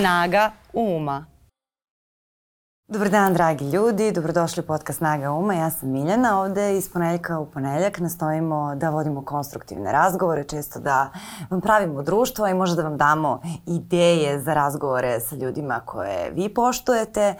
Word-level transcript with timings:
Snaga 0.00 0.54
uma. 0.72 1.29
Dobar 2.90 3.08
dan, 3.10 3.34
dragi 3.34 3.64
ljudi, 3.70 4.12
dobrodošli 4.12 4.60
u 4.60 4.66
podcast 4.66 4.98
Snaga 4.98 5.32
Uma. 5.32 5.54
Ja 5.54 5.70
sam 5.70 5.88
Miljana, 5.90 6.40
ovde 6.40 6.76
iz 6.76 6.92
poneljka 6.92 7.38
u 7.38 7.46
poneljak 7.46 7.98
nastojimo 7.98 8.74
da 8.74 8.90
vodimo 8.90 9.24
konstruktivne 9.24 9.92
razgovore, 9.92 10.44
često 10.44 10.80
da 10.80 11.10
vam 11.50 11.60
pravimo 11.60 12.02
društvo 12.02 12.48
i 12.48 12.54
možda 12.54 12.76
da 12.76 12.88
vam 12.88 12.96
damo 12.96 13.40
ideje 13.66 14.40
za 14.40 14.54
razgovore 14.54 15.20
sa 15.20 15.36
ljudima 15.36 15.80
koje 15.84 16.30
vi 16.30 16.54
poštujete. 16.54 17.20
E, 17.20 17.34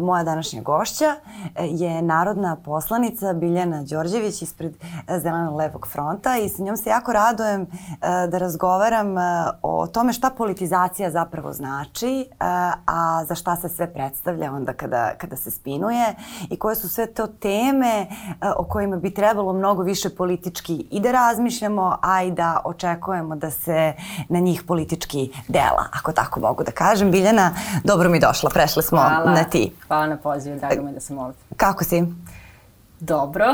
moja 0.00 0.24
današnja 0.24 0.62
gošća 0.62 1.14
je 1.60 2.02
narodna 2.02 2.56
poslanica 2.56 3.32
Biljana 3.32 3.82
Đorđević 3.82 4.42
ispred 4.42 4.76
Zeleno 5.22 5.56
levog 5.56 5.86
fronta 5.86 6.36
i 6.36 6.48
sa 6.48 6.62
njom 6.62 6.76
se 6.76 6.90
jako 6.90 7.12
radujem 7.12 7.62
e, 7.62 7.66
da 8.26 8.38
razgovaram 8.38 9.18
e, 9.18 9.22
o 9.62 9.86
tome 9.86 10.12
šta 10.12 10.30
politizacija 10.30 11.10
zapravo 11.10 11.52
znači, 11.52 12.26
a 12.86 13.24
za 13.28 13.34
šta 13.34 13.56
se 13.56 13.68
sve 13.68 13.92
predstavlja 13.92 14.52
onda 14.52 14.79
kada, 14.80 15.14
kada 15.18 15.36
se 15.36 15.50
spinuje 15.50 16.14
i 16.50 16.58
koje 16.58 16.76
su 16.76 16.88
sve 16.88 17.06
to 17.06 17.26
teme 17.26 18.06
uh, 18.08 18.36
o 18.56 18.64
kojima 18.64 18.96
bi 18.96 19.14
trebalo 19.14 19.52
mnogo 19.52 19.82
više 19.82 20.10
politički 20.10 20.86
i 20.90 21.00
da 21.00 21.12
razmišljamo, 21.12 21.98
a 22.02 22.22
i 22.22 22.30
da 22.30 22.60
očekujemo 22.64 23.36
da 23.36 23.50
se 23.50 23.92
na 24.28 24.38
njih 24.38 24.62
politički 24.62 25.32
dela, 25.48 25.86
ako 25.92 26.12
tako 26.12 26.40
mogu 26.40 26.64
da 26.64 26.70
kažem. 26.70 27.10
Biljana, 27.10 27.50
dobro 27.84 28.08
mi 28.08 28.20
došla, 28.20 28.50
prešli 28.50 28.82
smo 28.82 28.98
Hvala. 28.98 29.30
na 29.30 29.44
ti. 29.44 29.72
Hvala 29.86 30.06
na 30.06 30.16
pozivu, 30.16 30.58
drago 30.58 30.82
mi 30.82 30.92
da 30.92 31.00
sam 31.00 31.18
ovde. 31.18 31.38
Kako 31.56 31.84
si? 31.84 32.04
Dobro, 33.00 33.46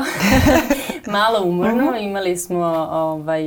malo 1.17 1.47
umorno, 1.47 1.91
mhm. 1.91 1.95
imali 1.99 2.37
smo 2.37 2.65
ovaj, 2.91 3.43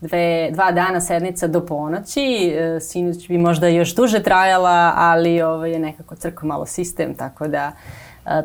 dve, 0.00 0.50
dva 0.50 0.72
dana 0.72 1.00
sednica 1.00 1.46
do 1.46 1.66
ponoći, 1.66 2.52
e, 2.54 2.80
sinoć 2.80 3.28
bi 3.28 3.38
možda 3.38 3.68
još 3.68 3.94
duže 3.94 4.22
trajala, 4.22 4.92
ali 4.96 5.42
ovaj, 5.42 5.72
je 5.72 5.78
nekako 5.78 6.14
crko 6.14 6.46
malo 6.46 6.66
sistem, 6.66 7.14
tako 7.14 7.48
da 7.48 7.72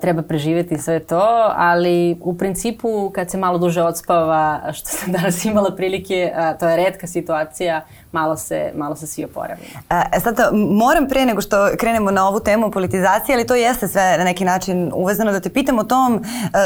treba 0.02 0.22
preživeti 0.22 0.78
sve 0.78 1.00
to, 1.00 1.52
ali 1.56 2.18
u 2.22 2.38
principu 2.38 3.12
kad 3.16 3.32
se 3.32 3.38
malo 3.38 3.58
duže 3.58 3.82
odspava, 3.82 4.62
što 4.74 4.90
sam 4.90 5.12
danas 5.12 5.46
imala 5.46 5.76
prilike, 5.76 6.34
to 6.60 6.70
je 6.70 6.78
redka 6.78 7.08
situacija, 7.08 7.82
malo 8.12 8.38
se, 8.38 8.72
malo 8.76 8.96
se 8.96 9.08
svi 9.08 9.26
oporavimo. 9.26 9.68
E 9.90 10.20
sad, 10.20 10.40
moram 10.54 11.08
pre 11.08 11.26
nego 11.26 11.42
što 11.42 11.70
krenemo 11.78 12.12
na 12.12 12.28
ovu 12.28 12.40
temu 12.40 12.72
politizacije, 12.72 13.36
ali 13.36 13.48
to 13.48 13.56
jeste 13.56 13.88
sve 13.88 14.16
na 14.18 14.24
neki 14.24 14.46
način 14.46 14.92
uvezano 14.96 15.32
da 15.32 15.40
te 15.40 15.50
pitam 15.50 15.80
o 15.80 15.84
tom 15.84 16.16
uh, 16.16 16.22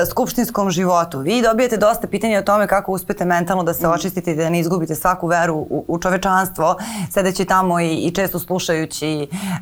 skupštinskom 0.09 0.71
životu. 0.71 1.19
Vi 1.19 1.41
dobijete 1.41 1.77
dosta 1.77 2.07
pitanja 2.07 2.39
o 2.39 2.41
tome 2.41 2.67
kako 2.67 2.91
uspete 2.91 3.25
mentalno 3.25 3.63
da 3.63 3.73
se 3.73 3.87
mm. 3.87 3.91
očistite 3.91 4.31
i 4.31 4.35
da 4.35 4.49
ne 4.49 4.59
izgubite 4.59 4.95
svaku 4.95 5.27
veru 5.27 5.55
u, 5.55 5.85
u 5.87 5.99
čovečanstvo, 5.99 6.75
sedeći 7.11 7.45
tamo 7.45 7.79
i, 7.79 7.95
i 7.95 8.11
često 8.11 8.39
slušajući 8.39 9.27
uh, 9.31 9.53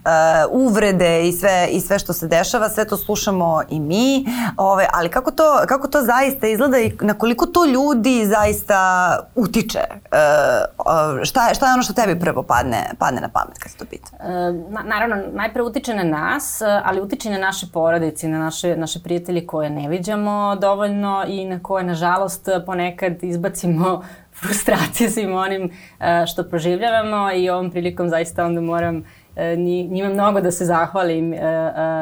uvrede 0.51 1.27
i 1.27 1.31
sve, 1.31 1.67
i 1.71 1.81
sve 1.81 1.99
što 1.99 2.13
se 2.13 2.27
dešava, 2.27 2.69
sve 2.69 2.85
to 2.85 2.97
slušamo 2.97 3.61
i 3.69 3.79
mi, 3.79 4.25
ove, 4.57 4.87
ali 4.93 5.09
kako 5.09 5.31
to, 5.31 5.61
kako 5.67 5.87
to 5.87 6.01
zaista 6.01 6.47
izgleda 6.47 6.79
i 6.79 6.97
na 7.01 7.13
koliko 7.13 7.45
to 7.45 7.65
ljudi 7.65 8.25
zaista 8.25 9.19
utiče? 9.35 9.83
Uh, 9.91 11.23
šta, 11.23 11.53
šta 11.53 11.70
je 11.71 11.73
ono 11.73 11.83
što 11.83 11.93
tebi 11.93 12.19
prvo 12.19 12.43
padne, 12.43 12.83
padne 12.99 13.21
na 13.21 13.29
pamet 13.29 13.57
kad 13.57 13.71
se 13.71 13.77
to 13.77 13.85
pita? 13.85 14.09
E, 14.19 14.29
na, 14.69 14.83
naravno, 14.83 15.15
najpre 15.33 15.63
utiče 15.63 15.93
na 15.93 16.03
nas, 16.03 16.61
ali 16.83 17.01
utiče 17.01 17.29
na 17.29 17.37
naše 17.37 17.67
porodice, 17.73 18.27
na 18.27 18.39
naše, 18.39 18.75
naše 18.77 18.99
prijatelji 19.03 19.47
koje 19.47 19.69
ne 19.69 19.89
viđamo 19.89 20.55
dovoljno 20.55 21.23
i 21.27 21.45
na 21.45 21.59
koje, 21.63 21.83
nažalost, 21.83 22.49
ponekad 22.65 23.23
izbacimo 23.23 24.03
frustracije 24.41 25.09
svim 25.09 25.35
onim 25.35 25.71
e, 25.99 26.25
što 26.27 26.43
proživljavamo 26.43 27.31
i 27.35 27.49
ovom 27.49 27.71
prilikom 27.71 28.09
zaista 28.09 28.45
onda 28.45 28.61
moram 28.61 29.03
e, 29.35 29.55
njima 29.89 30.09
mnogo 30.09 30.41
da 30.41 30.51
se 30.51 30.65
zahvalim 30.65 31.33
e, 31.33 31.39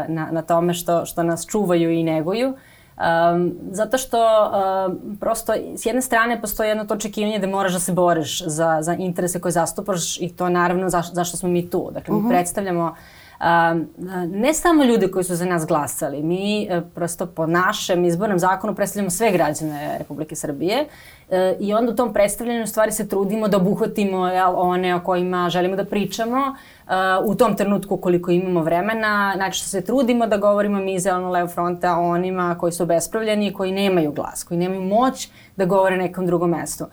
na, 0.08 0.28
na 0.31 0.42
tome 0.42 0.73
što, 0.73 1.06
što 1.06 1.23
nas 1.23 1.45
čuvaju 1.48 1.92
i 1.92 2.04
neguju. 2.04 2.54
Um, 2.99 3.55
zato 3.71 3.98
što 3.98 4.17
um, 4.17 5.17
prosto 5.20 5.54
s 5.76 5.86
jedne 5.86 6.02
strane 6.02 6.42
postoji 6.42 6.70
jedno 6.70 6.86
to 6.86 6.93
očekivanje 6.93 7.39
da 7.39 7.48
moraš 7.48 7.73
da 7.73 7.80
se 7.80 7.92
boriš 7.92 8.43
za, 8.45 8.77
za 8.82 8.93
interese 8.93 9.39
koje 9.39 9.52
zastupaš 9.52 10.21
i 10.21 10.30
to 10.30 10.49
naravno 10.49 10.89
za, 10.89 11.04
zašto 11.14 11.38
smo 11.38 11.49
mi 11.49 11.70
tu. 11.70 11.89
Dakle, 11.93 12.14
mi 12.14 12.17
uh 12.17 12.23
mhm. 12.23 12.32
-huh. 12.32 12.38
predstavljamo 12.38 12.83
Um, 12.83 12.95
ne 14.27 14.54
samo 14.54 14.83
ljude 14.83 15.11
koji 15.11 15.23
su 15.23 15.36
za 15.36 15.45
nas 15.45 15.66
glasali, 15.66 16.23
mi 16.23 16.67
uh, 16.72 16.83
prosto 16.95 17.26
po 17.26 17.45
našem 17.45 18.05
izbornom 18.05 18.39
zakonu 18.39 18.76
predstavljamo 18.76 19.10
sve 19.10 19.32
građane 19.32 19.95
Republike 20.00 20.36
Srbije 20.36 20.86
uh, 21.27 21.36
i 21.60 21.73
onda 21.73 21.92
u 21.92 21.95
tom 21.95 22.14
predstavljanju 22.14 22.67
stvari 22.67 22.92
se 22.92 23.08
trudimo 23.08 23.48
da 23.48 23.58
obuhvatimo 23.58 24.27
jel, 24.27 24.54
one 24.55 24.95
o 24.95 25.04
kojima 25.04 25.50
želimo 25.50 25.76
da 25.76 25.86
pričamo 25.86 26.55
u 27.26 27.36
tom 27.36 27.55
trenutku 27.55 27.98
koliko 27.98 28.32
imamo 28.32 28.64
vremena, 28.64 29.33
znači 29.36 29.70
se 29.70 29.82
trudimo 29.82 30.27
da 30.27 30.38
govorimo 30.38 30.80
mi 30.80 30.94
iz 30.94 31.04
Zeleno 31.04 31.30
Levo 31.30 31.48
fronta 31.48 31.98
o 31.98 32.10
onima 32.10 32.58
koji 32.60 32.71
su 32.71 32.86
bespravljeni 32.86 33.48
i 33.48 33.54
koji 33.54 33.71
nemaju 33.71 34.11
glas, 34.11 34.44
koji 34.44 34.58
nemaju 34.58 34.82
moć 34.82 35.30
da 35.56 35.66
govore 35.66 35.98
nekom 35.98 36.26
drugom 36.26 36.50
mestu. 36.50 36.86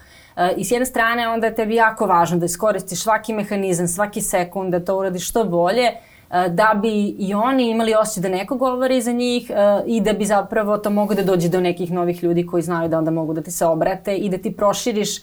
I 0.57 0.65
s 0.65 0.71
jedne 0.71 0.87
strane 0.87 1.29
onda 1.29 1.47
je 1.47 1.55
tebi 1.55 1.75
jako 1.75 2.07
važno 2.07 2.39
da 2.39 2.45
iskoristiš 2.47 3.03
svaki 3.03 3.33
mehanizam, 3.33 3.89
svaki 3.89 4.21
sekund, 4.21 4.71
da 4.73 4.85
to 4.85 4.99
uradiš 4.99 5.29
što 5.29 5.45
bolje, 5.45 5.91
da 6.31 6.79
bi 6.83 7.09
i 7.19 7.35
oni 7.35 7.71
imali 7.71 7.95
osjećaj 7.95 8.31
da 8.31 8.37
neko 8.37 8.57
govori 8.57 9.01
za 9.03 9.13
njih 9.13 9.51
i 9.87 10.01
da 10.01 10.13
bi 10.13 10.25
zapravo 10.25 10.79
to 10.79 10.91
mogo 10.91 11.15
da 11.15 11.23
dođe 11.23 11.49
do 11.49 11.61
nekih 11.61 11.93
novih 11.93 12.25
ljudi 12.25 12.47
koji 12.47 12.63
znaju 12.63 12.89
da 12.89 12.99
onda 12.99 13.11
mogu 13.11 13.33
da 13.33 13.43
ti 13.43 13.51
se 13.51 13.67
obrate 13.67 14.17
i 14.17 14.29
da 14.29 14.39
ti 14.39 14.57
proširiš 14.57 15.21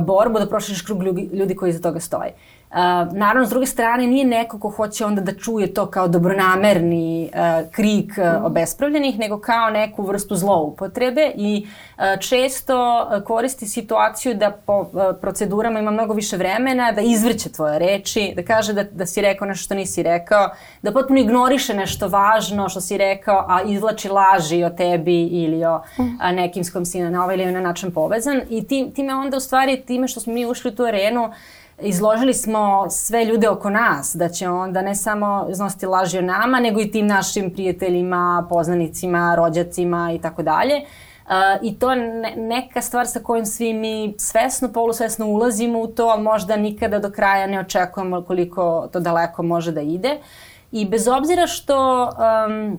borbu, 0.00 0.38
da 0.38 0.48
proširiš 0.48 0.82
krug 0.82 1.02
ljudi 1.32 1.56
koji 1.56 1.70
iza 1.70 1.82
toga 1.82 2.00
stoji. 2.00 2.30
Uh, 2.70 2.76
naravno, 3.12 3.46
s 3.46 3.50
druge 3.50 3.66
strane, 3.66 4.06
nije 4.06 4.24
neko 4.24 4.58
ko 4.58 4.68
hoće 4.68 5.04
onda 5.04 5.20
da 5.20 5.34
čuje 5.34 5.74
to 5.74 5.86
kao 5.86 6.08
dobronamerni 6.08 7.30
uh, 7.32 7.70
krik 7.70 8.12
uh, 8.18 8.44
obespravljenih, 8.44 9.18
nego 9.18 9.40
kao 9.40 9.70
neku 9.70 10.02
vrstu 10.02 10.36
zloupotrebe 10.36 11.32
i 11.36 11.66
uh, 11.66 12.04
često 12.20 13.08
uh, 13.16 13.24
koristi 13.24 13.66
situaciju 13.66 14.34
da 14.34 14.50
po 14.50 14.80
uh, 14.80 14.88
procedurama 15.20 15.80
ima 15.80 15.90
mnogo 15.90 16.14
više 16.14 16.36
vremena, 16.36 16.92
da 16.92 17.00
izvrće 17.00 17.52
tvoje 17.52 17.78
reči, 17.78 18.32
da 18.36 18.42
kaže 18.42 18.72
da, 18.72 18.82
da 18.82 19.06
si 19.06 19.20
rekao 19.20 19.48
nešto 19.48 19.64
što 19.64 19.74
nisi 19.74 20.02
rekao, 20.02 20.50
da 20.82 20.92
potpuno 20.92 21.20
ignoriše 21.20 21.74
nešto 21.74 22.08
važno 22.08 22.68
što 22.68 22.80
si 22.80 22.98
rekao, 22.98 23.44
a 23.48 23.62
izvlači 23.62 24.08
laži 24.08 24.64
o 24.64 24.70
tebi 24.70 25.26
ili 25.26 25.64
o 25.64 25.80
a, 26.20 26.32
nekim 26.32 26.64
s 26.64 26.72
kojim 26.72 26.86
si 26.86 27.00
na 27.00 27.24
ovaj 27.24 27.36
ili 27.36 27.52
na 27.52 27.60
način 27.60 27.90
povezan. 27.92 28.40
I 28.50 28.66
tim, 28.66 28.92
time 28.92 29.14
onda 29.14 29.36
u 29.36 29.40
stvari, 29.40 29.82
time 29.86 30.08
što 30.08 30.20
smo 30.20 30.32
mi 30.32 30.46
ušli 30.46 30.70
u 30.70 30.74
tu 30.74 30.84
arenu, 30.84 31.24
uh, 31.24 31.34
izložili 31.80 32.34
smo 32.34 32.90
sve 32.90 33.24
ljude 33.24 33.48
oko 33.48 33.70
nas, 33.70 34.12
da 34.14 34.28
će 34.28 34.48
onda 34.48 34.82
ne 34.82 34.94
samo 34.94 35.46
iznositi 35.50 35.86
laži 35.86 36.18
o 36.18 36.22
nama, 36.22 36.60
nego 36.60 36.80
i 36.80 36.90
tim 36.90 37.06
našim 37.06 37.50
prijateljima, 37.52 38.46
poznanicima, 38.48 39.34
rođacima 39.34 40.12
i 40.12 40.18
tako 40.18 40.42
dalje. 40.42 40.74
Uh, 40.76 41.32
I 41.62 41.78
to 41.78 41.92
je 41.92 42.22
neka 42.36 42.82
stvar 42.82 43.06
sa 43.06 43.20
kojom 43.20 43.46
svi 43.46 43.74
mi 43.74 44.14
svesno, 44.18 44.68
polusvesno 44.72 45.26
ulazimo 45.26 45.80
u 45.80 45.86
to, 45.86 46.06
ali 46.06 46.22
možda 46.22 46.56
nikada 46.56 46.98
do 46.98 47.10
kraja 47.10 47.46
ne 47.46 47.60
očekujemo 47.60 48.22
koliko 48.22 48.88
to 48.92 49.00
daleko 49.00 49.42
može 49.42 49.72
da 49.72 49.80
ide. 49.80 50.18
I 50.72 50.84
bez 50.84 51.08
obzira 51.08 51.46
što 51.46 52.04
um, 52.46 52.78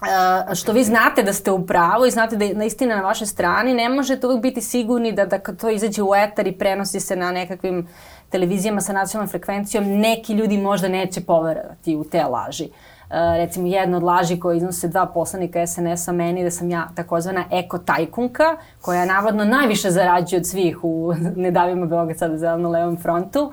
Uh, 0.00 0.54
što 0.54 0.72
vi 0.72 0.84
znate 0.84 1.22
da 1.22 1.32
ste 1.32 1.50
u 1.50 1.66
pravu 1.66 2.06
i 2.06 2.10
znate 2.10 2.36
da 2.36 2.44
je 2.44 2.54
na 2.54 2.64
istina 2.64 2.96
na 2.96 3.02
vašoj 3.02 3.26
strani, 3.26 3.74
ne 3.74 3.88
možete 3.88 4.26
uvijek 4.26 4.42
biti 4.42 4.60
sigurni 4.60 5.12
da, 5.12 5.26
da 5.26 5.38
to 5.38 5.70
izađe 5.70 6.02
u 6.02 6.14
etar 6.14 6.46
i 6.46 6.52
prenosi 6.52 7.00
se 7.00 7.16
na 7.16 7.32
nekakvim 7.32 7.88
televizijama 8.30 8.80
sa 8.80 8.92
nacionalnom 8.92 9.30
frekvencijom, 9.30 9.84
neki 9.84 10.32
ljudi 10.32 10.58
možda 10.58 10.88
neće 10.88 11.20
poverovati 11.20 11.96
u 11.96 12.04
te 12.04 12.24
laži. 12.24 12.68
Uh, 13.10 13.16
recimo 13.36 13.66
jedna 13.66 13.96
od 13.96 14.02
laži 14.02 14.40
koje 14.40 14.56
iznose 14.56 14.88
dva 14.88 15.06
poslanika 15.06 15.66
SNS-a 15.66 16.12
meni 16.12 16.44
da 16.44 16.50
sam 16.50 16.70
ja 16.70 16.88
takozvana 16.94 17.44
eko 17.52 17.78
tajkunka 17.78 18.56
koja 18.80 19.04
navodno 19.04 19.44
najviše 19.44 19.90
zarađuje 19.90 20.40
od 20.40 20.46
svih 20.46 20.78
u 20.82 21.12
Nedavima 21.36 21.86
Beograd 21.86 22.18
sada 22.18 22.38
zeleno 22.38 22.70
levom 22.70 22.96
frontu 22.96 23.52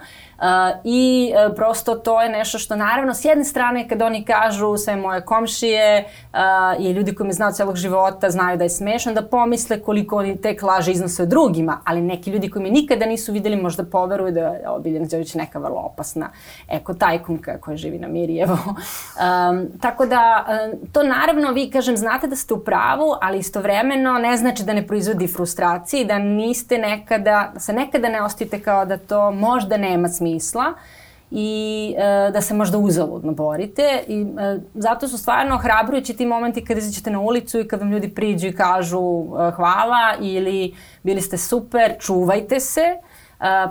I 0.84 1.32
uh, 1.34 1.56
prosto 1.56 1.96
to 1.96 2.22
je 2.22 2.30
nešto 2.30 2.60
što 2.60 2.76
naravno 2.76 3.14
s 3.14 3.26
jedne 3.26 3.44
strane 3.44 3.88
kad 3.88 4.02
oni 4.02 4.26
kažu 4.26 4.78
sve 4.78 4.96
moje 4.96 5.22
komšije 5.22 6.06
uh, 6.34 6.40
i 6.80 6.92
ljudi 6.92 7.16
koji 7.16 7.28
me 7.28 7.34
znaju 7.34 7.54
celog 7.54 7.76
života 7.76 8.30
znaju 8.30 8.58
da 8.58 8.64
je 8.64 8.70
smešno 8.70 9.14
da 9.14 9.22
pomisle 9.22 9.80
koliko 9.80 10.18
oni 10.18 10.42
tek 10.42 10.64
laže 10.64 10.92
iznose 10.92 11.26
drugima, 11.26 11.82
ali 11.84 12.02
neki 12.02 12.32
ljudi 12.32 12.50
koji 12.50 12.64
me 12.64 12.70
nikada 12.70 13.06
nisu 13.06 13.34
videli 13.34 13.56
možda 13.56 13.84
poveruju 13.84 14.32
da 14.32 14.40
je 14.40 14.62
Biljana 14.80 15.06
Đević 15.06 15.36
neka 15.36 15.60
vrlo 15.60 15.80
opasna 15.80 16.30
eko 16.70 16.94
tajkunka 16.94 17.58
koja 17.58 17.78
živi 17.78 18.00
na 18.00 18.08
Mirjevo. 18.08 18.58
um, 19.52 19.68
tako 19.82 20.06
da 20.06 20.46
um, 20.48 20.80
to 20.92 21.04
naravno 21.04 21.52
vi 21.52 21.70
kažem 21.70 21.98
znate 21.98 22.28
da 22.28 22.36
ste 22.36 22.54
u 22.54 22.60
pravu, 22.60 23.14
ali 23.22 23.40
istovremeno 23.40 24.14
ne 24.14 24.38
znači 24.38 24.64
da 24.64 24.74
ne 24.74 24.88
proizvodi 24.88 25.28
frustracije 25.28 26.02
i 26.02 26.06
da 26.06 26.20
niste 26.20 26.78
nekada, 26.78 27.52
da 27.54 27.60
se 27.60 27.74
nekada 27.74 28.10
ne 28.10 28.22
ostite 28.22 28.60
kao 28.60 28.86
da 28.86 28.98
to 28.98 29.32
možda 29.32 29.78
nema 29.78 30.10
smisla 30.10 30.74
i 31.32 31.96
e, 31.98 32.32
da 32.32 32.42
se 32.42 32.54
možda 32.54 32.78
uzaludno 32.78 33.32
borite 33.32 34.04
i 34.08 34.22
e, 34.22 34.60
zato 34.74 35.08
su 35.08 35.18
stvarno 35.18 35.58
hrabrujući 35.58 36.14
ti 36.14 36.26
momenti 36.26 36.66
kad 36.66 36.78
izađete 36.78 37.12
na 37.12 37.20
ulicu 37.20 37.60
i 37.60 37.68
kad 37.68 37.80
vam 37.80 37.92
ljudi 37.92 38.10
priđu 38.10 38.48
i 38.48 38.56
kažu 38.56 39.00
e, 39.00 39.52
hvala 39.52 40.14
ili 40.22 40.76
bili 41.04 41.22
ste 41.22 41.38
super, 41.38 41.96
čuvajte 42.00 42.60
se. 42.60 42.82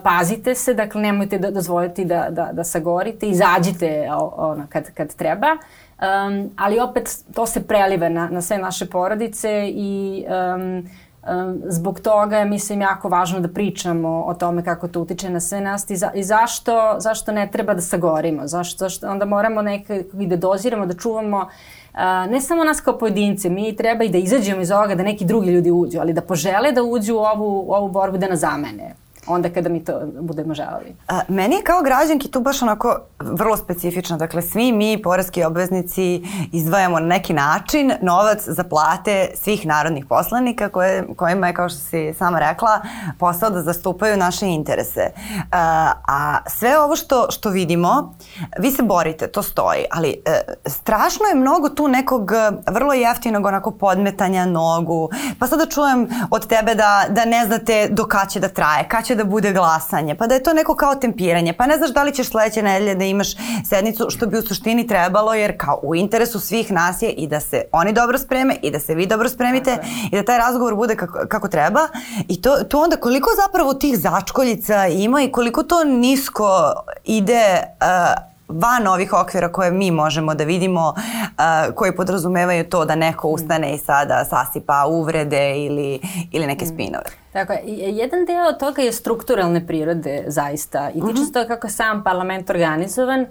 Pazite 0.02 0.54
se, 0.54 0.74
dakle 0.74 1.00
nemojte 1.00 1.38
da 1.38 1.50
dozvoliti 1.50 2.04
da, 2.04 2.26
da, 2.30 2.50
da 2.52 2.64
sagorite, 2.64 3.28
izađite 3.28 4.08
ono, 4.36 4.66
kad, 4.68 4.90
kad 4.94 5.14
treba. 5.14 5.46
Um, 5.46 6.50
ali 6.56 6.80
opet 6.80 7.24
to 7.34 7.46
se 7.46 7.62
prelive 7.66 8.10
na, 8.10 8.28
na 8.28 8.42
sve 8.42 8.58
naše 8.58 8.86
porodice 8.86 9.68
i 9.68 10.24
um, 10.56 10.88
um, 11.28 11.62
zbog 11.66 12.00
toga 12.00 12.38
je 12.38 12.44
mislim 12.44 12.80
jako 12.80 13.08
važno 13.08 13.40
da 13.40 13.48
pričamo 13.48 14.24
o 14.26 14.34
tome 14.34 14.64
kako 14.64 14.88
to 14.88 15.00
utiče 15.00 15.30
na 15.30 15.40
sve 15.40 15.60
nas 15.60 15.90
i, 15.90 15.96
za, 15.96 16.10
i 16.14 16.22
zašto, 16.22 16.96
zašto 16.98 17.32
ne 17.32 17.50
treba 17.50 17.74
da 17.74 17.80
sagorimo, 17.80 18.46
zašto, 18.46 18.78
zašto 18.78 19.10
onda 19.10 19.24
moramo 19.24 19.62
nekako 19.62 20.20
i 20.20 20.26
da 20.26 20.36
doziramo, 20.36 20.86
da 20.86 20.94
čuvamo 20.94 21.38
uh, 21.38 22.30
ne 22.30 22.40
samo 22.40 22.64
nas 22.64 22.80
kao 22.80 22.98
pojedince, 22.98 23.48
mi 23.48 23.76
treba 23.76 24.04
i 24.04 24.08
da 24.08 24.18
izađemo 24.18 24.60
iz 24.60 24.70
ovoga 24.70 24.94
da 24.94 25.02
neki 25.02 25.24
drugi 25.24 25.50
ljudi 25.50 25.70
uđu, 25.70 25.98
ali 26.00 26.12
da 26.12 26.20
požele 26.20 26.72
da 26.72 26.82
uđu 26.82 27.14
u 27.14 27.18
ovu, 27.18 27.64
u 27.68 27.72
ovu 27.72 27.88
borbu 27.88 28.18
da 28.18 28.28
nas 28.28 28.40
zamene 28.40 29.01
onda 29.26 29.52
kada 29.52 29.68
mi 29.68 29.84
to 29.84 30.00
budemo 30.20 30.54
želeli. 30.54 30.96
A, 31.08 31.20
meni 31.28 31.54
je 31.56 31.62
kao 31.62 31.82
građanki 31.82 32.30
tu 32.30 32.40
baš 32.40 32.62
onako 32.62 32.98
vrlo 33.18 33.56
specifično. 33.56 34.16
Dakle, 34.16 34.42
svi 34.42 34.72
mi, 34.72 35.02
porezki 35.02 35.44
obveznici, 35.44 36.22
izdvajamo 36.52 37.00
na 37.00 37.06
neki 37.06 37.32
način 37.32 37.92
novac 38.00 38.48
za 38.48 38.64
plate 38.64 39.30
svih 39.34 39.66
narodnih 39.66 40.06
poslanika 40.06 40.68
koje, 40.68 41.06
kojima 41.16 41.46
je, 41.46 41.54
kao 41.54 41.68
što 41.68 41.78
si 41.78 42.14
sama 42.18 42.38
rekla, 42.38 42.80
posao 43.18 43.50
da 43.50 43.62
zastupaju 43.62 44.16
naše 44.16 44.46
interese. 44.46 45.10
A, 45.52 45.92
a 46.08 46.38
sve 46.46 46.78
ovo 46.78 46.96
što, 46.96 47.26
što 47.30 47.50
vidimo, 47.50 48.14
vi 48.58 48.70
se 48.70 48.82
borite, 48.82 49.26
to 49.26 49.42
stoji, 49.42 49.84
ali 49.90 50.22
e, 50.24 50.40
strašno 50.66 51.26
je 51.26 51.34
mnogo 51.34 51.68
tu 51.68 51.88
nekog 51.88 52.30
vrlo 52.70 52.92
jeftinog 52.92 53.46
onako 53.46 53.70
podmetanja 53.70 54.46
nogu. 54.46 55.10
Pa 55.38 55.46
sada 55.46 55.66
čujem 55.66 56.08
od 56.30 56.46
tebe 56.46 56.74
da, 56.74 57.04
da 57.08 57.24
ne 57.24 57.46
znate 57.46 57.88
do 57.90 58.04
kada 58.04 58.26
će 58.26 58.40
da 58.40 58.48
traje, 58.48 58.88
kada 58.88 59.02
će 59.02 59.11
će 59.12 59.16
da 59.16 59.24
bude 59.24 59.52
glasanje, 59.52 60.14
pa 60.14 60.26
da 60.26 60.34
je 60.34 60.42
to 60.42 60.52
neko 60.52 60.74
kao 60.74 60.94
tempiranje, 60.94 61.52
pa 61.52 61.66
ne 61.66 61.76
znaš 61.76 61.90
da 61.90 62.02
li 62.02 62.14
ćeš 62.14 62.30
sledeće 62.30 62.62
nedelje 62.62 62.94
da 62.94 63.04
imaš 63.04 63.28
sednicu, 63.68 64.06
što 64.10 64.26
bi 64.26 64.38
u 64.38 64.42
suštini 64.42 64.86
trebalo, 64.86 65.34
jer 65.34 65.58
kao 65.58 65.80
u 65.82 65.94
interesu 65.94 66.40
svih 66.40 66.72
nas 66.72 67.02
je 67.02 67.10
i 67.10 67.26
da 67.26 67.40
se 67.40 67.64
oni 67.72 67.92
dobro 67.92 68.18
spreme 68.18 68.56
i 68.62 68.70
da 68.70 68.80
se 68.80 68.94
vi 68.94 69.06
dobro 69.06 69.28
spremite 69.28 69.78
i 70.12 70.16
da 70.16 70.22
taj 70.22 70.38
razgovor 70.38 70.74
bude 70.74 70.96
kako, 70.96 71.18
kako 71.28 71.48
treba. 71.48 71.88
I 72.28 72.42
to, 72.42 72.56
to 72.56 72.80
onda 72.80 72.96
koliko 72.96 73.30
zapravo 73.46 73.74
tih 73.74 73.98
začkoljica 73.98 74.86
ima 74.86 75.22
i 75.22 75.32
koliko 75.32 75.62
to 75.62 75.84
nisko 75.84 76.72
ide 77.04 77.62
uh, 77.80 78.31
van 78.52 78.86
ovih 78.86 79.12
okvira 79.12 79.52
koje 79.52 79.70
mi 79.70 79.90
možemo 79.90 80.34
da 80.34 80.44
vidimo, 80.44 80.88
uh, 80.88 81.74
koji 81.74 81.96
podrazumevaju 81.96 82.64
to 82.64 82.84
da 82.84 82.94
neko 82.94 83.28
ustane 83.28 83.74
i 83.74 83.78
sada 83.78 84.24
sasipa 84.24 84.86
uvrede 84.86 85.56
ili, 85.56 86.00
ili 86.32 86.46
neke 86.46 86.66
spinove. 86.66 87.04
Tako 87.32 87.52
je. 87.52 87.62
Jedan 87.96 88.24
deo 88.24 88.52
toga 88.52 88.82
je 88.82 88.92
strukturalne 88.92 89.66
prirode 89.66 90.24
zaista 90.26 90.90
i 90.90 91.00
tiče 91.00 91.16
se 91.16 91.22
mhm. 91.22 91.32
toga 91.32 91.46
kako 91.48 91.66
je 91.66 91.70
sam 91.70 92.04
parlament 92.04 92.50
organizovan 92.50 93.20
Uh, 93.20 93.28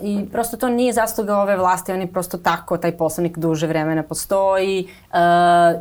I 0.00 0.26
prosto 0.32 0.56
to 0.56 0.68
nije 0.68 0.92
zasluga 0.92 1.36
ove 1.36 1.56
vlasti, 1.56 1.92
oni 1.92 2.06
prosto 2.06 2.38
tako, 2.38 2.76
taj 2.76 2.92
poslanik 2.92 3.38
duže 3.38 3.66
vremena 3.66 4.02
postoji 4.02 4.88
uh, 5.10 5.16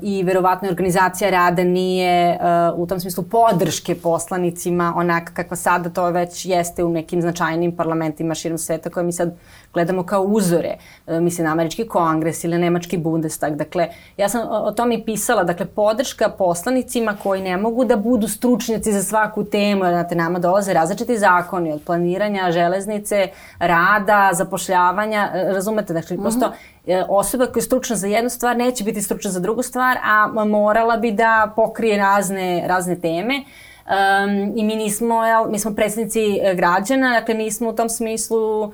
i 0.02 0.24
verovatno 0.24 0.70
organizacija 0.70 1.30
rada 1.30 1.64
nije 1.64 2.40
uh, 2.74 2.80
u 2.80 2.88
tom 2.88 3.00
smislu 3.00 3.24
podrške 3.24 3.96
poslanicima 3.96 4.94
onaka 4.96 5.34
kakva 5.34 5.58
sada 5.58 5.90
to 5.90 6.10
već 6.10 6.46
jeste 6.46 6.84
u 6.84 6.90
nekim 6.90 7.22
značajnim 7.22 7.76
parlamentima 7.76 8.36
širom 8.36 8.58
sveta 8.58 8.90
koje 8.90 9.04
mi 9.04 9.12
sad 9.12 9.34
gledamo 9.74 10.04
kao 10.04 10.22
uzore, 10.22 10.76
uh, 11.08 11.20
mislim 11.20 11.48
američki 11.48 11.88
kongres 11.88 12.44
ili 12.44 12.58
nemački 12.58 12.98
bundestag. 12.98 13.56
Dakle, 13.56 13.88
ja 14.18 14.30
sam 14.30 14.42
o 14.50 14.72
tome 14.72 14.96
i 14.96 15.06
pisala, 15.06 15.44
dakle, 15.44 15.66
podrška 15.66 16.30
poslanicima 16.30 17.18
koji 17.24 17.42
ne 17.42 17.58
mogu 17.58 17.86
da 17.86 17.96
budu 17.96 18.28
stručnjaci 18.28 18.94
za 18.94 19.04
svaku 19.04 19.44
temu, 19.44 19.84
znate, 19.84 20.16
nama 20.16 20.40
dolaze 20.40 20.74
različiti 20.74 21.18
zakoni 21.18 21.72
od 21.72 21.82
planiranja 21.86 22.52
železnice, 22.52 23.30
rada, 23.60 24.30
zapošljavanja, 24.34 25.32
e, 25.34 25.54
razumete, 25.54 25.94
dakle, 25.94 26.16
mm 26.16 26.20
-hmm. 26.20 26.24
prosto 26.24 26.54
e, 26.88 27.04
osoba 27.10 27.46
koja 27.46 27.62
je 27.62 27.66
stručna 27.66 27.96
za 27.96 28.08
jednu 28.08 28.30
stvar 28.30 28.58
neće 28.58 28.84
biti 28.84 29.02
stručna 29.02 29.32
za 29.32 29.40
drugu 29.40 29.64
stvar, 29.64 29.98
a 30.04 30.28
morala 30.46 30.98
bi 30.98 31.12
da 31.12 31.54
pokrije 31.56 31.98
razne, 31.98 32.64
razne 32.68 33.00
teme. 33.00 33.44
Um, 33.86 34.54
I 34.56 34.64
mi 34.64 34.76
nismo, 34.76 35.26
jel, 35.26 35.50
mi 35.50 35.60
smo 35.60 35.76
predsednici 35.76 36.40
e, 36.44 36.56
građana, 36.56 37.20
dakle 37.20 37.34
nismo 37.34 37.70
u 37.70 37.74
tom 37.74 37.90
smislu 37.90 38.64
uh, 38.64 38.72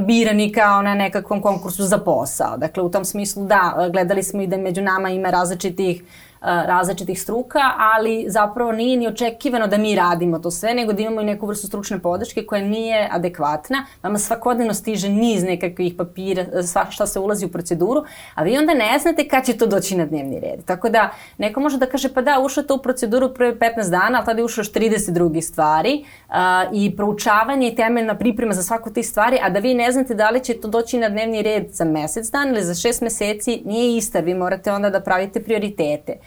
birani 0.00 0.52
kao 0.52 0.82
na 0.82 0.94
nekakvom 0.94 1.42
konkursu 1.42 1.82
za 1.82 1.98
posao. 1.98 2.56
Dakle, 2.56 2.82
u 2.82 2.90
tom 2.90 3.04
smislu 3.04 3.46
da, 3.46 3.88
gledali 3.92 4.22
smo 4.22 4.42
i 4.42 4.46
da 4.46 4.56
među 4.56 4.82
nama 4.82 5.10
ima 5.10 5.30
različitih 5.30 6.02
uh, 6.02 6.27
različitih 6.40 7.22
struka, 7.22 7.60
ali 7.78 8.24
zapravo 8.28 8.72
nije 8.72 8.96
ni 8.96 9.08
očekivano 9.08 9.66
da 9.66 9.76
mi 9.76 9.94
radimo 9.94 10.38
to 10.38 10.50
sve, 10.50 10.74
nego 10.74 10.92
da 10.92 11.02
imamo 11.02 11.20
i 11.20 11.24
neku 11.24 11.46
vrstu 11.46 11.66
stručne 11.66 11.98
podrške 11.98 12.46
koja 12.46 12.62
nije 12.62 13.08
adekvatna. 13.12 13.86
Vama 14.02 14.18
svakodnevno 14.18 14.74
stiže 14.74 15.08
niz 15.08 15.42
nekakvih 15.42 15.94
papira, 15.94 16.62
sva 16.62 16.86
šta 16.90 17.06
se 17.06 17.18
ulazi 17.18 17.46
u 17.46 17.48
proceduru, 17.48 18.04
a 18.34 18.42
vi 18.42 18.58
onda 18.58 18.74
ne 18.74 18.98
znate 18.98 19.28
kad 19.28 19.46
će 19.46 19.56
to 19.56 19.66
doći 19.66 19.96
na 19.96 20.06
dnevni 20.06 20.40
red. 20.40 20.64
Tako 20.64 20.88
da 20.88 21.10
neko 21.38 21.60
može 21.60 21.78
da 21.78 21.86
kaže 21.86 22.14
pa 22.14 22.22
da, 22.22 22.40
ušao 22.40 22.64
to 22.64 22.74
u 22.74 22.82
proceduru 22.82 23.34
prve 23.34 23.54
15 23.58 23.90
dana, 23.90 24.18
ali 24.18 24.26
tada 24.26 24.40
je 24.40 24.44
ušao 24.44 24.60
još 24.60 24.72
30 24.72 25.10
drugih 25.10 25.46
stvari 25.46 26.04
uh, 26.28 26.34
i 26.72 26.96
proučavanje 26.96 27.68
i 27.68 27.74
temeljna 27.74 28.18
priprema 28.18 28.52
za 28.52 28.62
svaku 28.62 28.90
tih 28.90 29.08
stvari, 29.08 29.38
a 29.42 29.50
da 29.50 29.58
vi 29.58 29.74
ne 29.74 29.92
znate 29.92 30.14
da 30.14 30.30
li 30.30 30.44
će 30.44 30.60
to 30.60 30.68
doći 30.68 30.98
na 30.98 31.08
dnevni 31.08 31.42
red 31.42 31.66
za 31.70 31.84
mesec 31.84 32.30
dan 32.30 32.48
ili 32.48 32.64
za 32.64 32.74
šest 32.74 33.02
meseci, 33.02 33.62
nije 33.64 33.96
ista. 33.96 34.20
Vi 34.20 34.34
morate 34.34 34.72
onda 34.72 34.90
da 34.90 35.00
pravite 35.00 35.42
prioritete. 35.42 36.18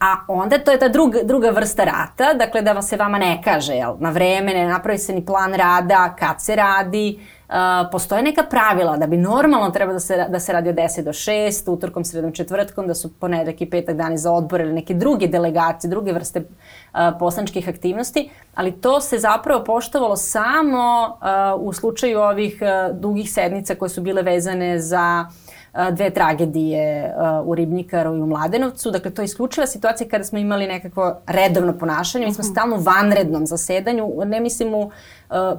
A 0.00 0.16
onda 0.28 0.58
to 0.58 0.70
je 0.70 0.78
ta 0.78 0.88
druga, 0.88 1.18
druga 1.22 1.50
vrsta 1.50 1.84
rata, 1.84 2.34
dakle 2.34 2.62
da 2.62 2.82
se 2.82 2.96
vama 2.96 3.18
ne 3.18 3.40
kaže, 3.44 3.74
jel, 3.74 3.94
na 3.98 4.10
vreme 4.10 4.54
ne 4.54 4.66
napravi 4.66 4.98
se 4.98 5.12
ni 5.12 5.26
plan 5.26 5.54
rada, 5.54 6.14
kad 6.18 6.42
se 6.42 6.56
radi, 6.56 7.18
Uh, 7.48 7.90
postoje 7.92 8.22
neka 8.22 8.42
pravila 8.42 8.96
da 8.96 9.06
bi 9.06 9.16
normalno 9.16 9.70
treba 9.70 9.92
da 9.92 10.00
se, 10.00 10.26
da 10.28 10.40
se 10.40 10.52
radi 10.52 10.68
od 10.68 10.74
10 10.74 11.02
do 11.02 11.12
6, 11.12 11.70
utorkom, 11.70 12.04
sredom, 12.04 12.32
četvrtkom, 12.32 12.86
da 12.86 12.94
su 12.94 13.12
ponedeljak 13.12 13.60
i 13.60 13.70
petak 13.70 13.96
dani 13.96 14.18
za 14.18 14.32
odbor 14.32 14.60
ili 14.60 14.72
neke 14.72 14.94
druge 14.94 15.26
delegacije, 15.26 15.90
druge 15.90 16.12
vrste 16.12 16.40
uh, 16.40 17.00
poslančkih 17.18 17.68
aktivnosti, 17.68 18.30
ali 18.54 18.72
to 18.72 19.00
se 19.00 19.18
zapravo 19.18 19.64
poštovalo 19.64 20.16
samo 20.16 21.18
uh, 21.56 21.68
u 21.68 21.72
slučaju 21.72 22.20
ovih 22.20 22.58
uh, 22.62 22.96
dugih 22.96 23.32
sednica 23.32 23.74
koje 23.74 23.88
su 23.88 24.00
bile 24.00 24.22
vezane 24.22 24.78
za 24.78 25.26
uh, 25.28 25.43
dve 25.92 26.10
tragedije 26.10 27.14
u 27.44 27.54
Ribnikaru 27.54 28.16
i 28.16 28.20
u 28.20 28.26
Mladenovcu. 28.26 28.90
Dakle, 28.90 29.10
to 29.10 29.22
je 29.22 29.24
isključiva 29.24 29.66
situacija 29.66 30.08
kada 30.08 30.24
smo 30.24 30.38
imali 30.38 30.66
nekakvo 30.66 31.16
redovno 31.26 31.78
ponašanje. 31.78 32.26
Mi 32.26 32.34
smo 32.34 32.44
mhm. 32.44 32.52
stalno 32.52 32.76
u 32.76 32.80
vanrednom 32.80 33.46
zasedanju, 33.46 34.12
ne 34.24 34.40
mislim 34.40 34.74
u 34.74 34.90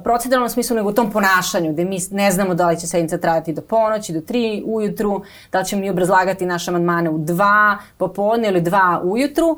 proceduralnom 0.04 0.48
smislu, 0.48 0.76
nego 0.76 0.88
u 0.88 0.92
tom 0.92 1.10
ponašanju, 1.10 1.72
gde 1.72 1.84
mi 1.84 1.98
ne 2.10 2.30
znamo 2.30 2.54
da 2.54 2.68
li 2.68 2.80
će 2.80 2.86
sednica 2.86 3.18
trajati 3.18 3.52
do 3.52 3.62
ponoći, 3.62 4.12
do 4.12 4.20
tri 4.20 4.62
ujutru, 4.66 5.22
da 5.52 5.58
li 5.58 5.64
ćemo 5.64 5.80
mi 5.80 5.90
obrazlagati 5.90 6.46
naše 6.46 6.70
amandmane 6.70 7.10
u 7.10 7.18
dva 7.18 7.78
popodne 7.96 8.48
ili 8.48 8.60
dva 8.60 9.00
ujutru 9.04 9.56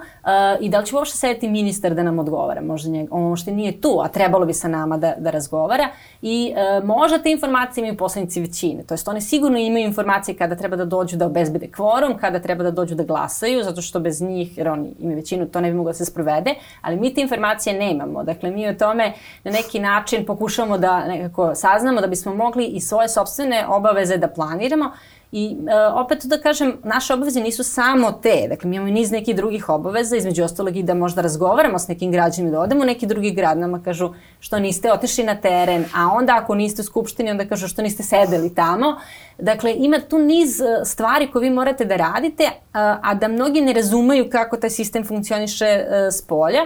i 0.60 0.68
da 0.68 0.78
li 0.78 0.86
će 0.86 0.96
uopšte 0.96 1.18
sedeti 1.18 1.48
ministar 1.48 1.94
da 1.94 2.02
nam 2.02 2.18
odgovara. 2.18 2.60
Možda 2.60 2.90
njeg, 2.90 3.08
on 3.10 3.36
što 3.36 3.50
nije 3.50 3.80
tu, 3.80 4.00
a 4.02 4.08
trebalo 4.08 4.46
bi 4.46 4.54
sa 4.54 4.68
nama 4.68 4.96
da, 4.96 5.14
da 5.18 5.30
razgovara. 5.30 5.88
I 6.22 6.54
možda 6.84 7.18
te 7.18 7.30
informacije 7.30 7.82
imaju 7.82 7.96
poslanici 7.96 8.40
većine. 8.40 8.82
To 8.82 8.94
jest, 8.94 9.08
one 9.08 9.20
sigurno 9.20 9.58
imaju 9.58 9.84
informacije 9.84 10.36
kada 10.36 10.47
treba 10.54 10.76
da 10.76 10.84
dođu 10.84 11.16
da 11.16 11.26
obezbede 11.26 11.66
kvorum, 11.66 12.18
kada 12.18 12.38
treba 12.38 12.64
da 12.64 12.70
dođu 12.70 12.94
da 12.94 13.02
glasaju, 13.02 13.64
zato 13.64 13.82
što 13.82 14.00
bez 14.00 14.22
njih, 14.22 14.58
jer 14.58 14.68
oni 14.68 14.94
imaju 14.98 15.16
većinu, 15.16 15.46
to 15.46 15.60
ne 15.60 15.70
bi 15.70 15.76
moglo 15.76 15.90
da 15.90 15.94
se 15.94 16.04
sprovede, 16.04 16.54
ali 16.80 16.96
mi 16.96 17.14
te 17.14 17.20
informacije 17.20 17.78
nemamo. 17.78 18.24
Dakle, 18.24 18.50
mi 18.50 18.68
o 18.68 18.74
tome 18.74 19.12
na 19.44 19.50
neki 19.50 19.80
način 19.80 20.26
pokušavamo 20.26 20.78
da 20.78 21.04
nekako 21.04 21.54
saznamo 21.54 22.00
da 22.00 22.06
bismo 22.06 22.34
mogli 22.34 22.66
i 22.66 22.80
svoje 22.80 23.08
sobstvene 23.08 23.66
obaveze 23.68 24.16
da 24.16 24.28
planiramo 24.28 24.92
I 25.32 25.56
e, 25.68 25.86
opet 25.94 26.24
da 26.24 26.38
kažem, 26.38 26.76
naše 26.84 27.14
obaveze 27.14 27.40
nisu 27.40 27.64
samo 27.64 28.12
te, 28.12 28.46
dakle 28.48 28.70
mi 28.70 28.76
imamo 28.76 28.92
niz 28.92 29.10
nekih 29.10 29.36
drugih 29.36 29.68
obaveza, 29.68 30.16
između 30.16 30.44
ostalog 30.44 30.76
i 30.76 30.82
da 30.82 30.94
možda 30.94 31.22
razgovaramo 31.22 31.78
s 31.78 31.88
nekim 31.88 32.12
građanima, 32.12 32.50
da 32.50 32.60
odemo 32.60 32.82
u 32.82 32.86
neki 32.86 33.06
drugi 33.06 33.30
grad, 33.30 33.58
nama 33.58 33.82
kažu 33.82 34.12
što 34.40 34.58
niste 34.58 34.92
otišli 34.92 35.24
na 35.24 35.34
teren, 35.34 35.84
a 35.94 36.06
onda 36.12 36.36
ako 36.36 36.54
niste 36.54 36.82
u 36.82 36.84
skupštini, 36.84 37.30
onda 37.30 37.44
kažu 37.48 37.68
što 37.68 37.82
niste 37.82 38.02
sedeli 38.02 38.54
tamo. 38.54 38.96
Dakle, 39.38 39.74
ima 39.76 40.00
tu 40.00 40.18
niz 40.18 40.60
e, 40.60 40.64
stvari 40.84 41.30
koje 41.32 41.42
vi 41.42 41.50
morate 41.50 41.84
da 41.84 41.96
radite, 41.96 42.50
a, 42.72 42.98
a 43.02 43.14
da 43.14 43.28
mnogi 43.28 43.60
ne 43.60 43.72
razumeju 43.72 44.30
kako 44.30 44.56
taj 44.56 44.70
sistem 44.70 45.04
funkcioniše 45.04 45.66
e, 45.66 46.10
s 46.10 46.22
polja. 46.22 46.60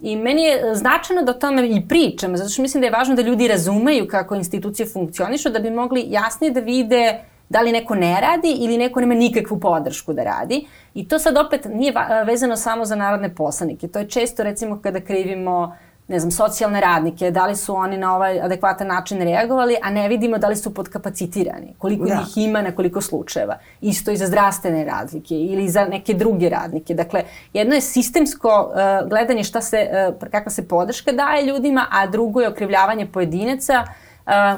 I 0.00 0.16
meni 0.16 0.42
je 0.42 0.70
e, 0.70 0.74
značajno 0.74 1.22
da 1.22 1.32
o 1.32 1.34
tome 1.34 1.68
i 1.68 1.88
pričam, 1.88 2.36
zato 2.36 2.50
što 2.50 2.62
mislim 2.62 2.80
da 2.80 2.86
je 2.86 2.92
važno 2.92 3.14
da 3.14 3.22
ljudi 3.22 3.48
razumeju 3.48 4.08
kako 4.08 4.34
institucije 4.34 4.86
funkcionišu, 4.86 5.50
da 5.50 5.58
bi 5.58 5.70
mogli 5.70 6.04
jasnije 6.08 6.52
da 6.52 6.60
vide 6.60 7.20
da 7.54 7.60
li 7.60 7.72
neko 7.72 7.94
ne 7.94 8.20
radi 8.20 8.56
ili 8.58 8.78
neko 8.78 9.00
nema 9.00 9.14
nikakvu 9.14 9.60
podršku 9.60 10.12
da 10.12 10.24
radi. 10.24 10.66
I 10.94 11.08
to 11.08 11.18
sad 11.18 11.36
opet 11.36 11.66
nije 11.74 11.92
vezano 12.26 12.56
samo 12.56 12.84
za 12.84 12.96
narodne 12.96 13.34
poslanike. 13.34 13.88
To 13.88 13.98
je 13.98 14.08
često 14.08 14.42
recimo 14.42 14.80
kada 14.82 15.00
krivimo 15.00 15.76
ne 16.08 16.18
znam, 16.20 16.30
socijalne 16.30 16.80
radnike, 16.80 17.30
da 17.30 17.46
li 17.46 17.56
su 17.56 17.74
oni 17.74 17.98
na 17.98 18.16
ovaj 18.16 18.40
adekvatan 18.40 18.86
način 18.86 19.22
reagovali, 19.22 19.76
a 19.82 19.90
ne 19.90 20.08
vidimo 20.08 20.38
da 20.38 20.48
li 20.48 20.56
su 20.56 20.74
podkapacitirani, 20.74 21.74
koliko 21.78 22.04
da. 22.04 22.22
ih 22.26 22.44
ima 22.44 22.62
na 22.62 22.72
koliko 22.72 23.00
slučajeva. 23.00 23.58
Isto 23.80 24.10
i 24.10 24.16
za 24.16 24.26
zdravstvene 24.26 24.84
razlike 24.84 25.34
ili 25.34 25.68
za 25.68 25.84
neke 25.84 26.14
druge 26.14 26.48
radnike. 26.48 26.94
Dakle, 26.94 27.22
jedno 27.52 27.74
je 27.74 27.80
sistemsko 27.80 28.48
uh, 28.68 29.08
gledanje 29.08 29.44
šta 29.44 29.60
se, 29.60 29.88
uh, 29.88 30.30
kakva 30.30 30.50
se 30.50 30.68
podrška 30.68 31.12
daje 31.12 31.46
ljudima, 31.46 31.86
a 31.90 32.06
drugo 32.06 32.40
je 32.40 32.48
okrivljavanje 32.48 33.06
pojedinaca 33.06 33.84
uh, 33.86 34.03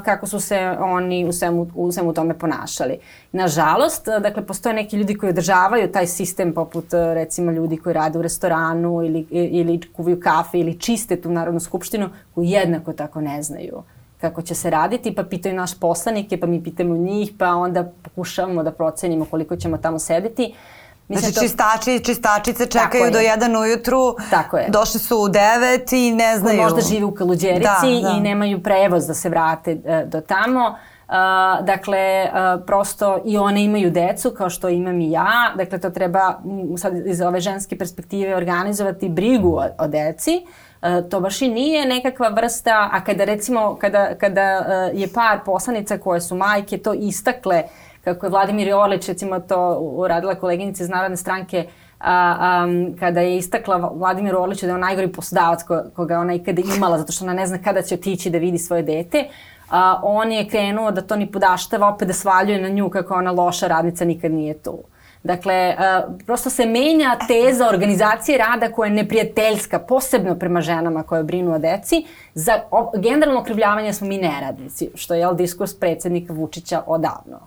kako 0.05 0.27
su 0.27 0.41
se 0.41 0.77
oni 0.81 1.25
u 1.25 1.33
svemu, 1.33 1.67
u 1.75 1.93
svemu 1.93 2.13
tome 2.13 2.39
ponašali. 2.39 2.99
Nažalost, 3.33 4.07
dakle, 4.23 4.47
postoje 4.47 4.75
neki 4.75 4.97
ljudi 4.97 5.15
koji 5.15 5.31
održavaju 5.31 5.93
taj 5.93 6.07
sistem, 6.07 6.55
poput 6.55 6.85
recimo 6.93 7.51
ljudi 7.51 7.77
koji 7.77 7.95
rade 7.95 8.19
u 8.19 8.23
restoranu 8.23 9.03
ili, 9.03 9.27
ili 9.31 9.81
kuvaju 9.97 10.21
kafe 10.21 10.59
ili 10.59 10.81
čiste 10.81 11.21
tu 11.21 11.31
Narodnu 11.31 11.61
skupštinu, 11.61 12.09
koji 12.35 12.51
jednako 12.51 12.93
tako 12.93 13.21
ne 13.21 13.43
znaju 13.43 13.83
kako 14.21 14.43
će 14.43 14.55
se 14.55 14.71
raditi, 14.71 15.15
pa 15.15 15.23
pitaju 15.23 15.55
naš 15.55 15.81
poslanike, 15.81 16.41
pa 16.41 16.47
mi 16.47 16.63
pitamo 16.63 16.97
njih, 16.97 17.33
pa 17.39 17.55
onda 17.55 17.93
pokušavamo 18.03 18.63
da 18.63 18.73
procenimo 18.73 19.25
koliko 19.25 19.57
ćemo 19.57 19.77
tamo 19.77 19.99
sedeti. 19.99 20.55
Uh, 20.55 20.86
Mislim, 21.09 21.33
znači 21.33 21.35
to... 21.35 21.41
čistači, 21.41 22.05
čistačice 22.05 22.67
čekaju 22.67 23.11
do 23.11 23.19
1 23.19 23.61
ujutru, 23.61 24.17
Tako 24.31 24.57
je. 24.57 24.69
došli 24.69 25.01
su 25.01 25.17
u 25.17 25.29
9 25.29 26.09
i 26.09 26.15
ne 26.15 26.39
znaju. 26.39 26.59
Ko 26.59 26.63
možda 26.63 26.81
žive 26.81 27.05
u 27.05 27.15
Kaluđerici 27.15 28.01
da, 28.03 28.09
da. 28.09 28.15
i 28.19 28.21
nemaju 28.21 28.63
prevoz 28.63 29.07
da 29.07 29.15
se 29.15 29.29
vrate 29.29 29.73
uh, 29.73 30.09
do 30.09 30.21
tamo. 30.21 30.77
Uh, 31.09 31.67
dakle, 31.67 32.25
uh, 32.25 32.65
prosto 32.67 33.19
i 33.25 33.39
one 33.39 33.65
imaju 33.65 33.91
decu 33.91 34.31
kao 34.31 34.51
što 34.51 34.69
imam 34.69 35.01
i 35.01 35.11
ja. 35.11 35.53
Dakle, 35.57 35.81
to 35.81 35.91
treba 35.91 36.35
sad 36.79 37.07
iz 37.07 37.21
ove 37.21 37.41
ženske 37.41 37.79
perspektive 37.79 38.37
organizovati 38.37 39.09
brigu 39.09 39.57
o, 39.57 39.65
o 39.79 39.89
deci. 39.89 40.47
Uh, 40.83 41.09
to 41.11 41.21
baš 41.21 41.43
i 41.43 41.49
nije 41.49 41.87
nekakva 41.87 42.29
vrsta, 42.29 42.91
a 42.93 43.05
kada 43.05 43.25
recimo, 43.25 43.77
kada, 43.81 44.15
kada 44.15 44.61
uh, 44.93 45.01
je 45.01 45.09
par 45.13 45.39
poslanica 45.45 45.99
koje 45.99 46.21
su 46.21 46.35
majke 46.37 46.79
to 46.79 46.95
istakle 46.95 47.63
uh, 47.65 47.86
kako 48.07 48.27
je 48.27 48.31
Vladimir 48.31 48.75
Orlić 48.75 49.09
recimo 49.09 49.41
to 49.41 49.79
uradila 49.81 50.35
koleginica 50.35 50.83
iz 50.83 50.89
Narodne 50.89 51.17
stranke 51.17 51.67
a, 52.01 52.37
a, 52.39 52.67
kada 53.01 53.21
je 53.21 53.37
istakla 53.37 53.93
Vladimir 53.95 54.37
Orlić 54.37 54.61
da 54.61 54.67
je 54.67 54.75
on 54.75 54.81
najgori 54.81 55.13
poslodavac 55.13 55.63
ko, 55.63 55.83
koga 55.97 56.19
ona 56.19 56.35
ikada 56.35 56.63
imala 56.77 56.99
zato 56.99 57.13
što 57.13 57.25
ona 57.25 57.35
ne 57.35 57.47
zna 57.47 57.59
kada 57.59 57.83
će 57.83 57.95
otići 57.95 58.31
da 58.31 58.39
vidi 58.39 58.59
svoje 58.59 58.83
dete, 58.83 59.25
a, 59.71 60.01
on 60.03 60.33
je 60.33 60.49
krenuo 60.49 60.91
da 60.91 61.03
to 61.03 61.17
ni 61.17 61.27
podaštava, 61.27 61.89
opet 61.89 62.09
da 62.09 62.15
svaljuje 62.15 62.63
na 62.63 62.69
nju 62.69 62.91
kako 62.91 63.15
ona 63.15 63.33
loša 63.33 63.67
radnica 63.67 64.05
nikad 64.05 64.33
nije 64.33 64.55
tu. 64.63 64.79
Dakle, 65.23 65.77
uh, 65.79 66.15
prosto 66.27 66.51
se 66.51 66.67
menja 66.67 67.17
teza 67.29 67.69
organizacije 67.69 68.39
rada 68.39 68.73
koja 68.73 68.87
je 68.87 68.95
neprijateljska, 68.95 69.79
posebno 69.79 70.35
prema 70.35 70.61
ženama 70.61 71.03
koje 71.03 71.23
brinu 71.23 71.55
o 71.55 71.59
deci. 71.59 72.07
Za 72.35 72.53
generalno 72.99 73.41
okrivljavanje 73.41 73.93
smo 73.93 74.07
mi 74.07 74.19
neradnici, 74.19 74.91
što 74.95 75.15
je 75.15 75.35
diskurs 75.35 75.75
predsednika 75.75 76.33
Vučića 76.33 76.83
odavno. 76.87 77.41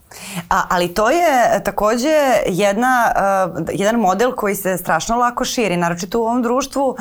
A, 0.50 0.62
ali 0.70 0.94
to 0.94 1.10
je 1.10 1.64
takođe 1.64 2.16
jedna, 2.48 3.12
uh, 3.56 3.68
jedan 3.74 3.96
model 3.96 4.32
koji 4.32 4.56
se 4.56 4.78
strašno 4.78 5.18
lako 5.18 5.46
širi, 5.46 5.78
naročito 5.78 6.20
u 6.20 6.24
ovom 6.24 6.42
društvu. 6.42 6.90
Uh, 6.90 6.98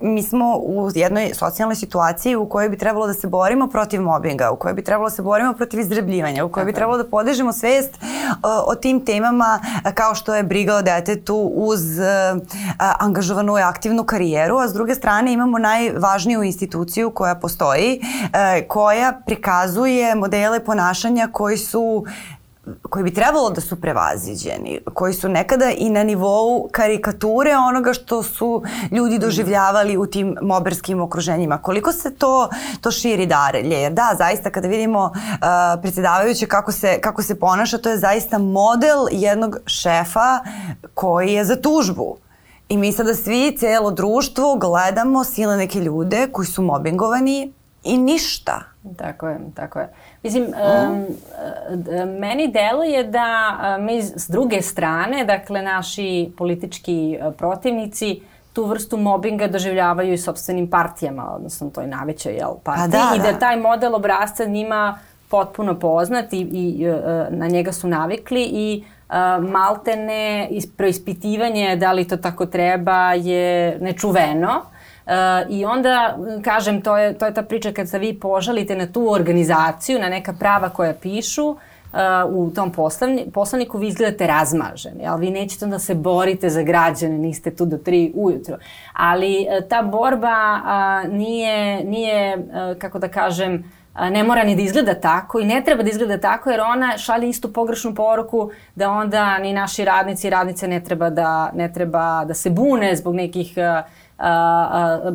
mi 0.00 0.22
smo 0.22 0.56
u 0.56 0.90
jednoj 0.94 1.30
socijalnoj 1.34 1.76
situaciji 1.76 2.36
u 2.36 2.48
kojoj 2.48 2.68
bi 2.68 2.78
trebalo 2.78 3.06
da 3.06 3.14
se 3.14 3.26
borimo 3.26 3.66
protiv 3.68 4.02
mobinga, 4.02 4.50
u 4.50 4.56
kojoj 4.56 4.74
bi 4.74 4.84
trebalo 4.84 5.08
da 5.08 5.16
se 5.16 5.22
borimo 5.22 5.52
protiv 5.52 5.80
izrebljivanja, 5.80 6.44
u 6.44 6.48
kojoj 6.48 6.64
bi 6.64 6.72
trebalo 6.72 6.98
da 6.98 7.10
podižemo 7.10 7.52
svest 7.52 7.94
uh, 7.94 8.36
o 8.66 8.74
tim 8.74 9.04
temama 9.04 9.60
kao 9.94 10.14
što 10.14 10.34
je 10.34 10.42
briga 10.42 10.74
o 10.74 10.82
detetu 10.82 11.52
uz 11.54 11.80
uh, 11.98 12.42
angažovanu 12.98 13.58
i 13.58 13.62
aktivnu 13.62 14.04
karijeru, 14.04 14.56
a 14.56 14.68
s 14.68 14.72
druge 14.72 14.94
strane 14.94 15.32
imamo 15.32 15.58
najvažniju 15.58 16.42
instituciju 16.42 17.10
koja 17.10 17.34
postoji, 17.34 18.00
uh, 18.02 18.66
koja 18.68 19.20
prikazuje 19.26 20.14
modele 20.14 20.64
ponašanja 20.64 21.28
koji 21.32 21.56
su 21.56 22.04
koji 22.82 23.04
bi 23.04 23.14
trebalo 23.14 23.50
da 23.50 23.60
su 23.60 23.80
prevaziđeni, 23.80 24.80
koji 24.94 25.14
su 25.14 25.28
nekada 25.28 25.70
i 25.70 25.90
na 25.90 26.02
nivou 26.02 26.68
karikature 26.72 27.56
onoga 27.56 27.92
što 27.92 28.22
su 28.22 28.62
ljudi 28.90 29.18
doživljavali 29.18 29.96
u 29.96 30.06
tim 30.06 30.36
moberskim 30.42 31.00
okruženjima. 31.00 31.58
Koliko 31.58 31.92
se 31.92 32.14
to, 32.14 32.48
to 32.80 32.90
širi 32.90 33.26
darelje? 33.26 33.80
Jer 33.80 33.92
da, 33.92 34.14
zaista 34.18 34.50
kada 34.50 34.68
vidimo 34.68 35.04
uh, 35.04 35.12
predsjedavajuće 35.82 36.46
kako 36.46 36.72
se, 36.72 36.98
kako 37.00 37.22
se 37.22 37.40
ponaša, 37.40 37.78
to 37.78 37.90
je 37.90 37.98
zaista 37.98 38.38
model 38.38 39.06
jednog 39.10 39.56
šefa 39.66 40.38
koji 40.94 41.32
je 41.32 41.44
za 41.44 41.56
tužbu. 41.56 42.16
I 42.68 42.76
mi 42.76 42.92
sada 42.92 43.14
svi, 43.14 43.56
celo 43.58 43.90
društvo, 43.90 44.56
gledamo 44.56 45.24
sile 45.24 45.56
neke 45.56 45.80
ljude 45.80 46.28
koji 46.32 46.46
su 46.46 46.62
mobingovani 46.62 47.52
i 47.84 47.98
ništa. 47.98 48.60
Tako 48.96 49.28
je, 49.28 49.40
tako 49.54 49.78
je. 49.78 49.92
Mislim, 50.22 50.44
um, 50.44 51.06
meni 52.18 52.48
deluje 52.48 53.04
da 53.04 53.56
mi 53.80 54.02
s 54.02 54.30
druge 54.30 54.62
strane, 54.62 55.24
dakle 55.24 55.62
naši 55.62 56.32
politički 56.38 57.18
protivnici, 57.38 58.20
tu 58.52 58.64
vrstu 58.64 58.96
mobinga 58.96 59.46
doživljavaju 59.46 60.12
i 60.12 60.18
sobstvenim 60.18 60.70
partijama, 60.70 61.34
odnosno 61.34 61.70
toj 61.70 61.86
najvećoj 61.86 62.32
jel, 62.32 62.54
partiji 62.64 62.90
da, 62.90 63.12
i 63.16 63.18
da, 63.18 63.32
da 63.32 63.38
taj 63.38 63.56
model 63.56 63.94
obrazca 63.94 64.44
njima 64.44 64.98
potpuno 65.28 65.78
poznat 65.78 66.32
i, 66.32 66.40
i 66.40 66.86
na 67.30 67.46
njega 67.46 67.72
su 67.72 67.88
navikli 67.88 68.42
i 68.52 68.84
maltene 69.40 70.48
proispitivanje 70.76 71.76
da 71.76 71.92
li 71.92 72.08
to 72.08 72.16
tako 72.16 72.46
treba 72.46 73.12
je 73.12 73.78
nečuveno. 73.80 74.48
Uh, 74.48 74.79
I 75.48 75.64
onda, 75.64 76.18
kažem, 76.44 76.82
to 76.82 76.96
je, 76.96 77.18
to 77.18 77.26
je 77.26 77.34
ta 77.34 77.42
priča 77.42 77.72
kad 77.72 77.88
se 77.88 77.98
vi 77.98 78.20
požalite 78.20 78.76
na 78.76 78.86
tu 78.86 79.12
organizaciju, 79.12 79.98
na 79.98 80.08
neka 80.08 80.32
prava 80.32 80.68
koja 80.68 80.94
pišu, 80.94 81.56
uh, 81.92 81.98
u 82.28 82.50
tom 82.50 82.72
poslovni, 82.72 83.30
poslovniku 83.34 83.78
vi 83.78 83.88
izgledate 83.88 84.26
razmaženi, 84.26 85.06
ali 85.06 85.26
vi 85.26 85.30
nećete 85.30 85.66
da 85.66 85.78
se 85.78 85.94
borite 85.94 86.50
za 86.50 86.62
građane, 86.62 87.18
niste 87.18 87.56
tu 87.56 87.66
do 87.66 87.78
tri 87.78 88.12
ujutro. 88.14 88.58
Ali 88.92 89.46
uh, 89.46 89.68
ta 89.68 89.82
borba 89.82 90.60
uh, 91.04 91.12
nije, 91.12 91.84
nije 91.84 92.36
uh, 92.36 92.78
kako 92.78 92.98
da 92.98 93.08
kažem, 93.08 93.72
ne 94.10 94.24
mora 94.24 94.44
ni 94.44 94.56
da 94.56 94.62
izgleda 94.62 94.94
tako 94.94 95.40
i 95.40 95.44
ne 95.44 95.62
treba 95.64 95.82
da 95.82 95.90
izgleda 95.90 96.18
tako 96.18 96.50
jer 96.50 96.60
ona 96.60 96.98
šalje 96.98 97.28
istu 97.28 97.52
pogrešnu 97.52 97.94
poruku 97.94 98.50
da 98.74 98.90
onda 98.90 99.38
ni 99.38 99.52
naši 99.52 99.84
radnici 99.84 100.26
i 100.26 100.30
radnice 100.30 100.68
ne 100.68 100.84
treba 100.84 101.10
da, 101.10 101.50
ne 101.54 101.72
treba 101.72 102.24
da 102.24 102.34
se 102.34 102.50
bune 102.50 102.96
zbog 102.96 103.14
nekih 103.14 103.54
uh, 103.56 103.90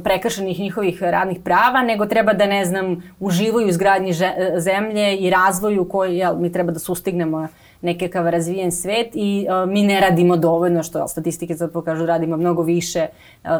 prekršenih 0.03 0.59
njihovih 0.59 1.03
radnih 1.03 1.39
prava, 1.43 1.83
nego 1.83 2.05
treba 2.05 2.33
da, 2.33 2.45
ne 2.45 2.65
znam, 2.65 3.13
uživaju 3.19 3.67
u 3.67 3.69
izgradnji 3.69 4.13
zemlje 4.57 5.17
i 5.17 5.29
razvoju 5.29 5.89
koji 5.89 6.17
jel, 6.17 6.35
mi 6.35 6.51
treba 6.51 6.71
da 6.71 6.79
sustignemo 6.79 7.47
nekakav 7.81 8.29
razvijen 8.29 8.71
svet 8.71 9.07
i 9.13 9.47
uh, 9.49 9.69
mi 9.69 9.83
ne 9.83 9.99
radimo 10.01 10.37
dovoljno, 10.37 10.83
što 10.83 11.07
statistike 11.07 11.55
sad 11.55 11.71
pokažu, 11.71 12.05
radimo 12.05 12.37
mnogo 12.37 12.61
više 12.61 13.07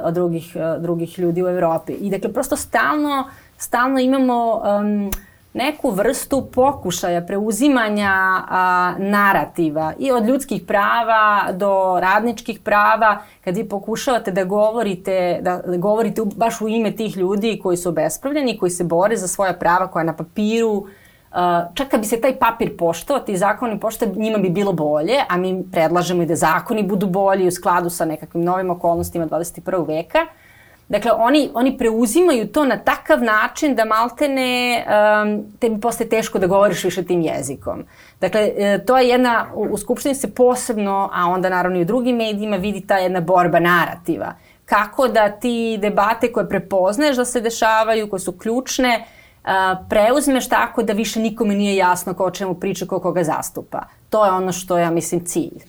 od 0.04 0.14
drugih, 0.14 0.56
uh, 0.56 0.82
drugih 0.82 1.20
ljudi 1.20 1.44
u 1.44 1.48
Evropi. 1.48 1.94
I 1.94 2.10
dakle, 2.10 2.34
prosto 2.34 2.56
stalno, 2.56 3.24
stalno 3.58 4.00
imamo 4.00 4.62
um, 4.80 5.12
neku 5.56 5.92
vrstu 5.92 6.48
pokušaja 6.54 7.22
preuzimanja 7.22 8.12
a, 8.12 8.94
narativa 8.98 9.94
i 10.00 10.12
od 10.12 10.26
ljudskih 10.26 10.64
prava 10.68 11.52
do 11.54 12.00
radničkih 12.00 12.60
prava 12.60 13.18
kad 13.44 13.58
vi 13.58 13.70
pokušavate 13.70 14.32
da 14.32 14.44
govorite 14.44 15.40
da 15.42 15.62
govorite 15.78 16.22
baš 16.36 16.62
u 16.62 16.68
ime 16.68 16.92
tih 16.92 17.18
ljudi 17.18 17.60
koji 17.64 17.78
su 17.78 17.90
obespravljeni, 17.90 18.58
koji 18.58 18.70
se 18.70 18.84
bore 18.84 19.18
za 19.18 19.28
svoja 19.28 19.54
prava 19.54 19.88
koja 19.88 20.04
na 20.04 20.14
papiru 20.14 20.86
čak 21.74 21.88
kad 21.90 22.00
bi 22.00 22.06
se 22.06 22.22
taj 22.22 22.36
papir 22.40 22.78
poštao, 22.78 23.20
ti 23.20 23.38
zakoni 23.38 23.80
poštao, 23.80 24.10
njima 24.16 24.38
bi 24.38 24.50
bilo 24.50 24.74
bolje, 24.74 25.18
a 25.30 25.38
mi 25.38 25.64
predlažemo 25.72 26.24
i 26.24 26.26
da 26.26 26.36
zakoni 26.36 26.84
budu 26.84 27.08
bolji 27.08 27.48
u 27.48 27.52
skladu 27.52 27.90
sa 27.90 28.06
nekakvim 28.06 28.44
novim 28.44 28.70
okolnostima 28.70 29.28
21. 29.28 29.88
veka. 29.88 30.20
Dakle, 30.90 31.12
oni, 31.12 31.50
oni 31.54 31.78
preuzimaju 31.78 32.48
to 32.48 32.66
na 32.66 32.78
takav 32.78 33.24
način 33.24 33.76
da 33.76 33.86
maltene 33.86 34.86
um, 34.86 35.44
te 35.60 35.70
mi 35.70 35.82
posle 35.82 36.06
teško 36.06 36.40
da 36.40 36.48
govoriš 36.48 36.84
više 36.84 37.04
tim 37.04 37.22
jezikom. 37.22 37.84
Dakle, 38.22 38.52
e, 38.58 38.86
to 38.86 38.98
je 38.98 39.10
jedna, 39.10 39.48
u 39.56 39.78
Skupštini 39.78 40.16
se 40.16 40.34
posebno, 40.34 41.10
a 41.14 41.26
onda 41.26 41.50
naravno 41.50 41.80
i 41.80 41.82
u 41.82 41.86
drugim 41.86 42.16
medijima, 42.16 42.58
vidi 42.58 42.88
ta 42.88 42.98
jedna 42.98 43.22
borba 43.22 43.60
narativa. 43.60 44.34
Kako 44.66 45.08
da 45.08 45.30
ti 45.30 45.78
debate 45.82 46.32
koje 46.32 46.50
prepoznaješ 46.50 47.18
da 47.18 47.26
se 47.26 47.42
dešavaju, 47.42 48.10
koje 48.10 48.20
su 48.20 48.32
ključne, 48.32 49.06
uh, 49.44 49.50
preuzmeš 49.90 50.50
tako 50.50 50.84
da 50.84 50.94
više 50.94 51.20
nikome 51.20 51.56
nije 51.56 51.76
jasno 51.76 52.14
ko 52.14 52.26
o 52.26 52.32
čemu 52.32 52.54
priča, 52.54 52.86
ko 52.86 53.00
koga 53.00 53.24
zastupa. 53.24 53.84
To 54.10 54.26
je 54.26 54.32
ono 54.32 54.52
što 54.52 54.78
ja 54.78 54.92
mislim 54.92 55.26
cilj. 55.26 55.64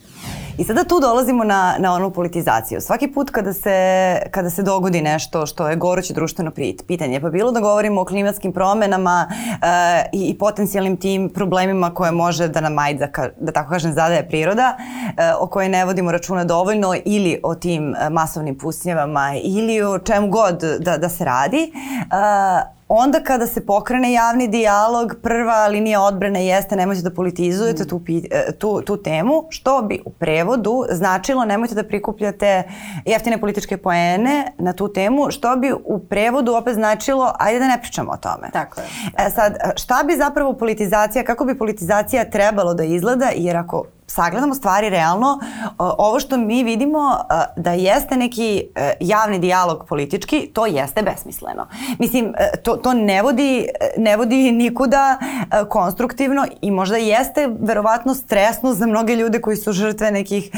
I 0.57 0.63
sada 0.63 0.83
tu 0.83 0.99
dolazimo 0.99 1.43
na, 1.43 1.75
na 1.79 1.93
onu 1.93 2.11
politizaciju. 2.11 2.81
Svaki 2.81 3.07
put 3.07 3.29
kada 3.29 3.53
se, 3.53 4.17
kada 4.31 4.49
se 4.49 4.63
dogodi 4.63 5.01
nešto 5.01 5.45
što 5.45 5.69
je 5.69 5.75
goruće 5.75 6.13
društveno 6.13 6.51
pitanje, 6.87 7.21
pa 7.21 7.29
bilo 7.29 7.51
da 7.51 7.59
govorimo 7.59 8.01
o 8.01 8.05
klimatskim 8.05 8.53
promenama 8.53 9.27
e, 9.29 10.09
i, 10.13 10.29
i 10.29 10.37
potencijalnim 10.37 10.97
tim 10.97 11.29
problemima 11.29 11.93
koje 11.93 12.11
može 12.11 12.47
da 12.47 12.61
nam 12.61 12.79
ajde, 12.79 12.99
da, 12.99 13.29
da 13.39 13.51
tako 13.51 13.69
kažem, 13.69 13.93
zadaje 13.93 14.27
priroda, 14.27 14.77
e, 14.77 15.33
o 15.39 15.47
kojoj 15.47 15.69
ne 15.69 15.85
vodimo 15.85 16.11
računa 16.11 16.43
dovoljno 16.43 16.95
ili 17.05 17.39
o 17.43 17.55
tim 17.55 17.95
e, 17.95 18.09
masovnim 18.09 18.57
pusnjevama 18.57 19.33
ili 19.43 19.81
o 19.81 19.99
čemu 19.99 20.27
god 20.29 20.63
da, 20.79 20.97
da 20.97 21.09
se 21.09 21.25
radi, 21.25 21.71
e, 21.71 22.76
Onda 22.89 23.23
kada 23.23 23.47
se 23.47 23.65
pokrene 23.65 24.11
javni 24.13 24.47
dijalog, 24.47 25.15
prva 25.21 25.67
linija 25.67 26.01
odbrane 26.01 26.45
jeste 26.45 26.75
nemojte 26.75 27.01
da 27.01 27.13
politizujete 27.13 27.83
mm. 27.83 27.87
tu, 27.87 28.01
e, 28.31 28.51
tu, 28.51 28.81
tu 28.81 29.03
temu, 29.03 29.43
što 29.49 29.81
bi 29.81 30.01
u 30.05 30.09
prevodu 30.09 30.85
značilo 30.91 31.45
nemojte 31.45 31.75
da 31.75 31.83
prikupljate 31.83 32.63
jeftine 33.05 33.39
političke 33.39 33.77
poene 33.77 34.51
na 34.57 34.73
tu 34.73 34.93
temu, 34.93 35.31
što 35.31 35.55
bi 35.55 35.73
u 35.85 35.99
prevodu 35.99 36.53
opet 36.53 36.73
značilo 36.73 37.33
ajde 37.39 37.59
da 37.59 37.67
ne 37.67 37.81
pričamo 37.81 38.11
o 38.11 38.17
tome. 38.17 38.49
Tako 38.53 38.81
je. 38.81 38.87
E 39.17 39.29
sad, 39.29 39.57
šta 39.75 40.03
bi 40.07 40.15
zapravo 40.15 40.53
politizacija, 40.53 41.23
kako 41.23 41.45
bi 41.45 41.57
politizacija 41.57 42.29
trebalo 42.29 42.73
da 42.73 42.83
izgleda, 42.83 43.29
jer 43.35 43.57
ako 43.57 43.83
sagledamo 44.07 44.55
stvari 44.55 44.89
realno, 44.89 45.39
ovo 45.77 46.19
što 46.19 46.37
mi 46.37 46.63
vidimo 46.63 47.17
da 47.55 47.71
jeste 47.71 48.17
neki 48.17 48.67
e, 48.75 48.93
javni 48.99 49.39
dijalog 49.39 49.85
politički, 49.89 50.49
to 50.53 50.65
jeste 50.65 51.01
besmisleno. 51.01 51.67
Mislim, 51.99 52.33
e, 52.37 52.61
to, 52.63 52.75
to 52.75 52.93
ne, 52.93 53.21
vodi, 53.21 53.67
ne 53.97 54.17
vodi 54.17 54.51
nikuda 54.51 55.19
e, 55.21 55.65
konstruktivno 55.69 56.45
i 56.61 56.71
možda 56.71 56.97
jeste 56.97 57.49
verovatno 57.59 58.15
stresno 58.15 58.73
za 58.73 58.85
mnoge 58.85 59.15
ljude 59.15 59.41
koji 59.41 59.57
su 59.57 59.71
žrtve 59.71 60.11
nekih 60.11 60.51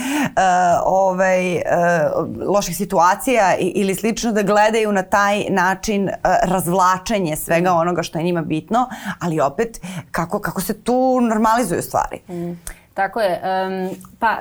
ovaj, 0.85 1.61
loših 2.47 2.77
situacija 2.77 3.55
ili 3.59 3.95
slično 3.95 4.31
da 4.31 4.43
gledaju 4.43 4.91
na 4.91 5.03
taj 5.03 5.45
način 5.49 6.09
razvlačenje 6.43 7.35
svega 7.35 7.73
onoga 7.73 8.03
što 8.03 8.17
je 8.17 8.23
njima 8.23 8.41
bitno, 8.41 8.89
ali 9.19 9.39
opet 9.39 9.81
kako, 10.11 10.39
kako 10.39 10.61
se 10.61 10.81
tu 10.81 11.19
normalizuju 11.21 11.81
stvari. 11.81 12.19
Mm. 12.29 12.78
Tako 12.93 13.21
je. 13.21 13.41
Um, 13.43 13.89
pa, 14.19 14.37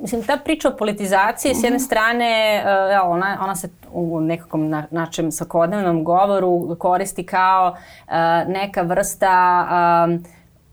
mislim, 0.00 0.22
ta 0.22 0.36
priča 0.44 0.68
o 0.68 0.76
politizaciji, 0.76 1.54
s 1.54 1.62
jedne 1.62 1.76
mhm. 1.76 1.84
strane, 1.84 2.62
uh, 2.64 3.10
ona, 3.10 3.38
ona 3.42 3.56
se 3.56 3.68
u 3.92 4.20
nekakvom 4.20 4.68
na, 4.68 4.86
našem 4.90 5.32
svakodnevnom 5.32 6.04
govoru 6.04 6.76
koristi 6.78 7.26
kao 7.26 7.70
uh, 7.70 8.12
neka 8.48 8.82
vrsta 8.82 9.66
um, 10.06 10.24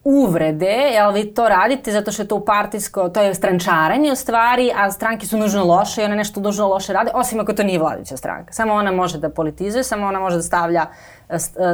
uvrede, 0.03 0.75
jel 0.93 1.11
vi 1.11 1.33
to 1.33 1.49
radite 1.49 1.91
zato 1.91 2.11
što 2.11 2.21
je 2.21 2.27
to 2.27 2.35
u 2.35 2.45
partijsko, 2.45 3.09
to 3.09 3.21
je 3.21 3.35
strančaranje 3.35 4.11
u 4.11 4.15
stvari, 4.15 4.71
a 4.75 4.91
stranke 4.91 5.25
su 5.25 5.37
nužno 5.37 5.63
loše 5.65 6.01
i 6.01 6.05
one 6.05 6.15
nešto 6.15 6.39
nužno 6.39 6.67
loše 6.67 6.93
rade, 6.93 7.11
osim 7.13 7.39
ako 7.39 7.53
to 7.53 7.63
nije 7.63 7.79
vladajuća 7.79 8.17
stranka. 8.17 8.53
Samo 8.53 8.73
ona 8.73 8.91
može 8.91 9.17
da 9.17 9.29
politizuje, 9.29 9.83
samo 9.83 10.07
ona 10.07 10.19
može 10.19 10.35
da 10.35 10.41
stavlja 10.41 10.81
e, 10.81 11.18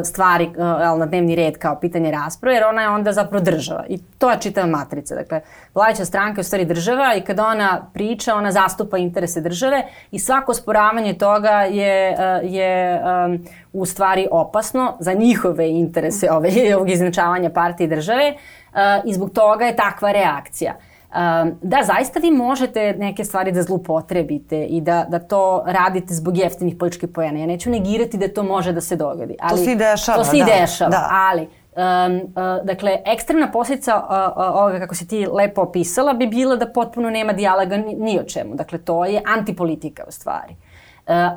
stvari 0.03 0.45
e, 0.45 0.59
na 0.97 1.05
dnevni 1.05 1.35
red 1.35 1.57
kao 1.57 1.79
pitanje 1.79 2.11
rasprave, 2.11 2.55
jer 2.55 2.63
ona 2.63 2.81
je 2.81 2.89
onda 2.89 3.11
zapravo 3.11 3.43
država. 3.43 3.85
I 3.89 3.97
to 3.97 4.31
je 4.31 4.37
čitava 4.41 4.67
matrica. 4.67 5.15
Dakle, 5.15 5.41
vladajuća 5.73 6.05
stranka 6.05 6.39
je 6.39 6.41
u 6.41 6.43
stvari 6.43 6.65
država 6.65 7.15
i 7.15 7.21
kada 7.21 7.45
ona 7.45 7.89
priča, 7.93 8.35
ona 8.35 8.51
zastupa 8.51 8.97
interese 8.97 9.41
države 9.41 9.83
i 10.11 10.19
svako 10.19 10.53
sporavanje 10.53 11.13
toga 11.13 11.61
je, 11.61 12.17
je 12.43 13.01
um, 13.25 13.45
u 13.73 13.85
stvari 13.85 14.27
opasno 14.31 14.97
za 14.99 15.13
njihove 15.13 15.69
interese 15.69 16.31
ove, 16.31 16.49
ovog 16.75 16.89
iznačavanja 16.89 17.49
partije 17.49 17.87
države 17.87 18.33
uh, 18.33 18.79
i 19.05 19.13
zbog 19.13 19.31
toga 19.31 19.65
je 19.65 19.75
takva 19.75 20.11
reakcija. 20.11 20.75
Um, 21.15 21.51
da, 21.61 21.77
zaista 21.83 22.19
vi 22.19 22.31
možete 22.31 22.95
neke 22.97 23.23
stvari 23.23 23.51
da 23.51 23.61
zlupotrebite 23.63 24.65
i 24.65 24.81
da, 24.81 25.05
da 25.09 25.19
to 25.19 25.63
radite 25.65 26.13
zbog 26.13 26.37
jeftinih 26.37 26.75
političkih 26.79 27.09
pojena. 27.09 27.39
Ja 27.39 27.45
neću 27.45 27.69
negirati 27.69 28.17
da 28.17 28.27
to 28.27 28.43
može 28.43 28.71
da 28.71 28.81
se 28.81 28.95
dogodi. 28.95 29.35
Ali, 29.39 29.57
to 29.57 29.63
se 29.63 29.71
i 29.71 29.75
dešava. 29.75 30.17
To 30.17 30.23
se 30.23 30.37
i 30.37 30.39
da, 30.39 30.45
dešava, 30.45 30.89
da. 30.89 31.09
ali 31.11 31.47
Um, 31.75 32.15
uh, 32.15 32.65
dakle, 32.65 33.01
ekstremna 33.05 33.51
posljedica 33.51 33.95
uh, 33.97 34.03
uh, 34.03 34.55
ovoga, 34.55 34.79
kako 34.79 34.95
si 34.95 35.07
ti 35.07 35.27
lepo 35.33 35.61
opisala, 35.61 36.13
bi 36.13 36.27
bila 36.27 36.55
da 36.55 36.71
potpuno 36.71 37.09
nema 37.09 37.33
dijaloga 37.33 37.77
ni, 37.77 37.95
ni 37.95 38.19
o 38.19 38.23
čemu. 38.23 38.55
Dakle, 38.55 38.77
to 38.77 39.05
je 39.05 39.21
antipolitika 39.25 40.03
u 40.07 40.11
stvari. 40.11 40.55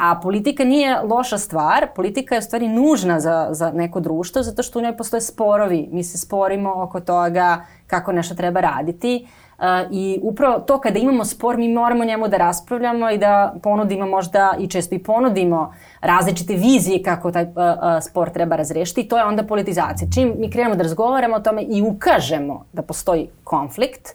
A 0.00 0.20
politika 0.23 0.64
nije 0.64 1.00
loša 1.02 1.38
stvar, 1.38 1.87
politika 1.94 2.35
je 2.35 2.38
u 2.38 2.42
stvari 2.42 2.68
nužna 2.68 3.20
za, 3.20 3.49
za 3.50 3.70
neko 3.70 4.00
društvo 4.00 4.42
zato 4.42 4.62
što 4.62 4.78
u 4.78 4.82
njoj 4.82 4.97
postoje 4.97 5.20
sporovi. 5.20 5.88
Mi 5.92 6.04
se 6.04 6.18
sporimo 6.18 6.82
oko 6.82 7.00
toga 7.00 7.64
kako 7.87 8.12
nešto 8.12 8.35
treba 8.35 8.61
raditi. 8.61 9.26
Uh, 9.26 9.48
I 9.91 10.21
upravo 10.23 10.59
to 10.59 10.81
kada 10.81 10.99
imamo 10.99 11.25
spor, 11.25 11.57
mi 11.57 11.69
moramo 11.69 12.05
njemu 12.05 12.29
da 12.29 12.37
raspravljamo 12.37 13.11
i 13.11 13.19
da 13.19 13.55
ponudimo 13.62 14.07
možda 14.07 14.55
i 14.59 14.69
često 14.69 14.95
i 14.95 14.99
ponudimo 14.99 15.75
različite 16.00 16.55
vizije 16.55 17.03
kako 17.03 17.31
taj 17.31 17.43
uh, 17.43 17.50
uh, 17.50 17.55
spor 18.03 18.31
treba 18.31 18.57
razrešiti. 18.57 19.09
To 19.09 19.19
je 19.19 19.25
onda 19.25 19.43
politizacija. 19.43 20.09
Čim 20.15 20.35
mi 20.38 20.50
krenemo 20.50 20.75
da 20.75 20.83
razgovaramo 20.83 21.37
o 21.37 21.41
tome 21.41 21.62
i 21.62 21.83
ukažemo 21.83 22.64
da 22.73 22.83
postoji 22.83 23.29
konflikt, 23.44 24.14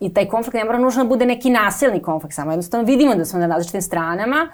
i 0.00 0.14
taj 0.14 0.28
konflikt 0.28 0.54
ne 0.54 0.64
mora 0.64 0.78
nužno 0.78 1.04
da 1.04 1.08
bude 1.08 1.26
neki 1.26 1.50
nasilni 1.50 2.02
konflikt, 2.02 2.34
samo 2.34 2.50
jednostavno 2.50 2.86
vidimo 2.86 3.14
da 3.14 3.24
smo 3.24 3.38
na 3.38 3.46
različitim 3.46 3.82
stranama, 3.82 4.48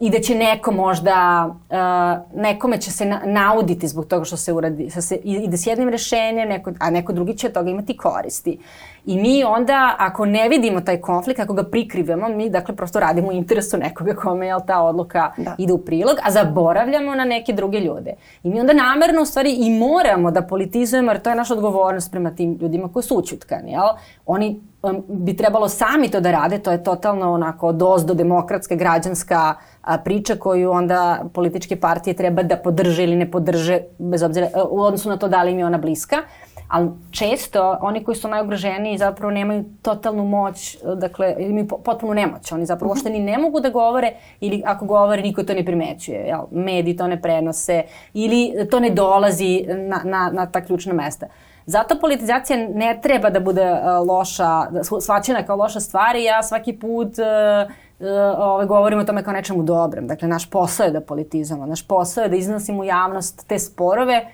i 0.00 0.10
da 0.10 0.20
će 0.20 0.34
neko 0.34 0.72
možda, 0.72 1.46
uh, 1.48 2.40
nekome 2.40 2.78
će 2.80 2.90
se 2.90 3.04
na, 3.04 3.20
nauditi 3.24 3.88
zbog 3.88 4.06
toga 4.06 4.24
što 4.24 4.36
se 4.36 4.52
uradi, 4.52 4.90
sa 4.90 5.00
se, 5.00 5.16
ide 5.24 5.56
s 5.56 5.66
jednim 5.66 5.88
rešenjem, 5.88 6.48
neko, 6.48 6.72
a 6.78 6.90
neko 6.90 7.12
drugi 7.12 7.36
će 7.36 7.46
od 7.46 7.52
toga 7.52 7.70
imati 7.70 7.96
koristi. 7.96 8.58
I 9.06 9.16
mi 9.16 9.44
onda, 9.44 9.94
ako 9.98 10.26
ne 10.26 10.48
vidimo 10.48 10.80
taj 10.80 11.00
konflikt, 11.00 11.40
ako 11.40 11.52
ga 11.52 11.62
prikrivamo, 11.62 12.28
mi 12.28 12.50
dakle 12.50 12.76
prosto 12.76 13.00
radimo 13.00 13.28
u 13.28 13.32
interesu 13.32 13.76
nekoga 13.76 14.14
kome 14.14 14.46
je 14.46 14.54
ta 14.66 14.82
odluka 14.82 15.32
da. 15.36 15.54
ide 15.58 15.72
u 15.72 15.78
prilog, 15.78 16.16
a 16.22 16.30
zaboravljamo 16.30 17.14
na 17.14 17.24
neke 17.24 17.52
druge 17.52 17.80
ljude. 17.80 18.14
I 18.42 18.48
mi 18.48 18.60
onda 18.60 18.72
namerno 18.72 19.22
u 19.22 19.24
stvari 19.24 19.52
i 19.52 19.70
moramo 19.70 20.30
da 20.30 20.42
politizujemo, 20.42 21.12
jer 21.12 21.22
to 21.22 21.30
je 21.30 21.36
naša 21.36 21.54
odgovornost 21.54 22.10
prema 22.10 22.30
tim 22.30 22.58
ljudima 22.60 22.92
koji 22.92 23.02
su 23.02 23.18
učutkani, 23.18 23.72
jel? 23.72 23.88
Oni 24.26 24.60
bi 25.08 25.36
trebalo 25.36 25.68
sami 25.68 26.08
to 26.08 26.20
da 26.20 26.30
rade, 26.30 26.58
to 26.58 26.72
je 26.72 26.84
totalno 26.84 27.32
onako 27.32 27.72
dozdo 27.72 28.14
demokratska, 28.14 28.74
građanska 28.74 29.54
a, 29.82 29.98
priča 29.98 30.36
koju 30.36 30.70
onda 30.70 31.24
političke 31.34 31.76
partije 31.80 32.14
treba 32.14 32.42
da 32.42 32.56
podrže 32.56 33.04
ili 33.04 33.16
ne 33.16 33.30
podrže, 33.30 33.80
bez 33.98 34.22
obzira, 34.22 34.46
e, 34.46 34.62
u 34.70 34.80
odnosu 34.82 35.08
na 35.08 35.16
to 35.16 35.28
da 35.28 35.42
li 35.42 35.52
im 35.52 35.58
je 35.58 35.66
ona 35.66 35.78
bliska. 35.78 36.16
Ali 36.68 36.90
često 37.10 37.78
oni 37.80 38.04
koji 38.04 38.14
su 38.14 38.28
najugroženiji 38.28 38.98
zapravo 38.98 39.30
nemaju 39.30 39.64
totalnu 39.82 40.24
moć, 40.24 40.76
dakle 40.96 41.34
imaju 41.38 41.68
potpunu 41.84 42.14
nemoć. 42.14 42.52
Oni 42.52 42.66
zapravo 42.66 42.90
uopšte 42.90 43.10
ni 43.10 43.20
ne 43.20 43.38
mogu 43.38 43.60
da 43.60 43.70
govore 43.70 44.12
ili 44.40 44.62
ako 44.66 44.86
govore 44.86 45.22
niko 45.22 45.42
to 45.42 45.54
ne 45.54 45.64
primećuje. 45.64 46.18
Jel? 46.18 46.40
Mediji 46.50 46.96
to 46.96 47.06
ne 47.06 47.22
prenose 47.22 47.82
ili 48.14 48.68
to 48.70 48.80
ne 48.80 48.90
dolazi 48.90 49.64
na, 49.68 50.00
na, 50.04 50.30
na 50.32 50.46
ta 50.46 50.64
ključna 50.64 50.92
mesta. 50.92 51.26
Zato 51.66 51.98
politizacija 52.00 52.68
ne 52.74 52.98
treba 53.02 53.30
da 53.30 53.40
bude 53.40 53.72
uh, 53.72 54.08
loša, 54.08 54.66
da 54.70 54.84
svačena 55.00 55.42
kao 55.42 55.56
loša 55.56 55.80
stvar 55.80 56.16
i 56.16 56.24
ja 56.24 56.42
svaki 56.42 56.72
put 56.72 57.08
uh, 57.18 57.72
uh, 58.00 58.06
ovaj, 58.38 58.66
govorimo 58.66 59.02
o 59.02 59.04
tome 59.04 59.22
kao 59.22 59.32
nečemu 59.32 59.62
dobrem. 59.62 60.06
Dakle, 60.06 60.28
naš 60.28 60.50
posao 60.50 60.84
je 60.84 60.90
da 60.90 61.00
politizamo, 61.00 61.66
naš 61.66 61.88
posao 61.88 62.22
je 62.22 62.28
da 62.28 62.36
iznosimo 62.36 62.80
u 62.80 62.84
javnost 62.84 63.48
te 63.48 63.58
sporove 63.58 64.26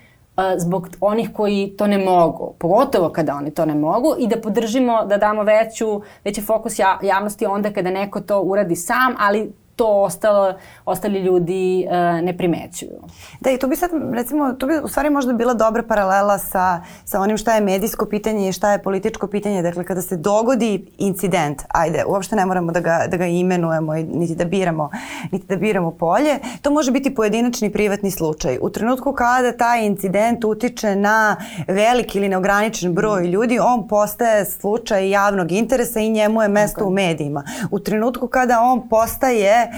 zbog 0.59 0.89
onih 1.01 1.31
koji 1.35 1.75
to 1.79 1.87
ne 1.87 1.99
mogu, 1.99 2.55
pogotovo 2.59 3.09
kada 3.09 3.35
oni 3.35 3.51
to 3.51 3.65
ne 3.67 3.75
mogu 3.75 4.15
i 4.19 4.27
da 4.27 4.41
podržimo, 4.41 5.05
da 5.05 5.17
damo 5.17 5.43
veću, 5.43 6.03
veći 6.25 6.41
fokus 6.43 6.79
javnosti 7.03 7.47
onda 7.47 7.73
kada 7.73 7.91
neko 7.91 8.21
to 8.21 8.41
uradi 8.41 8.77
sam, 8.77 9.15
ali 9.19 9.53
to 9.81 10.03
ostalo, 10.03 10.55
ostali 10.85 11.21
ljudi 11.21 11.87
uh, 11.87 12.25
ne 12.25 12.37
primećuju. 12.37 13.01
Da, 13.41 13.51
i 13.51 13.59
tu 13.59 13.69
bi 13.69 13.77
sad, 13.77 13.91
recimo, 14.13 14.53
tu 14.53 14.67
bi 14.67 14.79
u 14.83 14.89
stvari 14.89 15.11
možda 15.11 15.33
bila 15.33 15.55
dobra 15.55 15.83
paralela 15.83 16.39
sa, 16.39 16.81
sa 17.05 17.21
onim 17.21 17.37
šta 17.37 17.55
je 17.55 17.61
medijsko 17.61 18.07
pitanje 18.07 18.49
i 18.49 18.53
šta 18.53 18.73
je 18.73 18.83
političko 18.83 19.27
pitanje. 19.27 19.63
Dakle, 19.63 19.85
kada 19.85 20.03
se 20.03 20.17
dogodi 20.17 20.87
incident, 20.99 21.63
ajde, 21.69 22.05
uopšte 22.07 22.37
ne 22.37 22.47
moramo 22.47 22.73
da 22.73 22.81
ga, 22.81 23.07
da 23.09 23.17
ga 23.17 23.27
imenujemo, 23.27 23.95
niti 23.95 24.35
da 24.35 24.45
biramo, 24.45 24.91
niti 25.33 25.47
da 25.47 25.57
biramo 25.57 25.91
polje, 25.91 26.39
to 26.63 26.71
može 26.71 26.91
biti 26.91 27.15
pojedinačni 27.15 27.73
privatni 27.73 28.11
slučaj. 28.11 28.59
U 28.63 28.71
trenutku 28.71 29.13
kada 29.13 29.57
taj 29.57 29.87
incident 29.87 30.45
utiče 30.45 30.97
na 30.97 31.37
velik 31.69 32.15
ili 32.15 32.29
neograničen 32.29 32.95
broj 32.95 33.27
ljudi, 33.27 33.59
on 33.59 33.89
postaje 33.89 34.45
slučaj 34.45 35.11
javnog 35.11 35.53
interesa 35.53 36.01
i 36.01 36.11
njemu 36.11 36.43
je 36.43 36.49
mesto 36.49 36.81
okay. 36.81 36.89
u 36.89 36.91
medijima. 36.91 37.45
U 37.71 37.79
trenutku 37.79 38.29
kada 38.29 38.61
on 38.61 38.89
postaje 38.89 39.70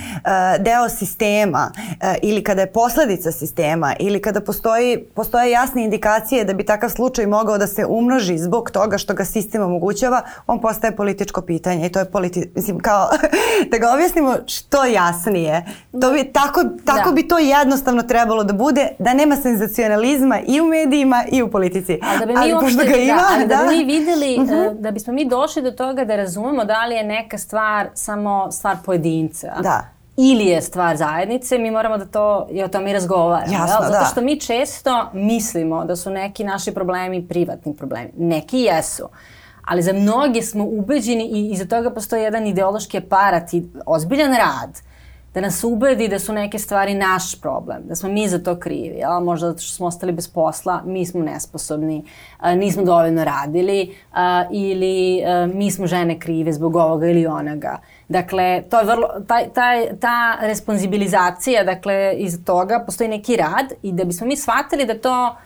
deo 0.58 0.88
sistema 0.88 1.70
uh, 1.76 2.08
ili 2.22 2.44
kada 2.44 2.60
je 2.60 2.72
posledica 2.72 3.32
sistema 3.32 3.94
ili 3.98 4.22
kada 4.22 4.40
postoji, 4.40 5.04
postoje 5.14 5.50
jasne 5.50 5.84
indikacije 5.84 6.44
da 6.44 6.52
bi 6.52 6.64
takav 6.64 6.90
slučaj 6.90 7.26
mogao 7.26 7.58
da 7.58 7.66
se 7.66 7.86
umnoži 7.86 8.38
zbog 8.38 8.70
toga 8.70 8.98
što 8.98 9.14
ga 9.14 9.24
sistem 9.24 9.62
omogućava, 9.62 10.22
on 10.46 10.60
postaje 10.60 10.96
političko 10.96 11.42
pitanje 11.42 11.86
i 11.86 11.92
to 11.92 11.98
je 11.98 12.04
politi... 12.04 12.50
Mislim, 12.54 12.78
kao 12.80 13.08
da 13.70 13.78
ga 13.78 13.92
objasnimo 13.94 14.36
što 14.46 14.84
jasnije. 14.84 15.64
To 16.00 16.12
bi, 16.12 16.32
tako 16.32 16.60
tako 16.84 17.08
da. 17.08 17.14
bi 17.14 17.28
to 17.28 17.38
jednostavno 17.38 18.02
trebalo 18.02 18.44
da 18.44 18.52
bude, 18.52 18.88
da 18.98 19.14
nema 19.14 19.36
senzacionalizma 19.36 20.40
i 20.46 20.60
u 20.60 20.64
medijima 20.64 21.24
i 21.32 21.42
u 21.42 21.50
politici. 21.50 21.98
Ali 22.02 22.18
da 22.18 22.26
bi 22.26 22.32
mi 22.32 22.38
ali, 22.38 22.52
uopšte, 22.52 22.84
ga 22.84 22.90
da, 22.90 22.96
ima, 22.96 23.16
da, 23.16 23.28
ali 23.34 23.46
da, 23.46 23.56
da 23.56 23.62
bi 23.62 23.76
mi 23.76 23.84
videli, 23.84 24.36
uh 24.38 24.48
-huh. 24.48 24.80
da 24.80 24.90
bismo 24.90 25.12
mi 25.12 25.24
došli 25.28 25.62
do 25.62 25.70
toga 25.70 26.04
da 26.04 26.16
razumemo 26.16 26.64
da 26.64 26.86
li 26.86 26.94
je 26.94 27.04
neka 27.04 27.38
stvar 27.38 27.88
samo 27.94 28.52
stvar 28.52 28.76
pojedinca. 28.84 29.52
Da 29.62 29.81
ili 30.16 30.46
je 30.46 30.62
stvar 30.62 30.96
zajednice, 30.96 31.58
mi 31.58 31.70
moramo 31.70 31.98
da 31.98 32.04
to, 32.04 32.48
i 32.50 32.62
o 32.62 32.68
tome 32.68 32.90
i 32.90 32.92
razgovaramo. 32.92 33.52
Jasno, 33.52 33.76
jel? 33.82 33.92
Zato 33.92 34.06
što 34.12 34.20
mi 34.20 34.40
često 34.40 35.10
mislimo 35.12 35.84
da 35.84 35.96
su 35.96 36.10
neki 36.10 36.44
naši 36.44 36.74
problemi 36.74 37.28
privatni 37.28 37.76
problemi. 37.76 38.10
Neki 38.16 38.58
jesu. 38.58 39.08
Ali 39.64 39.82
za 39.82 39.92
mnoge 39.92 40.42
smo 40.42 40.64
ubeđeni 40.64 41.24
i 41.24 41.50
iza 41.50 41.64
toga 41.64 41.90
postoji 41.90 42.22
jedan 42.22 42.46
ideološki 42.46 42.98
aparat 42.98 43.54
i 43.54 43.62
ozbiljan 43.86 44.32
rad 44.32 44.80
da 45.34 45.40
nas 45.40 45.64
ubedi 45.64 46.08
da 46.08 46.18
su 46.18 46.32
neke 46.32 46.58
stvari 46.58 46.94
naš 46.94 47.40
problem, 47.40 47.82
da 47.88 47.94
smo 47.94 48.08
mi 48.08 48.28
za 48.28 48.38
to 48.38 48.58
krivi, 48.58 48.96
jel? 48.96 49.20
možda 49.20 49.48
zato 49.48 49.62
što 49.62 49.74
smo 49.74 49.86
ostali 49.86 50.12
bez 50.12 50.28
posla, 50.28 50.82
mi 50.86 51.06
smo 51.06 51.20
nesposobni, 51.20 52.04
a, 52.38 52.54
nismo 52.54 52.82
dovoljno 52.82 53.24
radili 53.24 53.94
a, 54.12 54.44
ili 54.50 55.22
a, 55.24 55.46
mi 55.54 55.70
smo 55.70 55.86
žene 55.86 56.18
krive 56.18 56.52
zbog 56.52 56.76
ovoga 56.76 57.06
ili 57.06 57.26
onoga. 57.26 57.78
Dakle, 58.08 58.62
to 58.70 58.78
je 58.78 58.84
vrlo, 58.84 59.08
taj, 59.26 59.48
taj, 59.48 59.86
ta 60.00 60.36
responsibilizacija, 60.40 61.64
dakle, 61.64 62.14
iz 62.16 62.44
toga 62.44 62.82
postoji 62.86 63.08
neki 63.08 63.36
rad 63.36 63.72
i 63.82 63.92
da 63.92 64.04
bismo 64.04 64.26
mi 64.26 64.36
shvatili 64.36 64.86
da 64.86 64.98
to 64.98 65.36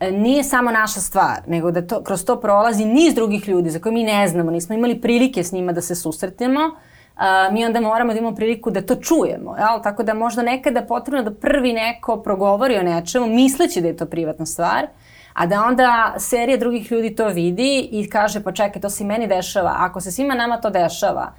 e, 0.00 0.10
nije 0.10 0.44
samo 0.44 0.70
naša 0.70 1.00
stvar, 1.00 1.42
nego 1.46 1.70
da 1.70 1.86
to, 1.86 2.02
kroz 2.02 2.24
to 2.24 2.40
prolazi 2.40 2.84
niz 2.84 3.14
drugih 3.14 3.48
ljudi 3.48 3.70
za 3.70 3.78
koje 3.78 3.92
mi 3.92 4.04
ne 4.04 4.28
znamo, 4.28 4.50
nismo 4.50 4.74
imali 4.74 5.00
prilike 5.00 5.44
s 5.44 5.52
njima 5.52 5.72
da 5.72 5.80
se 5.80 5.94
susretnemo, 5.94 6.60
uh, 6.60 6.95
mi 7.52 7.64
onda 7.64 7.80
moramo 7.80 8.12
da 8.12 8.18
imamo 8.18 8.36
priliku 8.36 8.70
da 8.70 8.82
to 8.82 8.94
čujemo. 8.94 9.56
Jel? 9.56 9.82
Tako 9.82 10.02
da 10.02 10.14
možda 10.14 10.42
nekada 10.42 10.82
potrebno 10.82 11.30
da 11.30 11.36
prvi 11.36 11.72
neko 11.72 12.16
progovori 12.22 12.76
o 12.76 12.82
nečemu 12.82 13.26
misleći 13.26 13.80
da 13.80 13.88
je 13.88 13.96
to 13.96 14.06
privatna 14.06 14.46
stvar, 14.46 14.86
a 15.32 15.46
da 15.46 15.64
onda 15.64 16.14
serija 16.18 16.56
drugih 16.56 16.92
ljudi 16.92 17.14
to 17.14 17.28
vidi 17.28 17.88
i 17.92 18.10
kaže 18.10 18.42
pa 18.42 18.52
čekaj 18.52 18.82
to 18.82 18.90
se 18.90 19.04
i 19.04 19.06
meni 19.06 19.26
dešava. 19.26 19.74
Ako 19.78 20.00
se 20.00 20.12
svima 20.12 20.34
nama 20.34 20.60
to 20.60 20.70
dešava, 20.70 21.32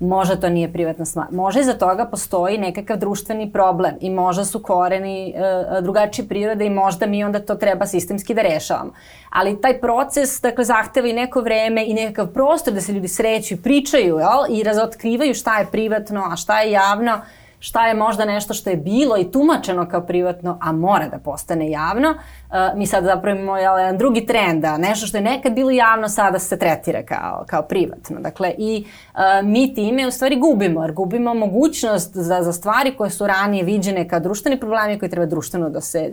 možda 0.00 0.36
to 0.36 0.48
nije 0.48 0.72
privatna 0.72 1.04
stvar. 1.04 1.26
Možda 1.30 1.60
iza 1.60 1.74
toga 1.74 2.04
postoji 2.04 2.58
nekakav 2.58 2.96
društveni 2.96 3.52
problem 3.52 3.94
i 4.00 4.10
možda 4.10 4.44
su 4.44 4.62
koreni 4.62 5.30
e, 5.30 5.80
drugačije 5.82 6.28
prirode 6.28 6.66
i 6.66 6.70
možda 6.70 7.06
mi 7.06 7.24
onda 7.24 7.40
to 7.40 7.54
treba 7.54 7.86
sistemski 7.86 8.34
da 8.34 8.42
rešavamo. 8.42 8.92
Ali 9.30 9.60
taj 9.60 9.80
proces, 9.80 10.40
dakle, 10.40 10.64
zahteva 10.64 11.08
i 11.08 11.12
neko 11.12 11.40
vreme 11.40 11.84
i 11.86 11.94
nekakav 11.94 12.26
prostor 12.26 12.74
da 12.74 12.80
se 12.80 12.92
ljudi 12.92 13.08
sreću 13.08 13.54
i 13.54 13.62
pričaju, 13.62 14.18
jel? 14.18 14.58
I 14.58 14.62
razotkrivaju 14.62 15.34
šta 15.34 15.58
je 15.58 15.66
privatno, 15.72 16.28
a 16.32 16.36
šta 16.36 16.60
je 16.60 16.72
javno 16.72 17.20
šta 17.60 17.86
je 17.86 17.94
možda 17.94 18.24
nešto 18.24 18.54
što 18.54 18.70
je 18.70 18.76
bilo 18.76 19.18
i 19.18 19.30
tumačeno 19.30 19.88
kao 19.88 20.00
privatno, 20.00 20.58
a 20.60 20.72
mora 20.72 21.08
da 21.08 21.18
postane 21.18 21.70
javno. 21.70 22.10
Uh, 22.10 22.56
mi 22.74 22.86
sad 22.86 23.04
zapravo 23.04 23.38
imamo 23.38 23.58
jedan 23.58 23.98
drugi 23.98 24.26
trend, 24.26 24.62
da 24.62 24.78
nešto 24.78 25.06
što 25.06 25.16
je 25.16 25.22
nekad 25.22 25.52
bilo 25.52 25.70
javno 25.70 26.08
sada 26.08 26.38
se 26.38 26.58
tretira 26.58 27.02
kao, 27.02 27.44
kao 27.46 27.62
privatno. 27.62 28.20
Dakle, 28.20 28.54
i 28.58 28.84
uh, 29.14 29.20
mi 29.44 29.74
time 29.74 30.06
u 30.06 30.10
stvari 30.10 30.36
gubimo, 30.36 30.82
jer 30.82 30.92
gubimo 30.92 31.34
mogućnost 31.34 32.16
za, 32.16 32.42
za 32.42 32.52
stvari 32.52 32.94
koje 32.96 33.10
su 33.10 33.26
ranije 33.26 33.64
viđene 33.64 34.08
kao 34.08 34.20
društveni 34.20 34.60
problemi 34.60 34.98
koji 34.98 35.10
treba 35.10 35.26
društveno 35.26 35.70
da 35.70 35.80
se, 35.80 36.10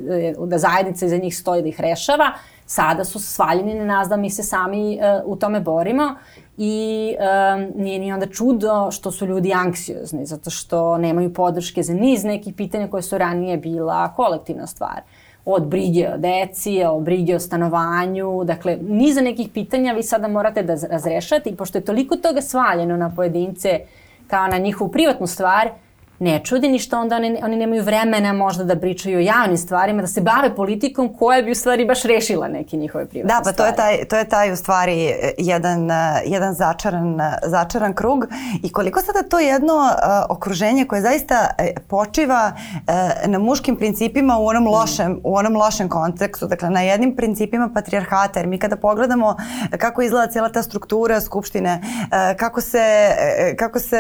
da 0.48 0.58
zajednica 0.58 1.06
iza 1.06 1.18
njih 1.18 1.38
stoji 1.38 1.62
da 1.62 1.68
ih 1.68 1.82
rešava, 1.82 2.32
sada 2.66 3.04
su 3.04 3.20
svaljeni 3.20 3.74
na 3.74 3.86
nas 3.86 4.08
da 4.08 4.18
mi 4.18 4.30
se 4.30 4.44
sami 4.44 5.00
u 5.26 5.36
tome 5.36 5.60
borimo 5.60 6.16
i 6.58 7.16
um, 7.20 7.84
nije 7.84 8.00
ni 8.00 8.14
onda 8.14 8.26
čudo 8.26 8.92
što 8.92 9.12
su 9.12 9.26
ljudi 9.26 9.54
anksiozni, 9.54 10.26
zato 10.26 10.50
što 10.50 10.98
nemaju 10.98 11.34
podrške 11.34 11.84
za 11.84 11.94
niz 11.94 12.24
nekih 12.24 12.54
pitanja 12.54 12.88
koje 12.88 13.04
su 13.04 13.18
ranije 13.18 13.58
bila 13.58 14.14
kolektivna 14.14 14.68
stvar. 14.68 15.02
Od 15.46 15.68
brige 15.68 16.10
o 16.14 16.18
deci, 16.18 16.84
od 16.84 17.04
brige 17.04 17.36
o 17.36 17.40
stanovanju, 17.40 18.44
dakle, 18.44 18.78
niza 18.82 19.22
nekih 19.22 19.50
pitanja 19.54 19.94
vi 19.94 20.04
sada 20.04 20.28
morate 20.28 20.64
da 20.64 20.76
razrešate 20.90 21.50
i 21.50 21.56
pošto 21.56 21.78
je 21.78 21.86
toliko 21.86 22.16
toga 22.16 22.42
svaljeno 22.42 22.98
na 22.98 23.12
pojedince 23.16 23.80
kao 24.28 24.48
na 24.48 24.58
njihovu 24.58 24.92
privatnu 24.92 25.28
stvar, 25.28 25.70
ne 26.20 26.42
čudi 26.44 26.70
ni 26.70 26.80
što 26.80 27.00
onda 27.00 27.16
oni, 27.16 27.38
oni 27.44 27.56
nemaju 27.56 27.84
vremena 27.84 28.34
možda 28.34 28.64
da 28.64 28.80
pričaju 28.80 29.18
o 29.18 29.22
javnim 29.22 29.58
stvarima, 29.58 30.02
da 30.02 30.08
se 30.08 30.22
bave 30.22 30.56
politikom 30.56 31.14
koja 31.14 31.42
bi 31.42 31.52
u 31.52 31.56
stvari 31.56 31.86
baš 31.86 32.04
rešila 32.04 32.48
neke 32.48 32.78
njihove 32.78 33.06
privatne 33.06 33.30
stvari. 33.30 33.44
Da, 33.44 33.50
pa 33.50 33.54
stvari. 33.54 33.76
to 33.76 33.82
je 33.82 33.98
taj, 33.98 34.08
to 34.08 34.18
je 34.18 34.30
taj 34.30 34.52
u 34.52 34.56
stvari 34.56 35.14
jedan, 35.38 35.90
jedan 36.26 36.54
začaran, 36.54 37.20
začaran 37.46 37.94
krug 37.94 38.26
i 38.64 38.72
koliko 38.72 39.02
sada 39.02 39.30
to 39.30 39.40
jedno 39.40 39.74
uh, 39.74 40.26
okruženje 40.30 40.86
koje 40.86 41.02
zaista 41.02 41.50
e, 41.58 41.74
počiva 41.88 42.52
uh, 42.56 42.94
na 43.26 43.40
muškim 43.40 43.76
principima 43.76 44.38
u 44.38 44.48
onom 44.48 44.68
lošem, 44.68 45.12
mm. 45.12 45.20
u 45.24 45.36
onom 45.36 45.56
lošem 45.56 45.90
kontekstu, 45.90 46.48
dakle 46.48 46.70
na 46.70 46.82
jednim 46.82 47.16
principima 47.16 47.70
patrijarhata, 47.74 48.40
jer 48.40 48.48
mi 48.48 48.60
kada 48.60 48.76
pogledamo 48.76 49.36
kako 49.78 50.02
izgleda 50.02 50.32
cijela 50.32 50.50
ta 50.50 50.64
struktura 50.64 51.22
skupštine, 51.22 51.82
uh, 51.84 52.38
kako 52.38 52.62
se, 52.62 53.12
kako 53.60 53.80
se 53.80 53.98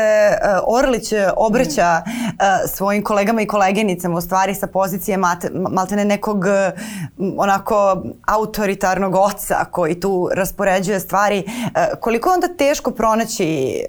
Orlić 0.67 1.13
obraća 1.37 2.01
mm 2.05 2.06
svojim 2.67 3.03
kolegama 3.03 3.41
i 3.41 3.47
koleginicama 3.47 4.17
u 4.17 4.21
stvari 4.21 4.55
sa 4.55 4.67
pozicije 4.67 5.17
maltene 5.71 6.05
nekog 6.05 6.45
onako 7.37 8.03
autoritarnog 8.25 9.15
oca 9.15 9.65
koji 9.71 9.99
tu 9.99 10.29
raspoređuje 10.33 10.99
stvari. 10.99 11.43
Uh, 11.47 11.99
koliko 11.99 12.29
onda 12.29 12.47
teško 12.47 12.91
pronaći 12.91 13.83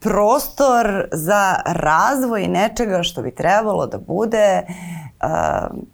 prostor 0.00 1.08
za 1.12 1.54
razvoj 1.66 2.48
nečega 2.48 3.02
što 3.02 3.22
bi 3.22 3.30
trebalo 3.30 3.86
da 3.86 3.98
bude 3.98 4.62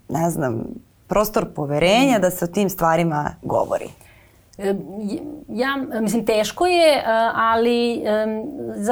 ne 0.09 0.31
znam, 0.31 0.64
prostor 1.07 1.46
poverenja 1.55 2.18
da 2.18 2.31
se 2.31 2.44
o 2.44 2.48
tim 2.48 2.70
stvarima 2.70 3.31
govori? 3.42 3.88
Ja, 5.48 6.00
mislim, 6.00 6.26
teško 6.26 6.66
je, 6.66 6.94
e, 6.94 7.02
ali 7.34 8.02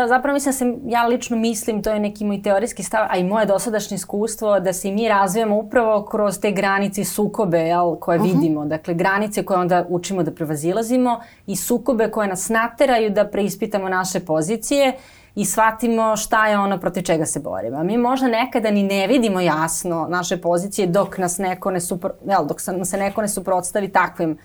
zapravo 0.09 0.35
mislim 0.35 0.53
da 0.53 0.59
se, 0.59 0.91
ja 0.91 1.07
lično 1.07 1.37
mislim, 1.37 1.83
to 1.83 1.91
je 1.91 2.01
neki 2.01 2.25
moj 2.25 2.43
teorijski 2.43 2.83
stav, 2.83 3.07
a 3.11 3.17
i 3.17 3.25
moje 3.25 3.47
dosadašnje 3.47 3.95
iskustvo, 3.95 4.61
da 4.61 4.73
se 4.73 4.91
mi 4.91 5.09
razvijamo 5.09 5.57
upravo 5.57 6.05
kroz 6.05 6.41
te 6.41 6.51
granice 6.51 7.05
sukobe 7.05 7.59
jel, 7.59 7.97
koje 7.97 8.19
uh 8.19 8.25
mhm. 8.25 8.35
-huh. 8.35 8.41
vidimo. 8.41 8.65
Dakle, 8.67 8.95
granice 8.95 9.45
koje 9.45 9.61
onda 9.61 9.87
učimo 9.89 10.23
da 10.23 10.31
prevazilazimo 10.31 11.21
i 11.47 11.57
sukobe 11.57 12.11
koje 12.11 12.29
nas 12.29 12.49
nateraju 12.49 13.11
da 13.11 13.29
preispitamo 13.29 13.89
naše 13.89 14.21
pozicije 14.21 14.97
i 15.35 15.45
shvatimo 15.45 16.17
šta 16.17 16.49
je 16.49 16.59
ono 16.59 16.79
protiv 16.79 17.03
čega 17.03 17.27
se 17.27 17.41
borimo. 17.41 17.77
A 17.77 17.83
mi 17.83 17.99
možda 17.99 18.29
nekada 18.29 18.71
ni 18.71 18.83
ne 18.83 19.07
vidimo 19.07 19.41
jasno 19.41 20.07
naše 20.11 20.37
pozicije 20.37 20.87
dok 20.87 21.19
nas 21.19 21.39
neko 21.39 21.71
ne, 21.71 21.81
supro, 21.81 22.11
jel, 22.27 22.47
dok 22.47 22.61
se 22.61 22.97
neko 22.97 23.23
ne 23.23 23.29
suprotstavi 23.29 23.89
takvim 23.89 24.29
jel, 24.29 24.37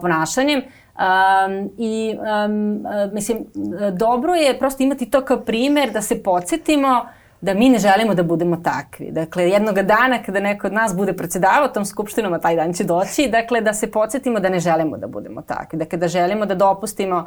ponašanjem. 0.00 0.62
Um, 0.62 1.70
I 1.78 2.16
um, 2.46 2.84
mislim, 3.12 3.46
dobro 3.92 4.34
je 4.34 4.58
prosto 4.58 4.82
imati 4.82 5.10
to 5.10 5.24
kao 5.24 5.40
primer 5.40 5.90
da 5.90 6.02
se 6.02 6.22
podsjetimo 6.22 7.06
da 7.40 7.54
mi 7.54 7.68
ne 7.68 7.78
želimo 7.78 8.14
da 8.14 8.22
budemo 8.22 8.56
takvi. 8.56 9.10
Dakle, 9.10 9.48
jednog 9.48 9.74
dana 9.74 10.22
kada 10.26 10.40
neko 10.40 10.66
od 10.66 10.72
nas 10.72 10.96
bude 10.96 11.12
predsedavao 11.12 11.68
tom 11.68 11.84
skupštinom, 11.84 12.32
a 12.32 12.38
taj 12.38 12.56
dan 12.56 12.72
će 12.72 12.84
doći, 12.84 13.28
dakle, 13.28 13.60
da 13.60 13.74
se 13.74 13.90
podsjetimo 13.90 14.40
da 14.40 14.48
ne 14.48 14.60
želimo 14.60 14.96
da 14.96 15.06
budemo 15.06 15.42
takvi. 15.42 15.78
Dakle, 15.78 15.98
da 15.98 16.08
želimo 16.08 16.46
da 16.46 16.54
dopustimo 16.54 17.26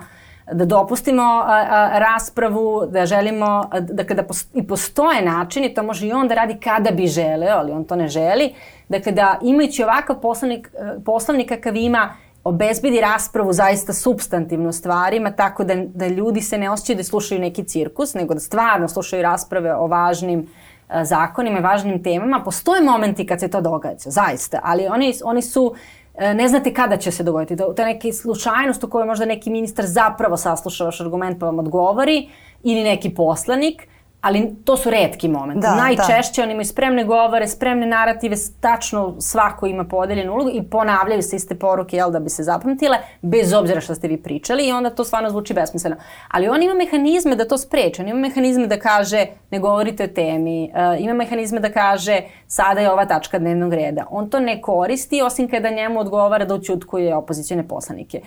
da 0.51 0.65
dopustimo 0.65 1.23
a, 1.23 1.65
a, 1.69 1.99
raspravu, 1.99 2.85
da 2.89 3.05
želimo, 3.05 3.69
dakle, 3.79 4.15
da 4.15 4.23
pos, 4.23 4.45
i 4.53 4.67
postoje 4.67 5.21
načini, 5.21 5.73
to 5.73 5.83
može 5.83 6.07
i 6.07 6.13
on 6.13 6.27
da 6.27 6.35
radi 6.35 6.57
kada 6.63 6.91
bi 6.91 7.07
želeo, 7.07 7.57
ali 7.57 7.71
on 7.71 7.83
to 7.83 7.95
ne 7.95 8.07
želi. 8.07 8.53
Dakle, 8.89 9.11
da 9.11 9.39
imajući 9.41 9.83
ovakav 9.83 10.21
poslovnik, 10.21 10.71
poslovnik 11.05 11.49
kakav 11.49 11.75
ima, 11.75 12.13
obezbedi 12.43 13.01
raspravu 13.01 13.53
zaista 13.53 13.93
substantivno 13.93 14.71
stvarima, 14.71 15.31
tako 15.31 15.63
da, 15.63 15.75
da 15.75 16.07
ljudi 16.07 16.41
se 16.41 16.57
ne 16.57 16.69
osjećaju 16.69 16.97
da 16.97 17.03
slušaju 17.03 17.41
neki 17.41 17.63
cirkus, 17.63 18.13
nego 18.13 18.33
da 18.33 18.39
stvarno 18.39 18.87
slušaju 18.87 19.23
rasprave 19.23 19.75
o 19.75 19.87
važnim 19.87 20.39
uh, 20.39 20.45
zakonima 21.03 21.59
i 21.59 21.61
važnim 21.61 22.03
temama. 22.03 22.43
Postoje 22.43 22.81
momenti 22.81 23.25
kad 23.25 23.39
se 23.39 23.47
to 23.47 23.61
događa, 23.61 24.09
zaista, 24.09 24.59
ali 24.63 24.87
oni, 24.87 25.13
oni 25.23 25.41
su 25.41 25.73
e, 26.15 26.33
ne 26.33 26.47
znate 26.47 26.73
kada 26.73 26.97
će 26.97 27.11
se 27.11 27.23
dogoditi. 27.23 27.55
To, 27.55 27.73
to 27.73 27.81
je 27.81 27.85
neka 27.85 28.11
slučajnost 28.11 28.83
u 28.83 28.89
kojoj 28.89 29.07
možda 29.07 29.25
neki 29.25 29.49
ministar 29.49 29.85
zapravo 29.85 30.37
sasluša 30.37 30.85
vaš 30.85 31.01
argument 31.01 31.39
pa 31.39 31.45
vam 31.45 31.59
odgovori 31.59 32.29
ili 32.63 32.83
neki 32.83 33.09
poslanik, 33.09 33.87
ali 34.21 34.55
to 34.65 34.77
su 34.77 34.89
redki 34.89 35.27
momenti. 35.27 35.61
Da, 35.61 35.75
Najčešće 35.75 36.41
da. 36.41 36.43
oni 36.43 36.51
imaju 36.51 36.65
spremne 36.65 37.03
govore, 37.03 37.47
spremne 37.47 37.85
narative, 37.85 38.35
tačno 38.59 39.15
svako 39.19 39.67
ima 39.67 39.83
podeljenu 39.83 40.33
ulogu 40.33 40.49
i 40.53 40.63
ponavljaju 40.63 41.21
se 41.21 41.35
iste 41.35 41.55
poruke, 41.55 41.97
jel, 41.97 42.11
da 42.11 42.19
bi 42.19 42.29
se 42.29 42.43
zapamtile, 42.43 42.97
bez 43.21 43.53
obzira 43.53 43.81
što 43.81 43.95
ste 43.95 44.07
vi 44.07 44.17
pričali 44.17 44.67
i 44.67 44.71
onda 44.71 44.89
to 44.89 45.03
stvarno 45.03 45.29
zvuči 45.29 45.53
besmisleno. 45.53 45.95
Ali 46.27 46.49
on 46.49 46.63
ima 46.63 46.73
mehanizme 46.73 47.35
da 47.35 47.47
to 47.47 47.57
spreče, 47.57 48.01
on 48.01 48.07
ima 48.07 48.19
mehanizme 48.19 48.67
da 48.67 48.79
kaže 48.79 49.25
ne 49.51 49.59
govorite 49.59 50.03
o 50.03 50.07
temi, 50.07 50.71
uh, 50.73 51.03
ima 51.03 51.13
mehanizme 51.13 51.59
da 51.59 51.71
kaže 51.71 52.21
sada 52.47 52.81
je 52.81 52.91
ova 52.91 53.05
tačka 53.05 53.39
dnevnog 53.39 53.73
reda. 53.73 54.05
On 54.09 54.29
to 54.29 54.39
ne 54.39 54.61
koristi, 54.61 55.21
osim 55.21 55.49
kada 55.49 55.69
njemu 55.69 55.99
odgovara 55.99 56.45
da 56.45 56.55
učutkuje 56.55 57.15
opozicijone 57.15 57.67
poslanike. 57.67 58.21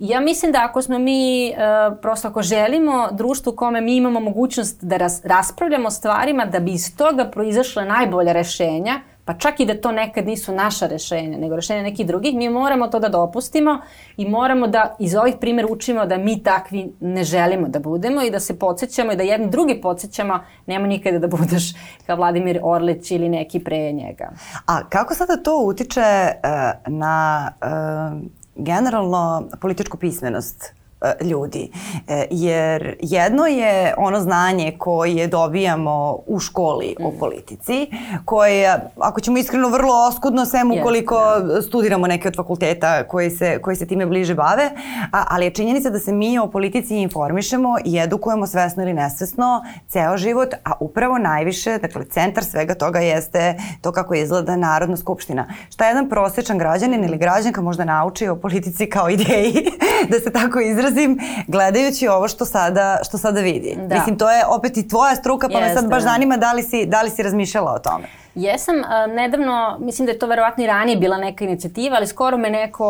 Ja 0.00 0.20
mislim 0.20 0.52
da 0.52 0.64
ako 0.64 0.82
smo 0.82 0.98
mi, 0.98 1.52
uh, 1.52 1.98
prosto 2.02 2.28
ako 2.28 2.42
želimo 2.42 3.08
društvo 3.12 3.52
u 3.52 3.56
kome 3.56 3.80
mi 3.80 3.96
imamo 3.96 4.20
mogućnost 4.20 4.84
da 4.84 4.96
ras, 4.96 5.20
raspravljamo 5.24 5.90
stvarima, 5.90 6.44
da 6.44 6.60
bi 6.60 6.72
iz 6.72 6.96
toga 6.96 7.24
proizašle 7.24 7.84
najbolje 7.84 8.32
rešenja, 8.32 9.00
pa 9.24 9.34
čak 9.34 9.60
i 9.60 9.66
da 9.66 9.80
to 9.80 9.92
nekad 9.92 10.26
nisu 10.26 10.52
naša 10.52 10.86
rešenja, 10.86 11.38
nego 11.38 11.56
rešenja 11.56 11.82
nekih 11.82 12.06
drugih, 12.06 12.34
mi 12.34 12.48
moramo 12.48 12.88
to 12.88 12.98
da 12.98 13.08
dopustimo 13.08 13.80
i 14.16 14.28
moramo 14.28 14.66
da 14.66 14.96
iz 14.98 15.14
ovih 15.14 15.34
primjera 15.40 15.68
učimo 15.70 16.06
da 16.06 16.18
mi 16.18 16.42
takvi 16.42 16.92
ne 17.00 17.24
želimo 17.24 17.68
da 17.68 17.78
budemo 17.78 18.22
i 18.22 18.30
da 18.30 18.40
se 18.40 18.58
podsjećamo 18.58 19.12
i 19.12 19.16
da 19.16 19.22
jedni 19.22 19.50
drugi 19.50 19.80
podsjećamo, 19.80 20.40
nema 20.66 20.86
nikada 20.86 21.18
da 21.18 21.28
budeš 21.28 21.74
kao 22.06 22.16
Vladimir 22.16 22.60
Orlić 22.62 23.10
ili 23.10 23.28
neki 23.28 23.60
pre 23.60 23.92
njega. 23.92 24.30
A 24.66 24.88
kako 24.88 25.14
sada 25.14 25.36
to 25.42 25.62
utiče 25.64 26.00
uh, 26.00 26.92
na 26.92 27.48
uh, 27.62 28.37
generalno 28.58 29.48
političku 29.60 29.96
pismenost 29.96 30.72
ljudi. 31.20 31.70
E, 32.08 32.26
jer 32.30 32.96
jedno 33.00 33.46
je 33.46 33.94
ono 33.96 34.20
znanje 34.20 34.74
koje 34.78 35.26
dobijamo 35.26 36.18
u 36.26 36.38
školi 36.38 36.96
o 37.00 37.10
mm. 37.10 37.18
politici, 37.18 37.86
koje, 38.24 38.80
ako 38.96 39.20
ćemo 39.20 39.38
iskreno, 39.38 39.68
vrlo 39.68 39.94
oskudno 40.08 40.46
sem 40.46 40.72
ukoliko 40.80 41.14
yes, 41.14 41.54
da. 41.54 41.62
studiramo 41.62 42.06
neke 42.06 42.28
od 42.28 42.36
fakulteta 42.36 43.04
koji 43.04 43.30
se, 43.30 43.58
koji 43.62 43.76
se 43.76 43.86
time 43.86 44.06
bliže 44.06 44.34
bave, 44.34 44.70
a, 45.12 45.24
ali 45.28 45.44
je 45.46 45.50
činjenica 45.50 45.90
da 45.90 45.98
se 45.98 46.12
mi 46.12 46.38
o 46.38 46.46
politici 46.46 46.96
informišemo 46.96 47.76
i 47.84 47.98
edukujemo 47.98 48.46
svesno 48.46 48.82
ili 48.82 48.92
nesvesno 48.92 49.64
ceo 49.88 50.16
život, 50.16 50.54
a 50.64 50.72
upravo 50.80 51.18
najviše, 51.18 51.78
dakle, 51.78 52.04
centar 52.04 52.44
svega 52.44 52.74
toga 52.74 52.98
jeste 52.98 53.54
to 53.80 53.92
kako 53.92 54.14
izgleda 54.14 54.56
Narodna 54.56 54.96
skupština. 54.96 55.46
Šta 55.70 55.88
jedan 55.88 56.08
prosječan 56.08 56.58
građanin 56.58 57.04
ili 57.04 57.18
građanka 57.18 57.60
možda 57.60 57.84
nauči 57.84 58.28
o 58.28 58.36
politici 58.36 58.86
kao 58.86 59.08
ideji, 59.08 59.70
da 60.10 60.20
se 60.20 60.32
tako 60.32 60.60
izrazi, 60.60 60.87
izrazim 60.88 61.18
gledajući 61.46 62.08
ovo 62.08 62.28
što 62.28 62.44
sada, 62.44 62.98
što 63.08 63.18
sada 63.18 63.40
vidi. 63.40 63.76
Da. 63.86 63.94
Mislim, 63.94 64.18
to 64.18 64.30
je 64.30 64.46
opet 64.46 64.76
i 64.76 64.88
tvoja 64.88 65.14
struka, 65.14 65.48
pa 65.48 65.58
Jeste, 65.58 65.74
me 65.74 65.80
sad 65.80 65.90
baš 65.90 66.02
da. 66.02 66.10
zanima 66.10 66.36
da 66.36 66.52
li 66.52 66.62
si, 66.62 66.86
da 66.86 67.02
li 67.02 67.10
si 67.10 67.22
razmišljala 67.22 67.72
o 67.72 67.78
tome. 67.78 68.04
Jesam, 68.34 68.74
nedavno, 69.08 69.76
mislim 69.80 70.06
da 70.06 70.12
je 70.12 70.18
to 70.18 70.26
verovatno 70.26 70.64
i 70.64 70.66
ranije 70.66 70.96
bila 70.96 71.18
neka 71.18 71.44
inicijativa, 71.44 71.96
ali 71.96 72.06
skoro 72.06 72.36
me 72.36 72.50
neko 72.50 72.86